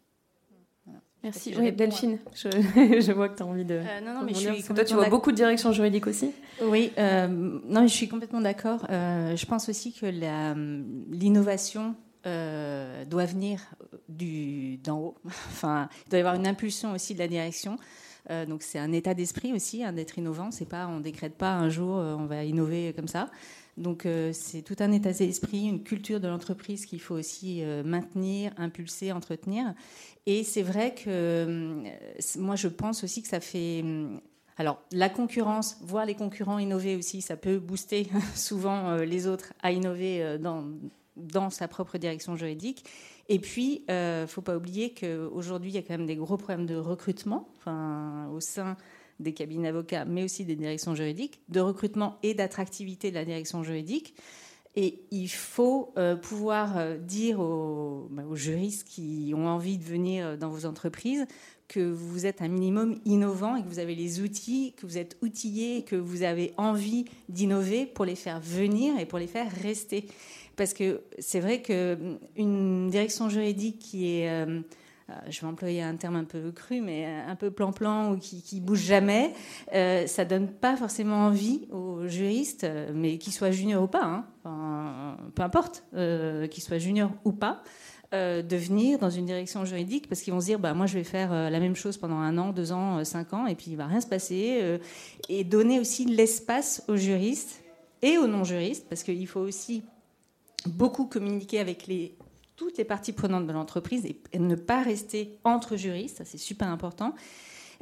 Merci. 1.23 1.53
Delphine, 1.73 2.19
je, 2.35 3.13
vois 3.13 3.31
que 3.31 3.37
tu 3.39 3.43
as 3.43 3.47
envie 3.47 3.65
de. 3.65 3.81
non, 4.05 4.15
non, 4.15 4.23
mais 4.25 4.35
je 4.35 4.53
suis 4.53 4.63
toi, 4.63 4.85
tu 4.85 4.95
vois 4.95 5.09
beaucoup 5.09 5.31
de 5.31 5.37
directions 5.37 5.73
juridiques 5.73 6.07
aussi. 6.07 6.33
Oui, 6.63 6.93
non, 6.99 7.87
je 7.87 7.93
suis 7.93 8.09
complètement 8.09 8.41
d'accord. 8.41 8.87
je 8.91 9.47
pense 9.47 9.69
aussi 9.69 9.93
que 9.93 10.07
l'innovation 11.11 11.95
euh, 12.27 13.05
doit 13.05 13.27
venir 13.27 13.61
du, 14.09 14.79
d'en 14.79 14.99
haut. 14.99 15.15
enfin, 15.25 15.89
il 16.07 16.11
doit 16.11 16.19
y 16.19 16.21
avoir 16.21 16.35
une 16.35 16.47
impulsion 16.47 16.93
aussi 16.93 17.13
de 17.13 17.19
la 17.19 17.29
direction. 17.29 17.79
Euh, 18.31 18.47
donc 18.47 18.63
c'est 18.63 18.79
un 18.79 18.93
état 18.93 19.13
d'esprit 19.13 19.53
aussi, 19.53 19.85
hein, 19.85 19.93
d'être 19.93 20.17
innovant. 20.17 20.51
C'est 20.51 20.69
pas, 20.69 20.87
on 20.87 21.01
décrète 21.01 21.35
pas 21.35 21.53
un 21.53 21.69
jour, 21.69 21.99
euh, 21.99 22.15
on 22.19 22.25
va 22.25 22.45
innover 22.45 22.95
comme 22.95 23.09
ça. 23.09 23.31
Donc 23.77 24.07
c'est 24.33 24.63
tout 24.63 24.77
un 24.79 24.93
état 24.93 25.13
d'esprit, 25.13 25.65
une 25.67 25.83
culture 25.83 26.21
de 26.21 26.29
l'entreprise 26.29 26.87
qu'il 26.87 27.01
faut 27.01 27.17
aussi 27.17 27.61
maintenir, 27.85 28.53
impulser, 28.57 29.11
entretenir. 29.11 29.75
Et 30.27 30.45
c'est 30.45 30.63
vrai 30.63 30.95
que 30.95 31.83
moi 32.39 32.55
je 32.55 32.69
pense 32.69 33.03
aussi 33.03 33.21
que 33.21 33.27
ça 33.27 33.41
fait 33.41 33.85
alors, 34.59 34.81
la 34.93 35.09
concurrence, 35.09 35.77
voir 35.83 36.07
les 36.07 36.15
concurrents 36.15 36.61
innover 36.61 36.95
aussi, 36.95 37.21
ça 37.21 37.37
peut 37.37 37.59
booster 37.59 38.07
souvent 38.37 38.95
les 38.99 39.27
autres 39.27 39.53
à 39.61 39.73
innover 39.73 40.39
dans, 40.39 40.63
dans 41.17 41.51
sa 41.51 41.69
propre 41.69 41.99
direction 41.99 42.37
juridique. 42.37 42.85
Et 43.29 43.39
puis, 43.39 43.85
il 43.89 43.93
euh, 43.93 44.23
ne 44.23 44.27
faut 44.27 44.43
pas 44.43 44.57
oublier 44.57 44.93
qu'aujourd'hui, 44.93 45.71
il 45.71 45.75
y 45.75 45.79
a 45.79 45.83
quand 45.83 45.97
même 45.97 46.07
des 46.07 46.17
gros 46.17 46.37
problèmes 46.37 46.67
de 46.67 46.77
recrutement 46.77 47.49
enfin, 47.59 48.29
au 48.33 48.41
sein 48.41 48.77
des 49.21 49.33
cabinets 49.33 49.69
d'avocats, 49.69 50.05
mais 50.05 50.25
aussi 50.25 50.45
des 50.45 50.57
directions 50.57 50.95
juridiques, 50.95 51.41
de 51.49 51.61
recrutement 51.61 52.19
et 52.23 52.35
d'attractivité 52.35 53.11
de 53.11 53.15
la 53.15 53.25
direction 53.25 53.63
juridique. 53.63 54.15
Et 54.77 55.05
il 55.13 55.29
faut 55.29 55.93
euh, 55.97 56.17
pouvoir 56.17 56.77
euh, 56.77 56.99
dire 56.99 57.39
aux, 57.39 58.09
bah, 58.11 58.25
aux, 58.29 58.35
juristes 58.35 58.83
qui 58.89 59.33
ont 59.37 59.47
envie 59.47 59.79
de 59.79 59.85
venir 59.85 60.37
dans 60.37 60.49
vos 60.49 60.67
entreprises 60.67 61.27
que 61.69 61.81
vous 61.81 62.27
êtes 62.27 62.43
un 62.43 62.49
minimum 62.49 62.99
innovant 63.05 63.57
et 63.57 63.63
que 63.63 63.69
vous 63.69 63.79
avez 63.79 63.95
les 63.95 64.21
outils, 64.21 64.75
que 64.77 64.87
vous 64.87 64.99
êtes 64.99 65.17
outillés, 65.23 65.85
que 65.85 65.97
vous 65.97 66.23
avez 66.23 66.53
envie 66.57 67.05
d'innover 67.29 67.87
pour 67.87 68.05
les 68.05 68.17
faire 68.17 68.41
venir 68.41 68.99
et 68.99 69.07
pour 69.07 69.19
les 69.19 69.27
faire 69.27 69.51
rester. 69.63 70.07
Parce 70.57 70.75
que 70.75 71.03
c'est 71.19 71.41
vrai 71.41 71.63
qu'une 71.63 72.89
direction 72.89 73.29
juridique 73.29 73.79
qui 73.79 74.19
est, 74.19 74.31
euh, 74.31 74.61
euh, 75.11 75.13
je 75.29 75.41
vais 75.41 75.47
employer 75.47 75.83
un 75.83 75.97
terme 75.97 76.17
un 76.17 76.25
peu 76.25 76.51
cru, 76.51 76.81
mais 76.81 77.05
un 77.05 77.37
peu 77.37 77.51
plan-plan 77.51 78.13
ou 78.13 78.17
qui, 78.17 78.43
qui 78.43 78.61
bouge 78.61 78.81
jamais, 78.81 79.33
euh, 79.75 80.07
ça 80.07 80.25
donne 80.25 80.49
pas 80.49 80.77
forcément 80.77 81.27
envie 81.27 81.69
aux 81.71 82.07
juristes, 82.07 82.67
mais 82.95 83.19
qu'ils 83.19 83.33
soient 83.33 83.51
juniors 83.51 83.83
ou 83.85 83.87
pas, 83.87 84.25
hein, 84.45 85.17
peu 85.35 85.43
importe, 85.43 85.85
euh, 85.95 86.47
qu'ils 86.47 86.63
soient 86.63 86.79
juniors 86.79 87.11
ou 87.25 87.33
pas, 87.33 87.63
de 88.13 88.57
venir 88.57 89.01
dans 89.01 89.11
une 89.11 89.27
direction 89.27 89.65
juridique 89.65 90.09
parce 90.09 90.21
qu'ils 90.21 90.33
vont 90.33 90.41
se 90.41 90.47
dire 90.47 90.61
bah, 90.61 90.73
moi 90.73 90.87
je 90.87 90.95
vais 90.95 91.03
faire 91.03 91.33
la 91.33 91.59
même 91.59 91.75
chose 91.75 91.97
pendant 91.97 92.19
un 92.19 92.39
an, 92.39 92.53
deux 92.53 92.71
ans, 92.71 93.03
cinq 93.03 93.33
ans 93.33 93.49
et 93.49 93.57
puis 93.57 93.73
il 93.73 93.77
va 93.77 93.87
rien 93.87 94.01
se 94.01 94.07
passer 94.07 94.79
et 95.29 95.43
donner 95.43 95.81
aussi 95.81 96.05
l'espace 96.05 96.85
aux 96.87 96.95
juristes 96.95 97.61
et 98.03 98.17
aux 98.17 98.29
non-juristes 98.29 98.87
parce 98.89 99.03
qu'il 99.03 99.27
faut 99.27 99.41
aussi 99.41 99.83
beaucoup 100.67 101.07
communiquer 101.07 101.59
avec 101.59 101.89
toutes 102.57 102.79
les 102.79 102.85
parties 102.85 103.13
prenantes 103.13 103.47
de 103.47 103.53
l'entreprise 103.53 104.05
et, 104.07 104.39
ne 104.39 104.55
pas 104.55 104.83
rester 104.83 105.39
entre 105.45 105.77
juristes, 105.77 106.19
ça 106.19 106.25
c'est 106.25 106.39
super 106.39 106.69
important, 106.69 107.15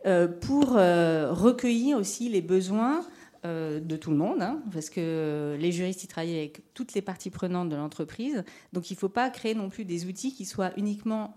euh, 0.07 0.28
pour 0.28 0.76
euh, 0.76 1.33
recueillir 1.33 1.97
aussi 1.99 2.28
les 2.28 2.41
besoins 2.41 3.05
euh, 3.45 3.80
de 3.80 3.97
tout 3.97 4.11
le 4.11 4.16
monde, 4.16 4.43
hein, 4.43 4.62
parce 4.72 4.91
que 4.91 5.57
les 5.59 5.72
juristes 5.72 6.05
ils 6.05 6.09
travaillent 6.09 6.39
avec 6.39 6.62
toutes 6.74 6.95
les 6.95 7.03
parties 7.03 7.30
prenantes 7.30 7.68
de 7.68 7.76
l'entreprise, 7.76 8.45
donc 8.72 8.91
il 8.91 8.95
ne 8.95 8.99
faut 8.99 9.09
pas 9.09 9.30
créer 9.30 9.55
non 9.55 9.68
plus 9.68 9.85
des 9.85 10.07
outils 10.07 10.35
qui 10.35 10.45
soient 10.45 10.72
uniquement 10.76 11.37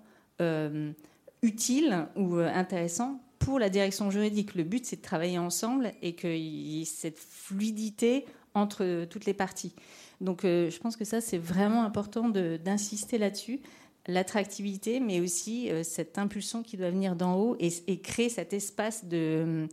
utiles 1.42 2.08
ou 2.18 2.36
intéressants 2.36 3.22
pour 3.40 3.58
la 3.58 3.70
direction 3.70 4.12
juridique. 4.12 4.54
Le 4.56 4.64
but 4.64 4.86
c'est 4.86 4.98
de 4.98 5.02
travailler 5.02 5.40
ensemble 5.40 5.94
et 6.02 6.14
qu'il 6.14 6.36
y 6.36 6.82
ait 6.82 6.86
cette 6.86 7.18
fluidité 7.18 8.26
entre 8.54 9.06
toutes 9.06 9.26
les 9.26 9.34
parties. 9.34 9.74
Donc 10.22 10.46
euh, 10.46 10.70
je 10.70 10.80
pense 10.80 10.96
que 10.96 11.06
ça, 11.06 11.22
c'est 11.22 11.38
vraiment 11.38 11.84
important 11.84 12.30
d'insister 12.30 13.18
là-dessus, 13.18 13.60
l'attractivité, 14.08 15.00
mais 15.00 15.20
aussi 15.20 15.70
euh, 15.72 15.84
cette 15.84 16.18
impulsion 16.18 16.64
qui 16.64 16.78
doit 16.78 16.90
venir 16.90 17.16
d'en 17.16 17.36
haut 17.36 17.56
et, 17.60 18.00
créer 18.00 18.30
cet 18.30 18.54
espace 18.54 19.06
de, 19.06 19.68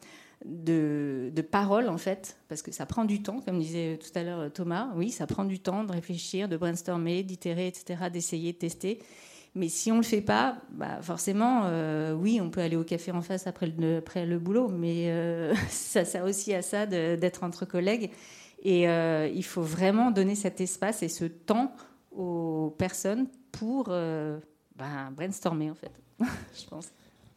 parole, 1.51 1.89
en 1.89 1.99
fait, 1.99 2.39
parce 2.49 2.63
que 2.63 2.73
ça 2.73 2.87
prend 2.87 3.05
du 3.05 3.23
temps, 3.23 3.41
comme 3.41 3.59
disait 3.59 3.99
tout 3.99 4.19
à 4.19 4.23
l'heure 4.23 4.53
Thomas. 4.53 4.89
Oui, 4.97 5.11
ça 5.11 5.27
prend 5.27 5.45
du 5.45 5.59
temps 5.59 5.85
de 5.85 5.93
réfléchir, 5.93 6.49
de 6.49 6.57
brainstormer, 6.57 7.23
d'itérer, 7.23 7.69
etc., 7.69 8.05
d'essayer, 8.13 8.53
de 8.53 8.59
tester. 8.59 8.99
Mais 9.55 9.69
si 9.69 9.93
on 9.93 9.97
ne 9.97 10.01
le 10.01 10.07
fait 10.07 10.23
pas, 10.23 10.57
bah 10.71 11.03
forcément, 11.03 11.65
euh, 11.67 12.15
oui, 12.15 12.41
on 12.41 12.49
peut 12.49 12.63
aller 12.63 12.77
au 12.77 12.85
café 12.85 13.13
en 13.13 13.21
face 13.21 13.47
après 13.47 13.67
le 13.67 14.39
boulot, 14.39 14.69
mais 14.69 15.53
ça 15.69 16.07
sert 16.07 16.25
aussi 16.25 16.55
à 16.55 16.63
ça 16.63 16.87
d'être 16.87 17.45
entre 17.45 17.67
collègues 17.67 18.11
et 18.63 18.89
euh, 18.89 19.29
il 19.35 19.45
faut 19.45 19.63
vraiment 19.63 20.11
donner 20.11 20.37
cet 20.37 20.61
espace 20.61 21.03
et 21.03 21.09
ce 21.09 21.25
temps 21.25 21.75
aux 22.13 22.75
personnes 22.79 23.27
pour 23.51 23.87
euh, 23.89 24.39
ben, 24.77 25.11
brainstormer, 25.11 25.71
en 25.71 25.75
fait, 25.75 25.93
je 26.21 26.67
pense. 26.69 26.89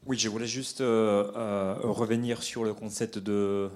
Oui, 0.06 0.20
je 0.20 0.30
voulais 0.30 0.46
juste 0.46 0.82
euh, 0.82 1.74
revenir 1.82 2.44
sur 2.44 2.64
le 2.64 2.76
concept 2.76 3.18
de 3.18 3.72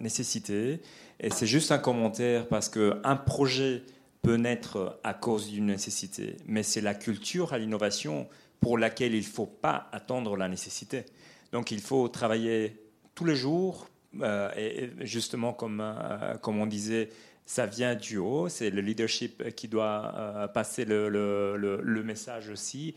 nécessité. 0.00 0.80
Et 1.20 1.30
c'est 1.30 1.46
juste 1.46 1.70
un 1.70 1.78
commentaire 1.78 2.48
parce 2.48 2.68
qu'un 2.68 3.16
projet 3.16 3.84
peut 4.22 4.34
naître 4.34 4.98
à 5.04 5.14
cause 5.14 5.48
d'une 5.48 5.66
nécessité, 5.66 6.36
mais 6.46 6.64
c'est 6.64 6.80
la 6.80 6.94
culture 6.94 7.52
à 7.52 7.58
l'innovation 7.58 8.28
pour 8.58 8.76
laquelle 8.76 9.14
il 9.14 9.20
ne 9.20 9.24
faut 9.24 9.46
pas 9.46 9.88
attendre 9.92 10.36
la 10.36 10.48
nécessité. 10.48 11.04
Donc 11.52 11.70
il 11.70 11.80
faut 11.80 12.08
travailler 12.08 12.82
tous 13.14 13.24
les 13.24 13.36
jours 13.36 13.88
euh, 14.20 14.50
et 14.56 14.90
justement, 15.00 15.52
comme, 15.52 15.80
euh, 15.80 16.36
comme 16.38 16.60
on 16.60 16.66
disait, 16.66 17.10
ça 17.44 17.66
vient 17.66 17.94
du 17.94 18.18
haut, 18.18 18.48
c'est 18.48 18.70
le 18.70 18.80
leadership 18.80 19.54
qui 19.54 19.68
doit 19.68 20.12
euh, 20.16 20.48
passer 20.48 20.84
le, 20.84 22.02
message 22.04 22.48
aussi, 22.48 22.94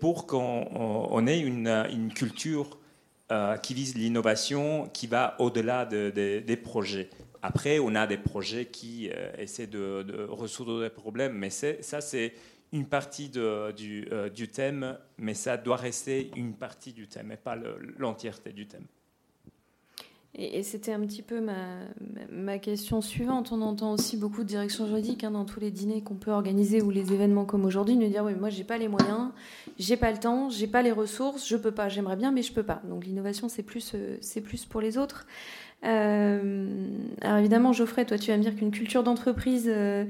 pour 0.00 0.26
qu'on 0.26 1.26
ait 1.26 1.38
une, 1.38 2.12
culture 2.14 2.78
qui 3.62 3.74
vise 3.74 3.96
l'innovation, 3.96 4.88
qui 4.92 5.06
va 5.06 5.36
au-delà 5.38 5.86
des 5.86 6.60
projets. 6.62 7.08
Après, 7.42 7.78
on 7.78 7.94
a 7.94 8.08
des 8.08 8.16
projets 8.16 8.66
qui 8.66 9.08
essaient 9.38 9.68
de, 9.68 10.02
de, 10.02 10.24
résoudre 10.24 10.82
des 10.82 10.90
problèmes, 10.90 11.34
mais 11.34 11.50
ça, 11.50 12.00
c'est 12.00 12.34
une 12.72 12.86
partie 12.86 13.28
du, 13.28 14.08
du, 14.34 14.48
thème, 14.48 14.98
mais 15.18 15.34
ça 15.34 15.56
doit 15.56 15.76
rester 15.76 16.32
une 16.34 16.54
partie 16.54 16.92
du 16.92 17.06
thème 17.06 17.30
et 17.30 17.36
pas 17.36 17.56
l'entièreté 17.98 18.52
du 18.52 18.66
thème. 18.66 18.86
Et, 20.38 20.62
c'était 20.62 20.92
un 20.92 21.00
petit 21.00 21.22
peu 21.22 21.40
ma, 22.30 22.58
question 22.58 23.00
suivante. 23.00 23.52
On 23.52 23.62
entend 23.62 23.92
aussi 23.92 24.16
beaucoup 24.16 24.42
de 24.42 24.48
directions 24.48 24.86
juridiques 24.86 25.24
hein, 25.24 25.30
dans 25.30 25.44
tous 25.44 25.60
les 25.60 25.70
dîners 25.70 26.02
qu'on 26.02 26.14
peut 26.14 26.30
organiser 26.30 26.82
ou 26.82 26.90
les 26.90 27.12
événements 27.12 27.44
comme 27.44 27.64
aujourd'hui, 27.64 27.96
nous 27.96 28.08
dire 28.08 28.24
oui, 28.24 28.34
moi 28.34 28.50
j'ai 28.50 28.64
pas 28.64 28.76
les 28.76 28.88
moyens, 28.88 29.30
j'ai 29.78 29.96
pas 29.96 30.12
le 30.12 30.18
temps, 30.18 30.50
j'ai 30.50 30.66
pas 30.66 30.82
les 30.82 30.92
ressources, 30.92 31.48
je 31.48 31.56
peux 31.56 31.70
pas. 31.70 31.88
J'aimerais 31.88 32.16
bien, 32.16 32.32
mais 32.32 32.42
je 32.42 32.52
peux 32.52 32.62
pas. 32.62 32.82
Donc 32.88 33.06
l'innovation 33.06 33.48
c'est 33.48 33.62
plus 33.62 33.92
euh, 33.94 34.16
c'est 34.20 34.42
plus 34.42 34.66
pour 34.66 34.80
les 34.80 34.98
autres. 34.98 35.26
Euh, 35.84 36.88
alors 37.20 37.38
évidemment, 37.38 37.72
Geoffrey, 37.72 38.04
toi, 38.04 38.18
tu 38.18 38.30
vas 38.30 38.36
me 38.36 38.42
dire 38.42 38.56
qu'une 38.56 38.70
culture 38.70 39.02
d'entreprise, 39.02 39.66
euh, 39.68 40.04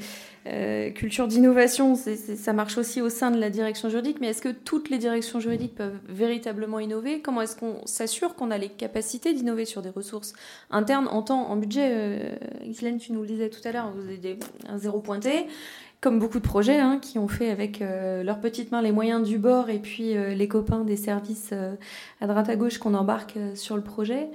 euh, 0.46 0.90
culture 0.90 1.26
d'innovation, 1.26 1.96
ça 1.96 2.52
marche 2.52 2.78
aussi 2.78 3.02
au 3.02 3.08
sein 3.08 3.30
de 3.30 3.38
la 3.38 3.50
direction 3.50 3.88
juridique. 3.88 4.18
Mais 4.20 4.28
est-ce 4.28 4.42
que 4.42 4.48
toutes 4.48 4.90
les 4.90 4.98
directions 4.98 5.40
juridiques 5.40 5.74
peuvent 5.74 5.98
véritablement 6.08 6.78
innover? 6.78 7.20
Comment 7.20 7.42
est-ce 7.42 7.56
qu'on 7.56 7.84
s'assure 7.84 8.34
qu'on 8.36 8.50
a 8.50 8.58
les 8.58 8.68
capacités 8.68 9.34
d'innover 9.34 9.64
sur 9.64 9.82
des 9.82 9.90
ressources 9.90 10.34
internes 10.70 11.08
en 11.08 11.22
temps, 11.22 11.50
en 11.50 11.56
budget? 11.56 11.90
Euh, 11.92 12.36
tu 12.98 13.12
nous 13.12 13.22
le 13.22 13.26
disais 13.26 13.50
tout 13.50 13.60
à 13.64 13.72
l'heure, 13.72 13.92
vous 13.94 14.08
avez 14.08 14.38
un 14.68 14.78
zéro 14.78 15.00
pointé 15.00 15.46
comme 16.00 16.18
beaucoup 16.18 16.38
de 16.38 16.44
projets 16.44 16.78
hein, 16.78 16.98
qui 17.00 17.18
ont 17.18 17.26
fait 17.26 17.50
avec 17.50 17.80
leurs 17.80 18.38
petites 18.38 18.70
mains 18.70 18.82
les 18.82 18.92
moyens 18.92 19.26
du 19.26 19.38
bord 19.38 19.70
et 19.70 19.78
puis 19.78 20.14
les 20.14 20.46
copains 20.46 20.84
des 20.84 20.96
services 20.96 21.52
à 22.20 22.26
droite 22.26 22.48
à 22.48 22.54
gauche 22.54 22.78
qu'on 22.78 22.94
embarque 22.94 23.36
sur 23.54 23.76
le 23.76 23.82
projet. 23.82 24.28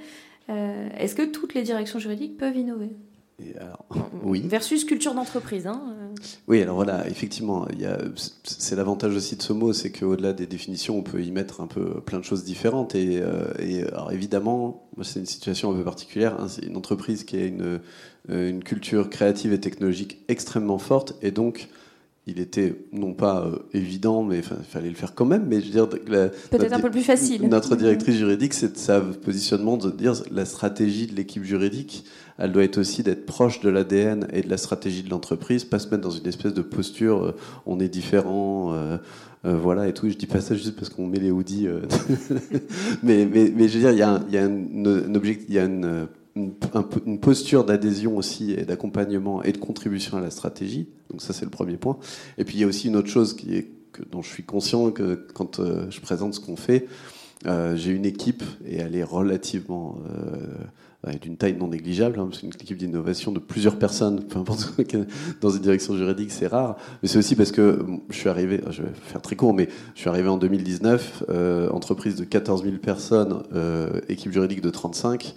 Euh, 0.49 0.89
est-ce 0.97 1.15
que 1.15 1.23
toutes 1.23 1.53
les 1.53 1.63
directions 1.63 1.99
juridiques 1.99 2.37
peuvent 2.37 2.57
innover? 2.57 2.89
Oui. 4.23 4.43
Versus 4.45 4.85
culture 4.85 5.15
d'entreprise. 5.15 5.65
Hein, 5.65 5.81
euh. 5.89 6.07
Oui, 6.47 6.61
alors 6.61 6.75
voilà, 6.75 7.07
effectivement, 7.07 7.67
c'est 8.43 8.75
l'avantage 8.75 9.15
aussi 9.15 9.35
de 9.35 9.41
ce 9.41 9.51
mot, 9.51 9.73
c'est 9.73 9.91
qu'au-delà 9.91 10.31
des 10.31 10.45
définitions, 10.45 10.97
on 10.99 11.01
peut 11.01 11.23
y 11.23 11.31
mettre 11.31 11.59
un 11.59 11.65
peu 11.65 12.01
plein 12.01 12.19
de 12.19 12.23
choses 12.23 12.43
différentes. 12.43 12.93
Et, 12.93 13.19
euh, 13.19 13.87
alors 13.91 14.11
évidemment, 14.11 14.87
c'est 15.01 15.19
une 15.19 15.25
situation 15.25 15.71
un 15.71 15.75
peu 15.75 15.83
particulière. 15.83 16.39
Hein, 16.39 16.47
c'est 16.49 16.65
une 16.65 16.77
entreprise 16.77 17.23
qui 17.23 17.37
a 17.37 17.45
une, 17.45 17.79
une 18.29 18.63
culture 18.63 19.09
créative 19.09 19.53
et 19.53 19.59
technologique 19.59 20.19
extrêmement 20.27 20.77
forte, 20.77 21.15
et 21.23 21.31
donc 21.31 21.67
il 22.27 22.39
était 22.39 22.75
non 22.91 23.13
pas 23.13 23.45
euh, 23.45 23.57
évident, 23.73 24.23
mais 24.23 24.37
il 24.37 24.43
fallait 24.43 24.89
le 24.89 24.95
faire 24.95 25.15
quand 25.15 25.25
même. 25.25 25.45
Mais 25.47 25.59
je 25.59 25.65
veux 25.65 25.71
dire, 25.71 25.89
peut-être 25.89 26.73
un 26.73 26.79
peu 26.79 26.91
plus 26.91 27.01
facile. 27.01 27.47
Notre 27.47 27.75
directrice 27.75 28.15
juridique, 28.15 28.53
c'est 28.53 28.77
sa 28.77 29.01
positionnement 29.01 29.75
de 29.77 29.89
dire 29.89 30.13
la 30.29 30.45
stratégie 30.45 31.07
de 31.07 31.15
l'équipe 31.15 31.43
juridique, 31.43 32.05
elle 32.37 32.51
doit 32.51 32.63
être 32.63 32.77
aussi 32.77 33.01
d'être 33.01 33.25
proche 33.25 33.59
de 33.61 33.69
l'ADN 33.69 34.27
et 34.33 34.41
de 34.41 34.49
la 34.49 34.57
stratégie 34.57 35.01
de 35.03 35.09
l'entreprise, 35.09 35.63
pas 35.63 35.79
se 35.79 35.89
mettre 35.89 36.03
dans 36.03 36.11
une 36.11 36.27
espèce 36.27 36.53
de 36.53 36.61
posture, 36.61 37.23
euh, 37.23 37.35
on 37.65 37.79
est 37.79 37.89
différent. 37.89 38.73
Euh, 38.73 38.97
voilà 39.43 39.87
et 39.87 39.93
tout. 39.93 40.07
Je 40.07 40.15
dis 40.15 40.27
pas 40.27 40.39
ça 40.39 40.53
juste 40.53 40.75
parce 40.75 40.89
qu'on 40.89 41.07
met 41.07 41.17
les 41.17 41.31
hoodies. 41.31 41.67
mais, 43.03 43.25
mais, 43.25 43.51
mais, 43.55 43.67
je 43.67 43.79
veux 43.79 43.79
dire, 43.79 43.91
il 43.91 43.97
y 43.97 44.03
a 44.03 44.13
un, 44.13 44.23
il 44.27 44.35
y 44.35 44.37
a 44.37 44.43
un, 44.43 45.15
objectif, 45.15 45.47
il 45.49 45.55
y 45.55 45.57
a 45.57 45.65
une 45.65 46.07
une, 46.35 47.19
posture 47.19 47.65
d'adhésion 47.65 48.17
aussi 48.17 48.51
et 48.51 48.63
d'accompagnement 48.63 49.43
et 49.43 49.51
de 49.51 49.57
contribution 49.57 50.17
à 50.17 50.21
la 50.21 50.29
stratégie. 50.29 50.87
Donc 51.09 51.21
ça 51.21 51.33
c'est 51.33 51.45
le 51.45 51.51
premier 51.51 51.77
point. 51.77 51.97
Et 52.37 52.45
puis 52.45 52.57
il 52.57 52.61
y 52.61 52.63
a 52.63 52.67
aussi 52.67 52.87
une 52.87 52.95
autre 52.95 53.09
chose 53.09 53.35
que, 53.35 53.65
dont 54.11 54.21
je 54.21 54.29
suis 54.29 54.43
conscient 54.43 54.91
que 54.91 55.27
quand 55.33 55.59
euh, 55.59 55.89
je 55.89 55.99
présente 55.99 56.33
ce 56.33 56.39
qu'on 56.39 56.55
fait, 56.55 56.87
euh, 57.47 57.75
j'ai 57.75 57.91
une 57.91 58.05
équipe 58.05 58.43
et 58.65 58.77
elle 58.77 58.95
est 58.95 59.03
relativement 59.03 59.97
euh, 61.07 61.13
d'une 61.21 61.37
taille 61.37 61.57
non 61.57 61.69
négligeable. 61.69 62.19
hein, 62.19 62.29
c'est 62.31 62.43
une 62.43 62.49
équipe 62.49 62.77
d'innovation 62.77 63.31
de 63.31 63.39
plusieurs 63.39 63.79
personnes. 63.79 64.23
Peu 64.25 64.37
importe 64.37 64.73
dans 65.41 65.49
une 65.49 65.61
direction 65.61 65.97
juridique, 65.97 66.31
c'est 66.31 66.47
rare. 66.47 66.77
Mais 67.01 67.09
c'est 67.09 67.17
aussi 67.17 67.35
parce 67.35 67.51
que 67.51 67.83
je 68.09 68.15
suis 68.15 68.29
arrivé, 68.29 68.61
je 68.69 68.83
vais 68.83 68.91
faire 68.93 69.21
très 69.21 69.35
court, 69.35 69.53
mais 69.53 69.69
je 69.95 70.01
suis 70.01 70.09
arrivé 70.09 70.29
en 70.29 70.37
2019, 70.37 71.23
euh, 71.29 71.69
entreprise 71.69 72.15
de 72.15 72.25
14 72.25 72.63
000 72.63 72.75
personnes, 72.77 73.43
équipe 74.07 74.31
juridique 74.31 74.61
de 74.61 74.69
35. 74.69 75.33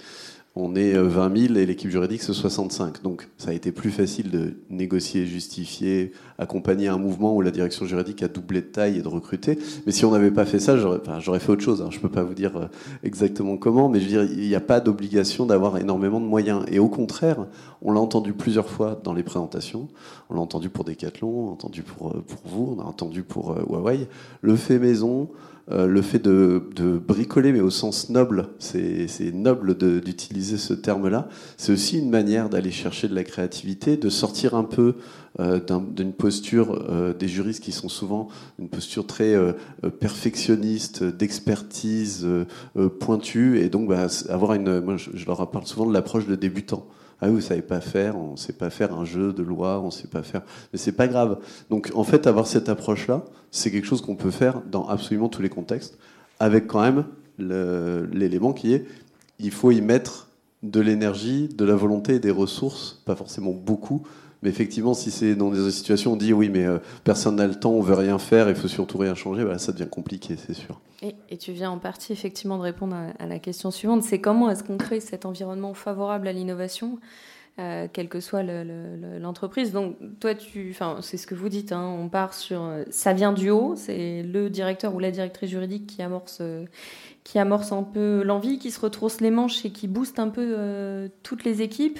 On 0.56 0.76
est 0.76 0.94
euh, 0.94 1.02
20 1.08 1.36
000 1.48 1.54
et 1.56 1.66
l'équipe 1.66 1.90
juridique 1.90 2.22
c'est 2.22 2.32
65. 2.32 3.02
Donc 3.02 3.28
ça 3.38 3.50
a 3.50 3.52
été 3.52 3.72
plus 3.72 3.90
facile 3.90 4.30
de 4.30 4.54
négocier, 4.70 5.26
justifier, 5.26 6.12
accompagner 6.38 6.86
un 6.86 6.96
mouvement 6.96 7.34
où 7.34 7.40
la 7.40 7.50
direction 7.50 7.86
juridique 7.86 8.22
a 8.22 8.28
doublé 8.28 8.60
de 8.60 8.66
taille 8.66 8.98
et 8.98 9.02
de 9.02 9.08
recruter. 9.08 9.58
Mais 9.84 9.90
si 9.90 10.04
on 10.04 10.12
n'avait 10.12 10.30
pas 10.30 10.44
fait 10.44 10.60
ça, 10.60 10.76
j'aurais 10.76 11.40
fait 11.40 11.50
autre 11.50 11.64
chose. 11.64 11.82
hein. 11.82 11.88
Je 11.90 11.98
peux 11.98 12.08
pas 12.08 12.22
vous 12.22 12.34
dire 12.34 12.56
euh, 12.56 12.66
exactement 13.02 13.56
comment, 13.56 13.88
mais 13.88 13.98
je 13.98 14.04
veux 14.04 14.26
dire, 14.26 14.38
il 14.38 14.46
n'y 14.46 14.54
a 14.54 14.60
pas 14.60 14.78
d'obligation 14.78 15.44
d'avoir 15.44 15.76
énormément 15.78 16.20
de 16.20 16.26
moyens. 16.26 16.64
Et 16.70 16.78
au 16.78 16.88
contraire, 16.88 17.46
on 17.82 17.90
l'a 17.90 18.00
entendu 18.00 18.32
plusieurs 18.32 18.68
fois 18.68 19.00
dans 19.02 19.12
les 19.12 19.24
présentations. 19.24 19.88
On 20.30 20.34
l'a 20.34 20.40
entendu 20.40 20.68
pour 20.70 20.84
Decathlon, 20.84 21.28
on 21.28 21.46
l'a 21.46 21.52
entendu 21.52 21.82
pour, 21.82 22.10
euh, 22.10 22.24
vous, 22.44 22.76
on 22.78 22.80
a 22.80 22.84
entendu 22.84 23.24
pour 23.24 23.50
euh, 23.52 23.64
Huawei. 23.68 24.06
Le 24.40 24.54
fait 24.54 24.78
maison, 24.78 25.30
euh, 25.70 25.86
le 25.86 26.02
fait 26.02 26.18
de, 26.18 26.62
bricoler, 27.06 27.52
mais 27.52 27.60
au 27.60 27.70
sens 27.70 28.10
noble, 28.10 28.48
c'est 28.58 29.08
noble 29.32 29.76
d'utiliser 30.02 30.58
ce 30.58 30.74
terme-là. 30.74 31.28
C'est 31.56 31.72
aussi 31.72 31.98
une 31.98 32.10
manière 32.10 32.50
d'aller 32.50 32.70
chercher 32.70 33.08
de 33.08 33.14
la 33.14 33.24
créativité, 33.24 33.96
de 33.96 34.10
sortir 34.10 34.54
un 34.54 34.64
peu 34.64 34.96
euh, 35.40 35.58
d'un- 35.60 35.80
d'une 35.80 36.12
posture 36.12 36.84
euh, 36.90 37.14
des 37.14 37.28
juristes 37.28 37.62
qui 37.62 37.72
sont 37.72 37.88
souvent 37.88 38.28
une 38.58 38.68
posture 38.68 39.06
très 39.06 39.34
perfectionniste, 40.00 41.02
d'expertise 41.02 42.26
pointue, 43.00 43.58
et 43.60 43.68
donc 43.68 43.88
bah, 43.88 44.06
avoir 44.28 44.54
une. 44.54 44.80
Moi, 44.80 44.96
je, 44.96 45.10
je 45.14 45.26
leur 45.26 45.50
parle 45.50 45.66
souvent 45.66 45.86
de 45.86 45.92
l'approche 45.94 46.26
de 46.26 46.34
débutant. 46.34 46.86
Ah 47.24 47.28
oui, 47.28 47.36
vous 47.36 47.40
savez 47.40 47.62
pas 47.62 47.80
faire, 47.80 48.18
on 48.18 48.36
sait 48.36 48.52
pas 48.52 48.68
faire 48.68 48.92
un 48.92 49.06
jeu 49.06 49.32
de 49.32 49.42
loi, 49.42 49.80
on 49.80 49.90
sait 49.90 50.08
pas 50.08 50.22
faire, 50.22 50.42
mais 50.70 50.78
c'est 50.78 50.92
pas 50.92 51.08
grave. 51.08 51.38
Donc 51.70 51.90
en 51.94 52.04
fait, 52.04 52.26
avoir 52.26 52.46
cette 52.46 52.68
approche-là, 52.68 53.24
c'est 53.50 53.70
quelque 53.70 53.86
chose 53.86 54.02
qu'on 54.02 54.14
peut 54.14 54.30
faire 54.30 54.60
dans 54.70 54.86
absolument 54.88 55.30
tous 55.30 55.40
les 55.40 55.48
contextes, 55.48 55.96
avec 56.38 56.66
quand 56.66 56.82
même 56.82 57.06
l'élément 57.38 58.52
qui 58.52 58.74
est, 58.74 58.84
il 59.38 59.52
faut 59.52 59.70
y 59.70 59.80
mettre 59.80 60.28
de 60.62 60.80
l'énergie, 60.80 61.48
de 61.48 61.64
la 61.64 61.76
volonté 61.76 62.16
et 62.16 62.18
des 62.18 62.30
ressources, 62.30 63.00
pas 63.06 63.16
forcément 63.16 63.52
beaucoup, 63.52 64.02
mais 64.44 64.50
effectivement, 64.50 64.92
si 64.92 65.10
c'est 65.10 65.34
dans 65.34 65.50
des 65.50 65.70
situations 65.70 66.10
où 66.10 66.14
on 66.14 66.16
dit 66.18 66.34
oui, 66.34 66.50
mais 66.50 66.64
euh, 66.64 66.78
personne 67.02 67.36
n'a 67.36 67.46
le 67.46 67.54
temps, 67.54 67.72
on 67.72 67.80
veut 67.80 67.94
rien 67.94 68.18
faire, 68.18 68.50
il 68.50 68.54
faut 68.54 68.68
surtout 68.68 68.98
rien 68.98 69.14
changer, 69.14 69.42
voilà, 69.42 69.58
ça 69.58 69.72
devient 69.72 69.88
compliqué, 69.90 70.36
c'est 70.36 70.52
sûr. 70.52 70.80
Et, 71.02 71.36
tu 71.38 71.52
viens 71.52 71.70
en 71.70 71.78
partie 71.78 72.12
effectivement 72.12 72.58
de 72.58 72.62
répondre 72.62 72.94
à, 73.18 73.26
la 73.26 73.38
question 73.38 73.70
suivante, 73.70 74.02
c'est 74.02 74.20
comment 74.20 74.50
est-ce 74.50 74.62
qu'on 74.62 74.76
crée 74.76 75.00
cet 75.00 75.24
environnement 75.24 75.72
favorable 75.72 76.28
à 76.28 76.32
l'innovation, 76.32 76.98
euh, 77.58 77.88
quelle 77.92 78.08
que 78.08 78.20
soit 78.20 78.42
le- 78.42 78.64
le- 78.64 78.96
le- 78.96 79.18
l'entreprise? 79.18 79.72
Donc 79.72 79.96
toi, 80.20 80.34
tu, 80.34 80.68
enfin, 80.70 80.98
c'est 81.00 81.16
ce 81.16 81.26
que 81.26 81.34
vous 81.34 81.48
dites, 81.48 81.72
hein, 81.72 81.96
on 81.98 82.08
part 82.10 82.34
sur, 82.34 82.62
euh, 82.62 82.84
ça 82.90 83.14
vient 83.14 83.32
du 83.32 83.48
haut, 83.48 83.74
c'est 83.76 84.22
le 84.22 84.50
directeur 84.50 84.94
ou 84.94 84.98
la 84.98 85.10
directrice 85.10 85.50
juridique 85.50 85.86
qui 85.86 86.02
amorce, 86.02 86.42
qui 87.24 87.38
amorce 87.38 87.72
un 87.72 87.82
peu 87.82 88.22
l'envie, 88.22 88.58
qui 88.58 88.70
se 88.70 88.80
retrousse 88.80 89.22
les 89.22 89.30
manches 89.30 89.64
et 89.64 89.70
qui 89.70 89.88
booste 89.88 90.18
un 90.18 90.28
peu 90.28 91.08
toutes 91.22 91.44
les 91.44 91.62
équipes. 91.62 91.98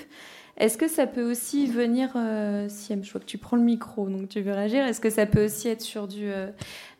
Est-ce 0.57 0.79
que 0.79 0.89
ça 0.89 1.07
peut 1.07 1.29
aussi 1.31 1.67
venir, 1.67 2.11
euh, 2.17 2.69
Siem, 2.69 3.03
je 3.03 3.11
vois 3.11 3.21
que 3.21 3.27
tu 3.27 3.39
prends 3.39 3.57
le 3.57 3.63
micro, 3.63 4.09
donc 4.09 4.29
tu 4.29 4.41
veux 4.41 4.53
réagir. 4.53 4.85
Est-ce 4.87 5.01
que 5.01 5.11
ça 5.11 5.27
peut 5.27 5.45
aussi 5.47 5.69
être 5.69 5.81
sur 5.83 6.07
du 6.07 6.31
euh, 6.31 6.49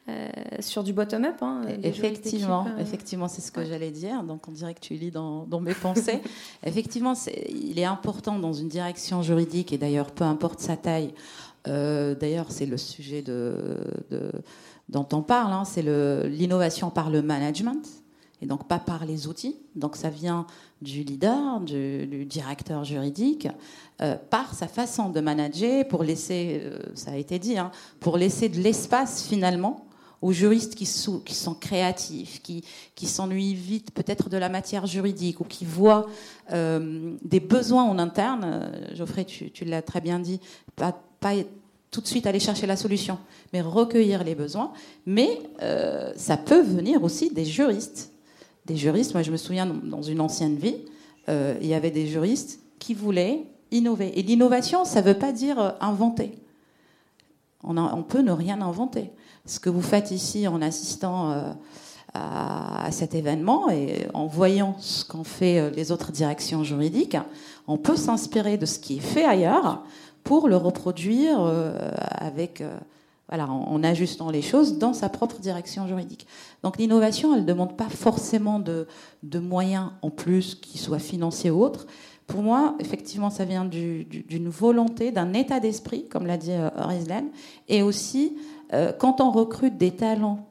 euh, 0.09 0.29
sur 0.61 0.83
du 0.85 0.93
bottom-up 0.93 1.37
hein, 1.41 1.63
juristes 1.67 1.87
Effectivement, 1.99 2.67
euh, 2.67 2.81
effectivement, 2.81 3.27
c'est 3.29 3.41
ce 3.41 3.51
que 3.53 3.65
j'allais 3.65 3.91
dire. 3.91 4.23
Donc, 4.23 4.49
on 4.49 4.53
dirait 4.53 4.75
que 4.75 4.81
tu 4.81 4.95
lis 4.95 5.11
dans, 5.11 5.45
dans 5.47 5.61
mes 5.61 5.73
pensées. 5.73 6.21
effectivement, 6.67 7.15
il 7.49 7.79
est 7.79 7.85
important 7.87 8.39
dans 8.39 8.53
une 8.53 8.69
direction 8.69 9.23
juridique, 9.23 9.73
et 9.73 9.79
d'ailleurs, 9.79 10.11
peu 10.11 10.25
importe 10.25 10.61
sa 10.61 10.77
taille. 10.77 11.15
euh, 11.69 12.15
d'ailleurs, 12.15 12.47
c'est 12.51 12.67
le 12.67 12.77
sujet 12.77 13.23
de, 13.23 13.79
de- 14.11 14.33
dont 14.91 15.07
on 15.13 15.23
parle. 15.23 15.53
hein, 15.53 15.65
c'est 15.65 15.81
l'innovation 16.29 16.91
par 16.91 17.09
le 17.09 17.23
management, 17.23 17.87
et 18.43 18.47
donc 18.47 18.69
pas 18.69 18.79
par 18.79 19.07
les 19.07 19.27
outils. 19.27 19.57
Donc, 19.75 19.97
ça 19.97 20.11
vient 20.11 20.47
du 20.85 21.03
leader, 21.03 21.61
du, 21.61 22.25
directeur 22.27 22.85
juridique, 22.85 23.49
euh, 24.01 24.17
par 24.31 24.55
sa 24.55 24.69
façon 24.69 25.09
de 25.09 25.21
manager, 25.21 25.89
pour 25.89 26.05
laisser, 26.05 26.61
euh, 26.63 26.79
ça 26.95 27.13
a 27.13 27.17
été 27.17 27.39
dit, 27.41 27.59
hein, 27.59 27.73
pour 27.99 28.17
laisser 28.17 28.49
de 28.49 28.61
l'espace 28.61 29.27
finalement 29.27 29.87
aux 30.23 30.33
juristes 30.33 30.75
qui, 30.75 30.87
sont 30.87 31.55
créatifs, 31.55 32.41
qui, 32.43 33.07
s'ennuient 33.07 33.55
vite 33.55 33.91
peut-être 33.91 34.31
de 34.31 34.39
la 34.39 34.49
matière 34.49 34.87
juridique 34.87 35.41
ou 35.41 35.45
qui 35.45 35.67
voient 35.67 36.07
euh, 36.53 37.15
des 37.23 37.41
besoins 37.41 37.83
en 37.83 37.99
interne. 37.99 38.73
Geoffrey, 38.95 39.27
tu, 39.27 39.51
tu 39.51 39.67
l'as 39.67 39.83
très 39.83 40.01
bien 40.01 40.19
dit, 40.21 40.41
pas, 40.77 40.99
pas 41.21 41.33
tout 41.91 42.01
de 42.01 42.07
suite 42.07 42.27
aller 42.27 42.41
chercher 42.41 42.67
la 42.67 42.77
solution, 42.77 43.19
mais 43.53 43.61
recueillir 43.61 44.25
les 44.25 44.35
besoins. 44.35 44.73
Mais 45.05 45.41
ça 46.17 46.39
peut 46.39 46.63
venir 46.63 47.05
aussi 47.05 47.31
des 47.31 47.45
juristes. 47.45 48.14
Des 48.67 48.77
juristes, 48.77 49.13
moi 49.13 49.23
je 49.23 49.31
me 49.31 49.37
souviens 49.37 49.67
dans- 49.67 50.03
une 50.03 50.21
ancienne 50.21 50.57
vie, 50.57 50.77
euh, 51.29 51.55
il 51.61 51.67
y 51.67 51.75
avait 51.75 51.91
des 51.91 52.07
juristes 52.07 52.61
qui 52.79 52.95
voulaient 52.95 53.45
innover. 53.71 54.19
Et 54.19 54.23
l'innovation, 54.23 54.85
ça 54.85 55.03
ne 55.03 55.07
veut 55.07 55.19
pas 55.19 55.33
dire 55.33 55.59
euh, 55.59 55.71
inventer. 55.81 56.39
On, 57.63 58.03
peut 58.03 58.21
ne 58.21 58.33
rien 58.33 58.61
inventer. 58.61 59.11
Ce 59.47 59.59
que 59.59 59.71
vous 59.71 59.81
faites 59.81 60.11
ici 60.11 60.47
en 60.47 60.61
assistant 60.61 61.31
euh, 61.31 61.53
à, 62.13 62.91
cet 62.91 63.15
événement 63.15 63.71
et 63.71 64.07
en 64.13 64.27
voyant 64.27 64.77
ce 64.81 65.03
qu'ont 65.05 65.25
fait 65.25 65.71
les 65.71 65.91
autres 65.91 66.13
directions 66.13 66.63
juridiques, 66.63 67.17
on 67.67 67.79
peut 67.79 67.97
s'inspirer 67.97 68.59
de 68.59 68.67
ce 68.67 68.79
qui 68.79 68.99
est 68.99 69.01
fait 69.01 69.25
ailleurs 69.25 69.83
pour 70.25 70.47
le 70.49 70.57
reproduire 70.59 71.41
avec, 72.11 72.63
voilà, 73.29 73.49
en, 73.51 73.83
ajustant 73.83 74.31
les 74.31 74.43
choses 74.43 74.79
dans 74.79 74.93
sa 74.93 75.09
propre 75.09 75.39
direction 75.41 75.87
juridique. 75.87 76.27
Donc 76.63 76.79
l'innovation, 76.79 77.35
elle 77.35 77.43
ne 77.43 77.47
demande 77.47 77.77
pas 77.77 77.89
forcément 77.89 78.59
de, 78.59 78.87
moyens 79.39 79.91
en 80.03 80.11
plus, 80.11 80.55
qu'ils 80.55 80.81
soient 80.81 80.99
financiers 80.99 81.51
ou 81.51 81.63
autres. 81.63 81.87
Pour 82.27 82.43
moi, 82.43 82.75
effectivement, 82.81 83.31
ça 83.31 83.45
vient 83.45 83.65
du- 83.65 84.05
du- 84.05 84.23
d'une 84.23 84.49
volonté, 84.49 85.11
d'un 85.11 85.33
état 85.35 85.61
d'esprit, 85.61 86.09
comme 86.09 86.27
l'a 86.27 86.37
dit 86.37 86.53
euh, 86.53 86.71
Rislen, 86.77 87.29
et 87.69 87.83
aussi 87.83 88.37
euh, 88.73 88.93
quand 88.93 89.21
on 89.21 89.31
recrute 89.31 89.77
des 89.77 89.91
talents 89.91 90.49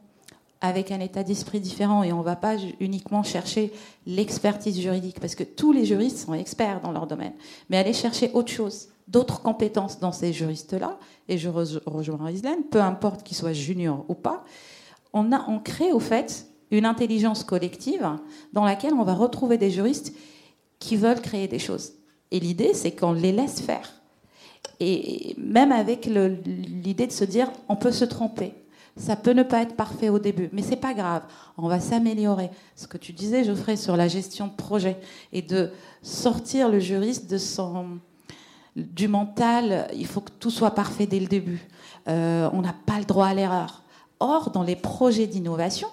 avec 0.64 0.92
un 0.92 1.02
état 1.02 1.24
d'esprit 1.24 1.60
différent 1.60 2.04
et 2.04 2.14
on 2.14 2.20
ne 2.20 2.24
va 2.24 2.38
pas 2.38 2.56
uniquement 2.80 3.22
chercher 3.22 3.74
l'expertise 4.08 4.80
juridique, 4.80 5.20
parce 5.20 5.36
que 5.36 5.44
tous 5.44 5.74
les 5.74 5.86
juristes 5.86 6.20
sont 6.20 6.34
experts 6.34 6.80
dans 6.82 6.94
leur 6.94 7.06
domaine, 7.06 7.34
mais 7.70 7.78
aller 7.78 7.92
chercher 7.92 8.32
autre 8.34 8.52
chose, 8.52 8.88
d'autres 9.10 9.42
compétences 9.42 10.00
dans 10.00 10.14
ces 10.14 10.32
juristes-là, 10.32 10.98
et 11.28 11.38
je 11.38 11.50
re- 11.50 11.82
rejoins 11.86 12.26
Rislen, 12.26 12.64
peu 12.72 12.82
importe 12.82 13.24
qu'ils 13.24 13.36
soient 13.36 13.52
juniors 13.52 14.06
ou 14.08 14.16
pas, 14.16 14.46
on, 15.12 15.34
a, 15.34 15.46
on 15.50 15.60
crée 15.60 15.92
au 15.92 16.00
fait 16.00 16.48
une 16.72 16.86
intelligence 16.86 17.44
collective 17.44 18.08
dans 18.54 18.64
laquelle 18.64 18.94
on 18.94 19.04
va 19.04 19.14
retrouver 19.14 19.58
des 19.58 19.70
juristes 19.70 20.16
qui 20.80 20.96
veulent 20.96 21.22
créer 21.22 21.50
des 21.50 21.60
choses. 21.60 21.92
Et 22.32 22.40
l'idée, 22.40 22.74
c'est 22.74 22.92
qu'on 22.92 23.12
les 23.12 23.34
laisse 23.34 23.60
faire. 23.60 24.02
Et 24.80 25.36
même 25.38 25.74
avec 25.74 26.06
l'idée 26.06 27.08
de 27.08 27.12
se 27.12 27.26
dire, 27.26 27.52
on 27.68 27.76
peut 27.76 27.92
se 27.92 28.06
tromper. 28.06 28.54
Ça 28.96 29.16
peut 29.16 29.34
ne 29.34 29.44
pas 29.44 29.64
être 29.64 29.76
parfait 29.76 30.10
au 30.10 30.20
début, 30.20 30.50
mais 30.54 30.62
c'est 30.62 30.76
pas 30.76 30.94
grave. 30.94 31.24
On 31.58 31.68
va 31.68 31.80
s'améliorer. 31.80 32.52
Ce 32.76 32.86
que 32.86 32.98
tu 32.98 33.12
disais, 33.12 33.44
Geoffrey, 33.44 33.76
sur 33.76 33.98
la 33.98 34.08
gestion 34.08 34.48
de 34.48 34.54
projet 34.54 34.98
et 35.32 35.42
de 35.42 35.72
sortir 36.04 36.70
le 36.70 36.80
juriste 36.80 37.30
de 37.30 37.38
son 37.38 38.00
du 38.76 39.08
mental. 39.08 39.88
Il 39.96 40.08
faut 40.08 40.22
que 40.22 40.32
tout 40.40 40.50
soit 40.50 40.72
parfait 40.72 41.06
dès 41.06 41.20
le 41.20 41.28
début. 41.28 41.68
Euh, 42.08 42.50
on 42.54 42.62
n'a 42.62 42.74
pas 42.74 43.00
le 43.00 43.06
droit 43.06 43.28
à 43.28 43.34
l'erreur. 43.34 43.84
Or, 44.20 44.52
dans 44.52 44.64
les 44.64 44.76
projets 44.76 45.28
d'innovation, 45.28 45.88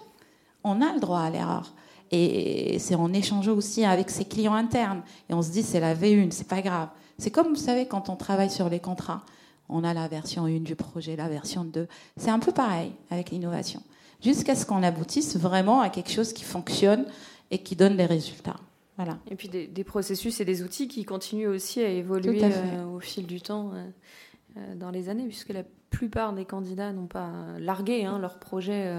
on 0.65 0.81
a 0.83 0.93
le 0.93 1.01
droit 1.01 1.21
à 1.21 1.31
l'erreur. 1.31 1.73
Et 2.11 2.79
c'est 2.81 2.95
en 2.95 3.13
échangeant 3.13 3.53
aussi 3.53 3.85
avec 3.85 4.11
ses 4.11 4.25
clients 4.25 4.55
internes. 4.55 5.03
Et 5.29 5.35
on 5.35 5.43
se 5.43 5.51
dit, 5.51 5.63
c'est 5.63 5.81
la 5.81 5.95
V1, 5.95 6.31
c'est 6.33 6.49
pas 6.49 6.63
grave. 6.63 6.89
C'est 7.19 7.31
comme, 7.31 7.49
vous 7.49 7.57
savez, 7.57 7.87
quand 7.87 8.09
on 8.09 8.17
travaille 8.17 8.51
sur 8.51 8.69
les 8.69 8.81
contrats, 8.81 9.23
on 9.71 9.85
a 9.85 9.95
la 9.95 10.09
version 10.09 10.45
1 10.45 10.61
du 10.61 10.77
projet, 10.77 11.17
la 11.17 11.29
version 11.29 11.65
2. 11.65 11.87
C'est 12.17 12.31
un 12.31 12.39
peu 12.39 12.53
pareil 12.53 12.93
avec 13.11 13.31
l'innovation. 13.31 13.83
Jusqu'à 14.23 14.55
ce 14.55 14.67
qu'on 14.67 14.83
aboutisse 14.83 15.37
vraiment 15.37 15.81
à 15.81 15.89
quelque 15.89 16.11
chose 16.11 16.33
qui 16.33 16.45
fonctionne 16.45 17.07
et 17.51 17.59
qui 17.59 17.77
donne 17.77 17.97
des 17.97 18.07
résultats. 18.07 18.57
Voilà. 18.97 19.19
Et 19.31 19.35
puis 19.35 19.49
des, 19.49 19.67
des 19.67 19.85
processus 19.85 20.41
et 20.41 20.45
des 20.45 20.63
outils 20.63 20.89
qui 20.89 21.05
continuent 21.05 21.49
aussi 21.49 21.81
à 21.81 21.89
évoluer 21.89 22.43
à 22.43 22.49
euh, 22.49 22.85
au 22.85 23.01
fil 23.01 23.27
du 23.27 23.41
temps. 23.41 23.73
euh. 23.75 24.75
dans 24.75 24.91
les 24.91 25.09
années, 25.09 25.25
puisque 25.25 25.51
la 25.51 25.63
plupart 25.89 26.35
des 26.35 26.45
candidats 26.45 26.93
n'ont 26.93 27.07
pas 27.07 27.31
largué 27.59 28.05
hein, 28.05 28.19
leur 28.19 28.39
projet 28.39 28.93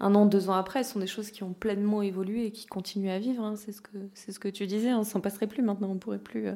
un 0.00 0.14
an, 0.14 0.26
deux 0.26 0.50
ans 0.50 0.54
après. 0.54 0.82
Ce 0.82 0.94
sont 0.94 0.98
des 0.98 1.06
choses 1.06 1.30
qui 1.30 1.42
ont 1.42 1.52
pleinement 1.52 2.02
évolué 2.02 2.46
et 2.46 2.50
qui 2.50 2.66
continuent 2.66 3.10
à 3.10 3.18
vivre. 3.18 3.44
Hein. 3.44 3.54
C'est 3.56 3.72
ce 3.72 3.80
que 3.80 3.90
c'est 4.14 4.32
ce 4.32 4.38
que 4.40 4.48
tu 4.48 4.66
disais. 4.66 4.92
On 4.92 5.00
hein. 5.00 5.04
s'en 5.04 5.20
passerait 5.20 5.46
plus 5.46 5.62
maintenant. 5.62 5.88
On 5.90 5.98
pourrait 5.98 6.18
plus 6.18 6.48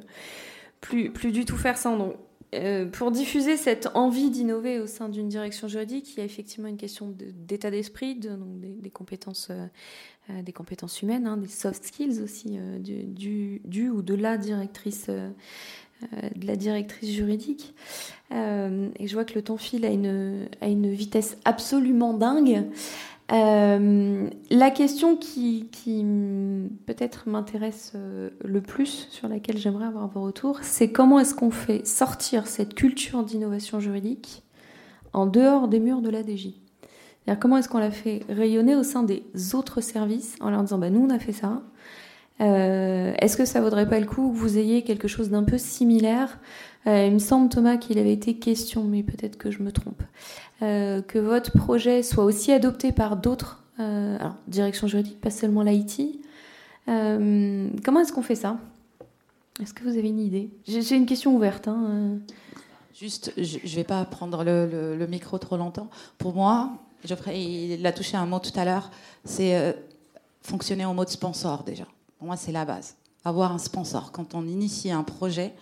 plus 0.81 1.13
plus 1.13 1.31
du 1.31 1.45
tout 1.45 1.57
faire 1.57 1.79
ça. 1.79 1.97
Donc 1.97 2.17
euh, 2.55 2.87
pour 2.87 3.11
diffuser 3.11 3.57
cette 3.57 3.89
envie 3.95 4.31
d'innover 4.31 4.79
au 4.79 4.87
sein 4.87 5.09
d'une 5.09 5.29
direction 5.29 5.69
juridique, 5.69 6.15
il 6.15 6.19
y 6.19 6.21
a 6.21 6.25
effectivement 6.25 6.69
une 6.69 6.77
question 6.77 7.13
d'état 7.17 7.71
d'esprit, 7.71 8.15
des, 8.15 8.91
compétences, 8.91 9.49
euh, 9.51 9.67
euh, 10.31 10.43
des 10.43 10.53
compétences 10.53 11.03
humaines, 11.03 11.27
hein, 11.27 11.37
des 11.37 11.49
soft 11.49 11.85
skills 11.85 12.21
aussi 12.23 12.59
du, 12.81 13.61
du, 13.65 13.91
ou 13.91 14.03
de 14.03 14.15
la 14.15 14.39
directrice, 14.39 15.09
de 15.09 16.47
la 16.47 16.57
directrice 16.57 17.11
juridique. 17.11 17.75
et 18.31 19.07
je 19.07 19.13
vois 19.13 19.25
que 19.25 19.35
le 19.35 19.43
temps 19.43 19.57
file 19.57 19.85
à 19.85 19.91
une, 19.91 20.49
à 20.61 20.69
une 20.69 20.91
vitesse 20.91 21.37
absolument 21.45 22.15
dingue. 22.15 22.65
Euh, 23.33 24.31
la 24.51 24.71
question 24.71 25.17
qui, 25.17 25.69
peut-être 26.87 27.29
m'intéresse 27.29 27.93
euh, 27.97 28.31
le 28.45 28.61
plus, 28.61 29.09
sur 29.11 29.29
laquelle 29.29 29.59
j'aimerais 29.59 29.87
avoir 29.87 30.07
vos 30.09 30.23
retours, 30.23 30.61
c'est 30.63 30.93
comment 30.93 31.19
est-ce 31.19 31.35
qu'on 31.35 31.51
fait 31.51 31.85
sortir 31.85 32.47
cette 32.47 32.75
culture 32.75 33.25
d'innovation 33.25 33.81
juridique 33.81 34.45
en 35.13 35.27
dehors 35.27 35.67
des 35.67 35.81
murs 35.81 36.03
de 36.03 36.11
la 36.11 36.23
DJ 36.23 36.51
Comment 37.41 37.57
est-ce 37.57 37.69
qu'on 37.69 37.79
la 37.79 37.91
fait 37.91 38.23
rayonner 38.29 38.77
au 38.77 38.85
sein 38.85 39.03
des 39.03 39.25
autres 39.55 39.81
services 39.81 40.37
en 40.41 40.51
leur 40.51 40.63
disant 40.63 40.79
bah, 40.79 40.91
nous 40.91 41.05
on 41.05 41.11
a 41.11 41.19
fait 41.19 41.33
ça, 41.33 41.61
euh, 42.41 43.15
est-ce 43.19 43.37
que 43.37 43.45
ça 43.45 43.61
vaudrait 43.61 43.89
pas 43.89 44.01
le 44.01 44.07
coup 44.07 44.31
que 44.31 44.37
vous 44.37 44.59
ayez 44.59 44.83
quelque 44.83 45.09
chose 45.09 45.31
d'un 45.31 45.45
peu 45.45 45.59
similaire? 45.59 46.39
Il 46.89 47.13
me 47.13 47.19
semble 47.19 47.49
Thomas 47.49 47.79
qu'il 47.79 47.99
avait 47.99 48.13
été 48.13 48.37
question, 48.37 48.85
mais 48.85 49.03
peut-être 49.03 49.37
que 49.37 49.51
je 49.51 49.61
me 49.61 49.73
trompe. 49.73 50.05
Euh, 50.63 51.03
que 51.03 51.19
votre 51.19 51.53
projet 51.53 52.03
soit 52.03 52.25
aussi 52.25 52.51
adopté 52.51 52.91
par 52.91 53.19
d'autres 53.19 53.63
euh, 53.79 54.17
directions 54.49 54.87
juridiques, 54.87 55.21
pas 55.21 55.31
seulement 55.31 55.63
l'IT. 55.63 56.01
Euh, 56.89 57.69
comment 57.85 58.01
est-ce 58.01 58.13
qu'on 58.13 58.23
fait 58.23 58.37
ça? 58.37 58.57
Est-ce 59.61 59.75
que 59.75 59.83
vous 59.83 59.99
avez 59.99 60.09
une 60.09 60.19
idée? 60.19 60.49
J'ai 60.67 60.97
une 60.97 61.05
question 61.05 61.37
ouverte. 61.37 61.69
Hein, 61.69 62.19
Juste, 62.99 63.35
je 63.37 63.59
ne 63.59 63.75
vais 63.75 63.85
pas 63.85 64.03
prendre 64.07 64.45
le, 64.45 65.07
micro 65.07 65.37
trop 65.37 65.59
longtemps. 65.59 65.91
Pour 66.17 66.35
moi, 66.35 66.73
Geoffrey, 67.05 67.39
il 67.39 67.87
a 67.87 67.93
touché 67.93 68.17
un 68.17 68.25
mot 68.25 68.39
tout 68.39 68.59
à 68.59 68.65
l'heure, 68.65 68.91
c'est 69.25 69.77
fonctionner 70.41 70.87
en 70.87 70.95
mode 70.95 71.11
sponsor 71.11 71.65
déjà. 71.65 71.85
Pour 72.19 72.27
moi, 72.27 72.37
c'est 72.37 72.53
la 72.53 72.65
base. 72.65 72.97
Avoir 73.25 73.53
un 73.53 73.59
sponsor. 73.59 74.13
Quand 74.13 74.35
on 74.35 74.47
initie 74.47 74.91
un 74.91 75.03
projet, 75.03 75.55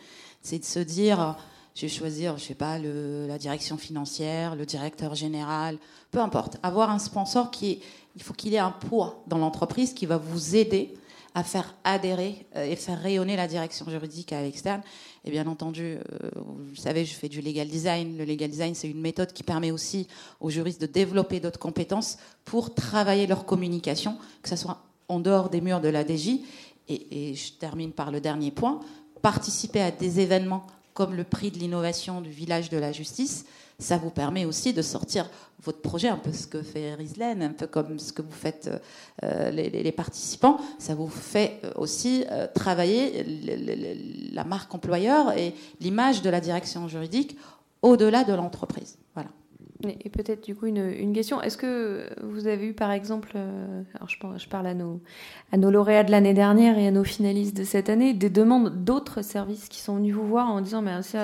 c'est 0.43 0.59
de 0.59 0.65
se 0.65 0.79
dire 0.79 1.37
je 1.75 1.83
vais 1.83 1.89
choisir, 1.89 2.39
je 2.39 2.45
sais 2.45 2.55
pas, 2.55 2.79
la 2.79 3.37
direction 3.39 3.77
financière, 3.77 4.55
le 4.55 4.65
directeur 4.65 5.17
général, 5.17 5.79
peu 6.13 6.21
importe. 6.21 6.57
Avoir 6.63 6.91
un 6.91 7.01
sponsor 7.01 7.51
qui 7.51 7.81
il 8.17 8.23
faut 8.23 8.35
qu'il 8.35 8.55
ait 8.55 8.59
un 8.59 8.71
poids 8.71 9.25
dans 9.27 9.39
l'entreprise 9.39 9.93
qui 9.93 10.07
va 10.07 10.19
vous 10.19 10.55
aider 10.57 10.95
à 11.37 11.43
faire 11.43 11.75
adhérer 11.83 12.47
euh, 12.55 12.65
et 12.65 12.77
faire 12.77 13.01
rayonner 13.01 13.35
la 13.35 13.49
direction 13.49 13.91
juridique 13.91 14.33
à 14.33 14.41
l'externe. 14.41 14.83
Et 15.25 15.33
bien 15.33 15.49
entendu, 15.49 15.83
euh, 15.83 16.31
vous 16.37 16.77
savez, 16.77 17.05
je 17.05 17.13
fais 17.13 17.29
du 17.29 17.41
legal 17.41 17.67
design. 17.67 18.17
Le 18.17 18.25
legal 18.25 18.51
design, 18.51 18.77
c'est 18.77 18.89
une 18.89 19.01
méthode 19.01 19.33
qui 19.33 19.43
permet 19.43 19.73
aussi 19.73 20.07
aux 20.41 20.51
juristes 20.51 20.81
de 20.81 20.87
développer 20.87 21.41
d'autres 21.41 21.59
compétences 21.59 22.19
pour 22.45 22.73
travailler 22.73 23.27
leur 23.27 23.47
communication, 23.47 24.17
que 24.43 24.49
ce 24.49 24.55
soit 24.55 24.81
en 25.09 25.21
dehors 25.21 25.51
des 25.51 25.61
murs 25.61 25.81
de 25.81 25.89
la 25.89 26.07
DJ. 26.07 26.41
Et, 26.89 27.35
je 27.35 27.53
termine 27.53 27.93
par 27.93 28.11
le 28.11 28.21
dernier 28.21 28.51
point 28.51 28.81
participer 29.23 29.81
à 29.81 29.91
des 29.91 30.21
événements 30.21 30.67
comme 30.93 31.15
le 31.15 31.25
prix 31.25 31.51
de 31.51 31.59
l'innovation 31.59 32.21
du 32.21 32.31
village 32.31 32.71
de 32.71 32.79
la 32.79 32.93
justice, 32.93 33.47
ça 33.79 33.99
vous 33.99 34.11
permet 34.11 34.45
aussi 34.45 34.73
de 34.73 34.83
sortir 34.83 35.29
votre 35.63 35.81
projet, 35.81 36.09
un 36.09 36.17
peu 36.17 36.33
ce 36.33 36.47
que 36.47 36.63
fait 36.63 36.95
Rieslen, 36.95 37.43
un 37.43 37.53
peu 37.53 37.67
comme 37.67 37.99
ce 37.99 38.13
que 38.13 38.23
vous 38.23 38.31
faites 38.31 38.71
euh, 39.23 39.51
les, 39.51 39.93
participants. 39.93 40.59
Ça 40.79 40.95
vous 40.95 41.09
fait 41.09 41.61
euh, 41.65 41.73
aussi 41.77 42.25
euh, 42.31 42.47
travailler 42.55 43.25
la 44.33 44.45
marque 44.45 44.73
employeur 44.75 45.37
et 45.37 45.55
l'image 45.81 46.23
de 46.23 46.31
la 46.31 46.41
direction 46.41 46.87
juridique 46.87 47.37
au-delà 47.83 48.25
de 48.25 48.33
l'entreprise. 48.33 48.97
Voilà. 49.15 49.31
Et 49.89 50.11
peut-être 50.11 50.45
du 50.45 50.55
coup 50.55 50.67
une, 50.67 51.13
question. 51.13 51.41
Est-ce 51.43 51.57
que 51.57 52.09
vous 52.23 52.47
avez 52.47 52.67
eu 52.67 52.73
par 52.75 52.91
exemple, 52.91 53.33
euh, 53.37 53.83
alors 53.95 54.09
je, 54.09 54.17
je 54.39 54.49
parle 54.49 54.67
à 54.67 54.75
nos, 54.75 55.01
à 55.53 55.57
nos 55.57 55.71
lauréats 55.71 56.05
de 56.05 56.11
l'année 56.11 56.35
dernière 56.35 56.79
et 56.79 56.87
à 56.87 56.91
nos 56.91 57.05
finalistes 57.05 57.57
de 57.57 57.65
cette 57.65 57.89
année, 57.89 58.15
des 58.15 58.31
demandes 58.31 58.85
d'autres 58.85 59.23
services 59.23 59.69
qui 59.69 59.81
sont 59.81 59.97
venus 59.97 60.15
vous 60.15 60.27
voir 60.27 60.51
en 60.51 60.61
disant 60.61 60.83
mais 60.83 61.03
c'est 61.03 61.19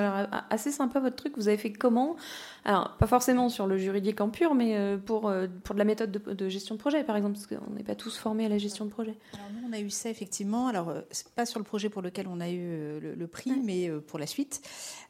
assez 0.51 0.71
sympa 0.71 1.01
votre 1.01 1.17
truc, 1.17 1.35
vous 1.37 1.49
avez 1.49 1.57
fait 1.57 1.73
comment? 1.73 2.17
Alors, 2.65 2.97
pas 2.99 3.07
forcément 3.07 3.49
sur 3.49 3.67
le 3.67 3.79
juridique 3.79 4.21
en 4.21 4.29
pur, 4.29 4.55
mais 4.55 4.77
euh, 4.77 4.99
pour, 4.99 5.29
euh, 5.29 5.47
pour 5.65 5.75
de 5.75 5.79
la 5.79 5.85
méthode 5.85 6.11
de, 6.11 6.49
gestion 6.49 6.75
de 6.75 6.81
projet, 6.81 7.05
par 7.05 7.17
exemple, 7.17 7.35
parce 7.35 7.47
qu'on 7.47 7.73
n'est 7.73 7.85
pas 7.85 7.95
tous 7.95 8.17
formés 8.17 8.45
à 8.45 8.49
la 8.49 8.59
gestion 8.59 8.85
de 8.85 8.91
projet. 8.91 9.17
Alors, 9.33 9.47
nous, 9.53 9.69
on 9.69 9.73
a 9.73 9.81
eu 9.81 9.91
ça, 9.91 10.11
effectivement. 10.11 10.67
Alors, 10.67 10.91
euh, 10.91 11.01
c'est 11.11 11.29
pas 11.31 11.47
sur 11.47 11.59
le 11.59 11.65
projet 11.65 11.89
pour 11.89 12.03
lequel 12.03 12.27
on 12.29 12.41
a 12.41 12.51
eu 12.51 13.01
le, 13.01 13.27
prix, 13.27 13.53
mais 13.65 13.91
pour 14.09 14.19
la 14.19 14.27
suite. 14.27 14.61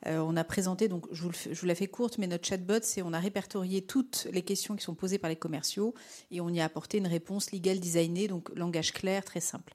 on 0.07 0.37
a 0.37 0.45
présenté, 0.45 0.89
donc, 0.89 1.07
je 1.11 1.23
vous, 1.23 1.31
je 1.33 1.59
vous 1.59 1.67
la 1.67 1.75
fais 1.75 1.87
courte, 1.87 2.19
mais 2.19 2.27
notre 2.27 2.47
chatbot, 2.47 2.81
c'est 2.83 3.03
on 3.03 3.13
a 3.13 3.19
répertorié 3.19 3.83
toutes 3.83 4.29
les 4.33 4.43
questions 4.43 4.77
qui 4.77 4.85
sont 4.85 4.95
posées 4.95 5.19
par 5.19 5.31
les 5.31 5.37
commerciaux 5.37 5.95
et 6.31 6.41
on 6.41 6.51
y 6.51 6.61
a 6.61 6.65
apporté 6.65 6.99
une 6.99 7.07
réponse 7.07 7.51
légale 7.51 7.81
designée, 7.81 8.29
donc 8.29 8.51
langage 8.55 8.93
clair, 8.93 9.25
très 9.25 9.41
simple. 9.41 9.75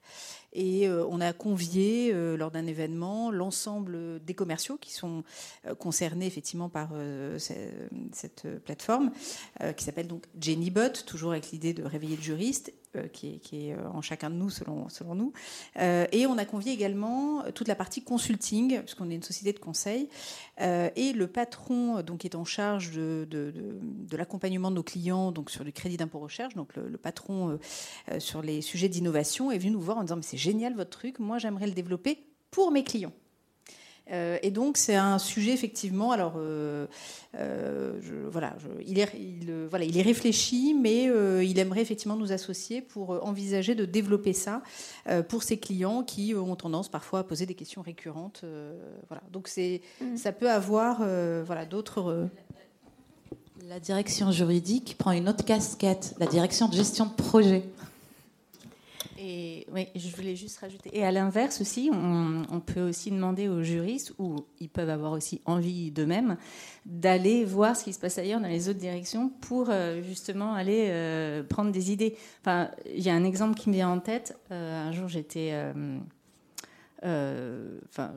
Et 0.56 0.88
euh, 0.88 1.06
on 1.10 1.20
a 1.20 1.34
convié 1.34 2.12
euh, 2.14 2.38
lors 2.38 2.50
d'un 2.50 2.66
événement 2.66 3.30
l'ensemble 3.30 4.24
des 4.24 4.34
commerciaux 4.34 4.78
qui 4.80 4.94
sont 4.94 5.24
euh, 5.68 5.76
concernés 5.76 6.26
effectivement 6.26 6.70
par 6.70 6.94
cette 7.38 8.48
plateforme 8.64 9.12
qui 9.76 9.84
s'appelle 9.84 10.08
donc 10.08 10.26
JennyBot, 10.40 11.04
toujours 11.06 11.32
avec 11.32 11.52
l'idée 11.52 11.74
de 11.74 11.84
réveiller 11.84 12.16
le 12.16 12.22
juriste 12.22 12.74
qui 13.12 13.42
est, 13.52 13.76
en 13.94 14.02
chacun 14.02 14.30
de 14.30 14.36
nous 14.36 14.50
selon, 14.50 14.88
nous. 15.16 15.34
Et 15.76 16.26
on 16.28 16.38
a 16.38 16.46
convié 16.46 16.72
également 16.72 17.44
toute 17.54 17.68
la 17.68 17.76
partie 17.76 18.02
consulting, 18.02 18.80
puisqu'on 18.80 19.10
est 19.10 19.16
une 19.16 19.24
société 19.24 19.52
de 19.52 19.60
conseil. 19.60 20.08
et 20.60 21.12
le 21.14 21.28
patron 21.28 22.02
donc, 22.04 22.24
est 22.24 22.36
en 22.36 22.46
charge 22.46 22.92
de, 22.92 23.28
l'accompagnement 24.14 24.72
de 24.72 24.76
nos 24.76 24.84
clients 24.84 25.34
donc, 25.34 25.50
sur 25.50 25.66
le 25.66 25.72
crédit 25.72 25.98
d'impôt 25.98 26.20
recherche, 26.20 26.54
donc 26.56 26.74
le, 26.78 26.98
patron 26.98 27.60
sur 28.20 28.42
les 28.42 28.62
sujets 28.62 28.88
d'innovation, 28.88 29.52
est 29.52 29.58
venu 29.58 29.72
nous 29.72 29.82
voir 29.82 29.98
en 29.98 30.04
disant 30.04 30.16
Mais 30.16 30.22
c'est 30.22 30.38
génial 30.46 30.76
votre 30.76 30.92
truc, 30.92 31.20
moi 31.20 31.38
j'aimerais 31.40 31.68
le 31.68 31.74
développer 31.74 32.20
pour 32.52 32.72
mes 32.72 32.84
clients. 32.84 33.14
Euh, 34.12 34.38
et 34.44 34.52
donc 34.52 34.78
c'est 34.78 34.96
un 34.96 35.18
sujet 35.18 35.52
effectivement. 35.52 36.12
Alors 36.12 36.34
euh, 36.38 36.86
euh, 37.36 38.00
voilà, 38.32 38.56
il 38.86 39.00
est, 39.00 39.10
il, 39.16 39.52
voilà, 39.70 39.86
il 39.86 39.98
est 39.98 40.04
réfléchi, 40.04 40.76
mais 40.80 41.06
il 41.46 41.60
aimerait 41.60 41.82
effectivement 41.82 42.16
nous 42.16 42.32
associer 42.32 42.82
pour 42.82 43.10
envisager 43.26 43.76
de 43.76 43.86
développer 43.86 44.34
ça 44.34 44.62
pour 45.28 45.44
ses 45.44 45.58
clients 45.58 46.04
qui 46.04 46.34
ont 46.36 46.56
tendance 46.56 46.90
parfois 46.90 47.20
à 47.20 47.24
poser 47.24 47.46
des 47.46 47.56
questions 47.56 47.82
récurrentes. 47.82 48.46
voilà, 49.08 49.24
donc 49.32 49.48
c'est, 49.48 49.82
mm. 50.02 50.18
ça 50.18 50.32
peut 50.32 50.50
avoir 50.50 51.00
voilà 51.44 51.66
d'autres. 51.66 52.30
La 53.68 53.80
direction 53.80 54.32
juridique 54.32 54.96
prend 54.98 55.12
une 55.12 55.28
autre 55.28 55.44
casquette, 55.44 56.14
la 56.20 56.28
direction 56.28 56.68
de 56.68 56.76
gestion 56.76 57.08
de 57.08 57.14
projet. 57.14 57.64
Et 59.18 59.66
oui, 59.72 59.88
je 59.96 60.14
voulais 60.16 60.36
juste 60.36 60.58
rajouter. 60.58 60.90
Et 60.92 61.06
à 61.06 61.12
l'inverse 61.12 61.62
aussi, 61.62 61.90
on, 61.94 62.60
peut 62.60 62.82
aussi 62.82 63.12
demander 63.12 63.48
aux 63.48 63.64
juristes, 63.64 64.14
ou 64.20 64.46
ils 64.60 64.70
peuvent 64.70 64.90
avoir 64.90 65.14
aussi 65.14 65.42
envie 65.46 65.92
d'eux-mêmes, 65.92 66.38
d'aller 66.86 67.46
voir 67.46 67.78
ce 67.78 67.86
qui 67.86 67.94
se 67.94 68.00
passe 68.00 68.18
ailleurs 68.18 68.42
dans 68.42 68.48
les 68.48 68.68
autres 68.68 68.80
directions 68.80 69.30
pour 69.30 69.70
euh, 69.70 70.02
justement 70.02 70.54
aller 70.54 70.88
euh, 70.90 71.44
prendre 71.44 71.72
des 71.72 71.92
idées. 71.92 72.18
Enfin, 72.42 72.72
il 72.94 73.02
y 73.02 73.10
a 73.10 73.14
un 73.14 73.24
exemple 73.24 73.58
qui 73.58 73.70
me 73.70 73.76
vient 73.76 73.90
en 73.90 74.00
tête. 74.00 74.38
Euh, 74.52 74.88
un 74.88 74.92
jour, 74.92 75.08
j'étais. 75.08 75.54
enfin, 77.02 78.14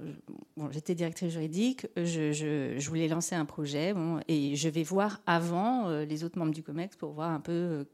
bon, 0.56 0.68
j'étais 0.72 0.96
directrice 0.96 1.32
juridique, 1.32 1.86
je, 1.96 2.88
voulais 2.88 3.06
lancer 3.06 3.36
un 3.36 3.44
projet, 3.44 3.94
et 4.26 4.56
je 4.56 4.68
vais 4.68 4.82
voir 4.82 5.20
avant 5.26 5.88
les 5.88 6.24
autres 6.24 6.38
membres 6.38 6.54
du 6.54 6.64
COMEX 6.64 6.96
pour 6.96 7.12
voir 7.12 7.30
un 7.30 7.40
peu 7.40 7.86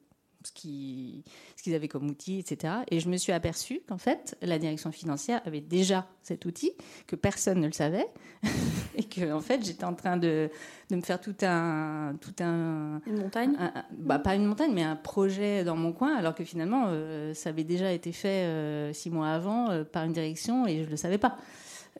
ce 0.46 0.52
qu'ils 0.52 1.74
avaient 1.74 1.88
comme 1.88 2.08
outil, 2.08 2.38
etc. 2.38 2.74
Et 2.90 3.00
je 3.00 3.08
me 3.08 3.16
suis 3.16 3.32
aperçue 3.32 3.80
qu'en 3.88 3.98
fait, 3.98 4.36
la 4.42 4.58
direction 4.58 4.92
financière 4.92 5.40
avait 5.44 5.60
déjà 5.60 6.06
cet 6.22 6.44
outil, 6.44 6.72
que 7.06 7.16
personne 7.16 7.60
ne 7.60 7.66
le 7.66 7.72
savait, 7.72 8.06
et 8.96 9.04
que 9.04 9.32
en 9.32 9.40
fait, 9.40 9.64
j'étais 9.64 9.84
en 9.84 9.94
train 9.94 10.16
de, 10.16 10.50
de, 10.90 10.96
me 10.96 11.02
faire 11.02 11.20
tout 11.20 11.36
un, 11.42 12.16
tout 12.20 12.34
un 12.42 13.00
une 13.06 13.18
montagne, 13.20 13.56
bah, 13.92 14.18
pas 14.18 14.34
une 14.34 14.46
montagne, 14.46 14.72
mais 14.72 14.82
un 14.82 14.96
projet 14.96 15.64
dans 15.64 15.76
mon 15.76 15.92
coin, 15.92 16.14
alors 16.16 16.34
que 16.34 16.44
finalement, 16.44 16.86
euh, 16.88 17.34
ça 17.34 17.50
avait 17.50 17.64
déjà 17.64 17.92
été 17.92 18.12
fait 18.12 18.44
euh, 18.44 18.92
six 18.92 19.10
mois 19.10 19.28
avant 19.28 19.70
euh, 19.70 19.84
par 19.84 20.04
une 20.04 20.12
direction 20.12 20.66
et 20.66 20.84
je 20.84 20.90
le 20.90 20.96
savais 20.96 21.18
pas. 21.18 21.36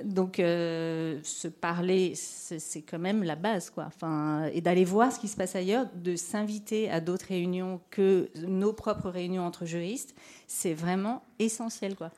Donc, 0.03 0.40
euh, 0.40 1.20
se 1.22 1.47
parler, 1.47 2.14
c'est 2.16 2.82
quand 2.82 2.99
même 2.99 3.22
la 3.22 3.36
base, 3.36 3.70
quoi. 3.70 3.84
Enfin, 3.86 4.47
et 4.53 4.61
d'aller 4.61 4.84
voir 4.84 5.12
ce 5.12 5.20
qui 5.20 5.28
se 5.28 5.36
passe 5.36 5.55
ailleurs, 5.55 5.86
de 5.95 6.16
s'inviter 6.16 6.90
à 6.90 7.01
d'autres 7.01 7.26
réunions 7.26 7.80
que 7.90 8.28
nos 8.47 8.72
propres 8.72 9.09
réunions 9.09 9.47
entre 9.47 9.66
juristes, 9.66 10.16
c'est 10.49 10.74
vraiment 10.74 11.22
essentiel, 11.38 11.95
quoi. 11.95 12.11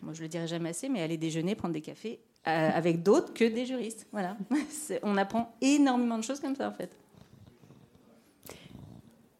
moi 0.00 0.14
je 0.14 0.22
le 0.22 0.28
dirai 0.28 0.46
jamais 0.46 0.70
assez, 0.70 0.88
mais 0.88 1.02
aller 1.02 1.18
déjeuner, 1.18 1.54
prendre 1.54 1.74
des 1.74 1.82
cafés 1.82 2.20
euh, 2.48 2.70
avec 2.74 3.02
d'autres 3.02 3.32
que 3.32 3.44
des 3.44 3.66
juristes. 3.66 4.06
Voilà, 4.10 4.36
on 5.02 5.16
apprend 5.16 5.54
énormément 5.60 6.18
de 6.18 6.24
choses 6.24 6.40
comme 6.40 6.56
ça 6.56 6.68
en 6.68 6.72
fait. 6.72 6.90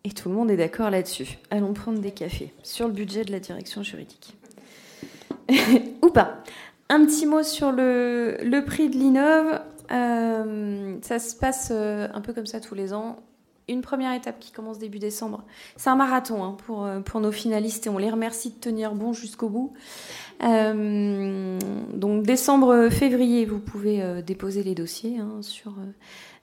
Et 0.04 0.10
tout 0.10 0.28
le 0.28 0.34
monde 0.34 0.50
est 0.50 0.56
d'accord 0.56 0.90
là-dessus. 0.90 1.38
Allons 1.50 1.72
prendre 1.72 1.98
des 1.98 2.12
cafés 2.12 2.52
sur 2.62 2.86
le 2.88 2.92
budget 2.92 3.24
de 3.24 3.32
la 3.32 3.40
direction 3.40 3.82
juridique. 3.82 4.36
Ou 6.02 6.10
pas. 6.10 6.42
Un 6.92 7.06
petit 7.06 7.24
mot 7.24 7.42
sur 7.42 7.72
le, 7.72 8.60
prix 8.66 8.90
de 8.90 8.98
l'Innov. 8.98 9.62
Euh, 9.92 10.98
ça 11.00 11.18
se 11.18 11.34
passe 11.34 11.70
euh, 11.70 12.06
un 12.12 12.20
peu 12.20 12.34
comme 12.34 12.44
ça 12.44 12.60
tous 12.60 12.74
les 12.74 12.92
ans. 12.92 13.20
Une 13.66 13.80
première 13.80 14.12
étape 14.12 14.38
qui 14.38 14.52
commence 14.52 14.78
début 14.78 14.98
décembre. 14.98 15.42
C'est 15.76 15.88
un 15.88 15.96
marathon 15.96 16.44
hein, 16.44 16.54
pour, 16.66 16.84
euh, 16.84 17.00
pour 17.00 17.20
nos 17.20 17.32
finalistes 17.32 17.86
et 17.86 17.88
on 17.88 17.96
les 17.96 18.10
remercie 18.10 18.50
de 18.50 18.56
tenir 18.56 18.94
bon 18.94 19.14
jusqu'au 19.14 19.48
bout. 19.48 19.72
donc 20.42 22.24
décembre-février, 22.24 23.46
vous 23.46 23.60
pouvez 23.60 24.22
déposer 24.22 24.62
les 24.62 24.74
dossiers 24.74 25.16
hein, 25.18 25.40
sur 25.40 25.72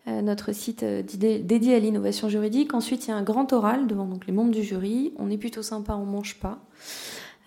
notre 0.07 0.51
site 0.51 0.83
dédié 0.83 1.75
à 1.75 1.79
l'innovation 1.79 2.27
juridique. 2.27 2.73
Ensuite, 2.73 3.05
il 3.05 3.11
y 3.11 3.13
a 3.13 3.17
un 3.17 3.21
grand 3.21 3.53
oral 3.53 3.85
devant 3.85 4.07
donc, 4.07 4.25
les 4.25 4.33
membres 4.33 4.49
du 4.49 4.63
jury. 4.63 5.13
On 5.19 5.29
est 5.29 5.37
plutôt 5.37 5.61
sympa, 5.61 5.93
on 5.93 6.05
mange 6.05 6.39
pas. 6.39 6.57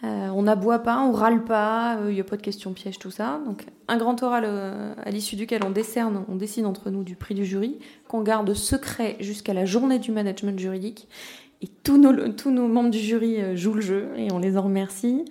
Euh, 0.05 0.29
on 0.35 0.43
n'aboie 0.43 0.81
pas, 0.81 1.01
on 1.01 1.13
râle 1.13 1.45
pas, 1.45 1.97
il 2.01 2.07
euh, 2.07 2.13
n'y 2.13 2.21
a 2.21 2.25
pas 2.25 2.37
de 2.37 2.43
questions 2.43 2.73
pièges, 2.73 2.99
tout 2.99 3.13
ça. 3.13 3.41
Donc 3.47 3.67
un 3.87 3.97
grand 3.97 4.21
oral 4.23 4.45
euh, 4.45 4.95
à 5.01 5.11
l'issue 5.11 5.37
duquel 5.37 5.63
on 5.65 5.71
décerne, 5.71 6.25
on 6.29 6.35
décide 6.35 6.67
entre 6.67 6.91
nous 6.91 7.05
du 7.05 7.15
prix 7.15 7.35
du 7.35 7.45
jury, 7.45 7.79
qu'on 8.09 8.23
garde 8.23 8.53
secret 8.53 9.17
jusqu'à 9.21 9.55
la 9.55 9.65
journée 9.65 10.01
du 10.01 10.11
management 10.11 10.59
juridique. 10.59 11.07
Et 11.61 11.69
tous 11.85 11.99
nos, 11.99 12.33
tous 12.33 12.51
nos 12.51 12.67
membres 12.67 12.91
du 12.91 12.99
jury 12.99 13.57
jouent 13.57 13.75
le 13.75 13.81
jeu 13.81 14.09
et 14.17 14.33
on 14.33 14.41
les 14.41 14.57
en 14.57 14.63
remercie. 14.63 15.25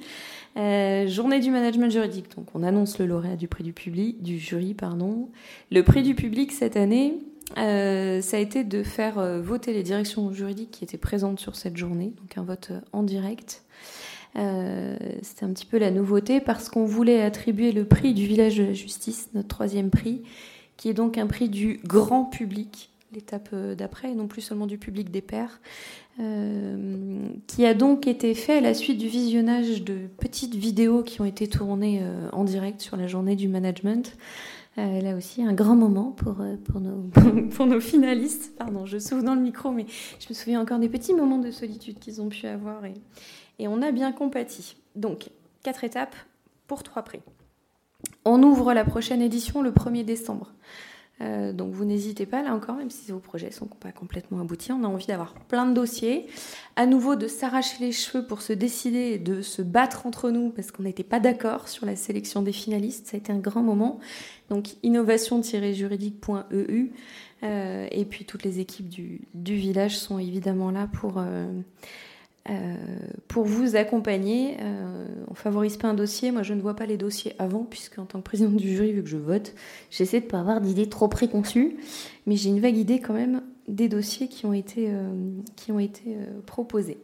journée 0.55 1.41
du 1.41 1.51
management 1.51 1.91
juridique, 1.91 2.33
donc 2.37 2.47
on 2.53 2.63
annonce 2.63 2.99
le 2.99 3.05
lauréat 3.05 3.35
du 3.35 3.49
prix 3.49 3.65
du 3.65 3.73
public, 3.73 4.23
du 4.23 4.39
jury, 4.39 4.73
pardon. 4.73 5.27
Le 5.71 5.83
prix 5.83 6.03
du 6.03 6.15
public 6.15 6.53
cette 6.53 6.77
année, 6.77 7.19
ça 7.57 8.37
a 8.37 8.39
été 8.39 8.63
de 8.63 8.81
faire 8.81 9.41
voter 9.41 9.73
les 9.73 9.83
directions 9.83 10.31
juridiques 10.31 10.71
qui 10.71 10.85
étaient 10.85 10.97
présentes 10.97 11.41
sur 11.41 11.57
cette 11.57 11.75
journée, 11.75 12.13
donc 12.21 12.37
un 12.37 12.43
vote 12.43 12.71
en 12.93 13.03
direct. 13.03 13.65
Euh, 14.37 14.95
c'était 15.21 15.45
un 15.45 15.49
petit 15.49 15.65
peu 15.65 15.77
la 15.77 15.91
nouveauté 15.91 16.39
parce 16.39 16.69
qu'on 16.69 16.85
voulait 16.85 17.21
attribuer 17.21 17.71
le 17.71 17.85
prix 17.85 18.13
du 18.13 18.25
village 18.25 18.57
de 18.57 18.63
la 18.63 18.73
justice, 18.73 19.29
notre 19.33 19.49
troisième 19.49 19.89
prix, 19.89 20.21
qui 20.77 20.89
est 20.89 20.93
donc 20.93 21.17
un 21.17 21.27
prix 21.27 21.49
du 21.49 21.79
grand 21.85 22.25
public, 22.25 22.91
l'étape 23.13 23.49
euh, 23.53 23.75
d'après, 23.75 24.11
et 24.11 24.15
non 24.15 24.27
plus 24.27 24.41
seulement 24.41 24.67
du 24.67 24.77
public 24.77 25.11
des 25.11 25.21
pairs, 25.21 25.59
euh, 26.19 27.27
qui 27.47 27.65
a 27.65 27.73
donc 27.73 28.07
été 28.07 28.33
fait 28.33 28.57
à 28.57 28.61
la 28.61 28.73
suite 28.73 28.97
du 28.97 29.07
visionnage 29.07 29.83
de 29.83 30.07
petites 30.17 30.55
vidéos 30.55 31.03
qui 31.03 31.19
ont 31.19 31.25
été 31.25 31.47
tournées 31.47 32.01
en 32.31 32.43
direct 32.43 32.81
sur 32.81 32.95
la 32.95 33.07
journée 33.07 33.35
du 33.35 33.47
management. 33.47 34.15
là 34.77 35.15
aussi, 35.17 35.43
un 35.43 35.53
grand 35.53 35.75
moment 35.75 36.11
pour, 36.11 36.37
pour, 36.65 36.79
nos, 36.79 37.09
pour 37.51 37.65
nos 37.65 37.81
finalistes. 37.81 38.53
Pardon, 38.57 38.85
je 38.85 38.97
souffle 38.97 39.23
dans 39.23 39.35
le 39.35 39.41
micro, 39.41 39.71
mais 39.71 39.85
je 40.19 40.27
me 40.29 40.33
souviens 40.33 40.61
encore 40.61 40.79
des 40.79 40.89
petits 40.89 41.13
moments 41.13 41.39
de 41.39 41.51
solitude 41.51 41.99
qu'ils 41.99 42.21
ont 42.21 42.29
pu 42.29 42.47
avoir. 42.47 42.85
Et, 42.85 42.93
et 43.61 43.67
on 43.67 43.83
a 43.83 43.91
bien 43.91 44.11
compati. 44.11 44.75
Donc, 44.95 45.29
quatre 45.63 45.83
étapes 45.83 46.15
pour 46.67 46.83
trois 46.83 47.03
prix. 47.03 47.21
On 48.25 48.41
ouvre 48.41 48.73
la 48.73 48.83
prochaine 48.83 49.21
édition 49.21 49.61
le 49.61 49.71
1er 49.71 50.03
décembre. 50.03 50.51
Euh, 51.21 51.53
donc 51.53 51.71
vous 51.71 51.85
n'hésitez 51.85 52.25
pas 52.25 52.41
là 52.41 52.55
encore, 52.55 52.77
même 52.77 52.89
si 52.89 53.11
vos 53.11 53.19
projets 53.19 53.49
ne 53.49 53.53
sont 53.53 53.67
pas 53.67 53.91
complètement 53.91 54.41
aboutis, 54.41 54.71
on 54.71 54.83
a 54.83 54.87
envie 54.87 55.05
d'avoir 55.05 55.35
plein 55.35 55.67
de 55.67 55.73
dossiers, 55.73 56.25
à 56.75 56.87
nouveau 56.87 57.15
de 57.15 57.27
s'arracher 57.27 57.77
les 57.79 57.91
cheveux 57.91 58.25
pour 58.25 58.41
se 58.41 58.53
décider 58.53 59.11
et 59.11 59.19
de 59.19 59.43
se 59.43 59.61
battre 59.61 60.07
entre 60.07 60.31
nous 60.31 60.49
parce 60.49 60.71
qu'on 60.71 60.81
n'était 60.81 61.03
pas 61.03 61.19
d'accord 61.19 61.67
sur 61.67 61.85
la 61.85 61.95
sélection 61.95 62.41
des 62.41 62.53
finalistes, 62.53 63.05
ça 63.05 63.17
a 63.17 63.19
été 63.19 63.31
un 63.31 63.37
grand 63.37 63.61
moment. 63.61 63.99
Donc 64.49 64.69
innovation-juridique.eu 64.81 66.91
euh, 67.43 67.87
et 67.91 68.05
puis 68.05 68.25
toutes 68.25 68.43
les 68.43 68.59
équipes 68.59 68.89
du, 68.89 69.21
village 69.35 69.99
sont 69.99 70.17
évidemment 70.17 70.71
là 70.71 70.87
pour... 70.91 71.17
Euh, 71.17 71.61
euh, 72.49 72.73
pour 73.27 73.45
vous 73.45 73.75
accompagner. 73.75 74.57
Euh, 74.61 75.05
on 75.29 75.35
favorise 75.35 75.77
pas 75.77 75.87
un 75.87 75.93
dossier. 75.93 76.31
Moi, 76.31 76.41
je 76.41 76.55
ne 76.55 76.61
vois 76.61 76.75
pas 76.75 76.87
les 76.87 76.97
dossiers 76.97 77.35
avant, 77.37 77.63
puisque 77.69 77.99
en 77.99 78.05
tant 78.05 78.19
que 78.19 78.23
présidente 78.23 78.55
du 78.55 78.75
jury, 78.75 78.93
vu 78.93 79.03
que 79.03 79.09
je 79.09 79.17
vote, 79.17 79.53
j'essaie 79.91 80.21
de 80.21 80.25
pas 80.25 80.39
avoir 80.39 80.59
d'idées 80.59 80.89
trop 80.89 81.07
préconçues, 81.07 81.77
mais 82.25 82.35
j'ai 82.35 82.49
une 82.49 82.59
vague 82.59 82.77
idée 82.77 82.99
quand 82.99 83.13
même 83.13 83.43
des 83.67 83.87
dossiers 83.87 84.27
qui 84.27 84.47
ont 84.47 84.53
été, 84.53 84.87
euh, 84.89 85.13
qui 85.55 85.71
ont 85.71 85.77
été 85.77 86.17
proposés. 86.47 86.97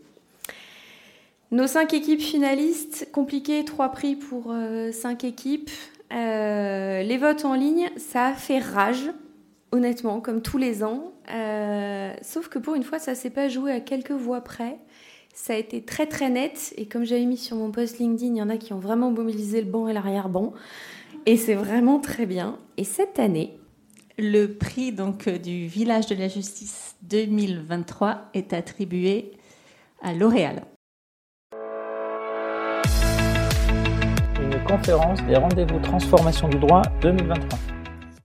Nos 1.52 1.68
cinq 1.68 1.94
équipes 1.94 2.20
finalistes, 2.20 3.10
compliqué, 3.12 3.64
trois 3.64 3.90
prix 3.90 4.16
pour 4.16 4.54
cinq 4.92 5.24
équipes. 5.24 5.70
les 6.12 7.18
votes 7.22 7.46
en 7.46 7.54
ligne, 7.54 7.90
ça 7.96 8.26
a 8.26 8.34
fait 8.34 8.60
rage, 8.60 9.12
honnêtement, 9.72 10.20
comme 10.20 10.42
tous 10.42 10.58
les 10.58 10.84
ans. 10.84 11.14
sauf 12.22 12.50
que 12.50 12.60
pour 12.60 12.76
une 12.76 12.84
fois, 12.84 13.00
ça 13.00 13.16
s'est 13.16 13.30
pas 13.30 13.48
joué 13.48 13.72
à 13.72 13.80
quelques 13.80 14.12
voix 14.12 14.42
près. 14.42 14.78
Ça 15.40 15.54
a 15.54 15.56
été 15.56 15.84
très 15.84 16.08
très 16.08 16.32
net 16.32 16.74
et 16.78 16.88
comme 16.88 17.06
j'avais 17.06 17.24
mis 17.26 17.38
sur 17.38 17.56
mon 17.58 17.72
post 17.72 18.00
LinkedIn, 18.00 18.34
il 18.34 18.38
y 18.38 18.42
en 18.42 18.50
a 18.50 18.58
qui 18.58 18.74
ont 18.74 18.80
vraiment 18.80 19.12
mobilisé 19.12 19.62
le 19.62 19.70
banc 19.70 19.88
et 19.88 19.94
l'arrière-banc 19.94 20.52
et 21.28 21.38
c'est 21.38 21.54
vraiment 21.54 22.00
très 22.00 22.26
bien. 22.26 22.58
Et 22.76 22.84
cette 22.84 23.20
année, 23.20 23.56
le 24.18 24.48
prix 24.48 24.92
donc 24.92 25.28
euh, 25.28 25.38
du 25.38 25.68
village 25.68 26.08
de 26.08 26.16
la 26.16 26.28
justice 26.28 26.96
2023 27.04 28.32
est 28.34 28.52
attribué 28.52 29.32
à 30.02 30.16
L'Oréal. 30.16 30.64
Une 34.42 34.64
conférence 34.68 35.24
des 35.28 35.36
rendez-vous 35.36 35.80
transformation 35.80 36.50
du 36.50 36.58
droit 36.58 36.82
2023. 37.04 37.77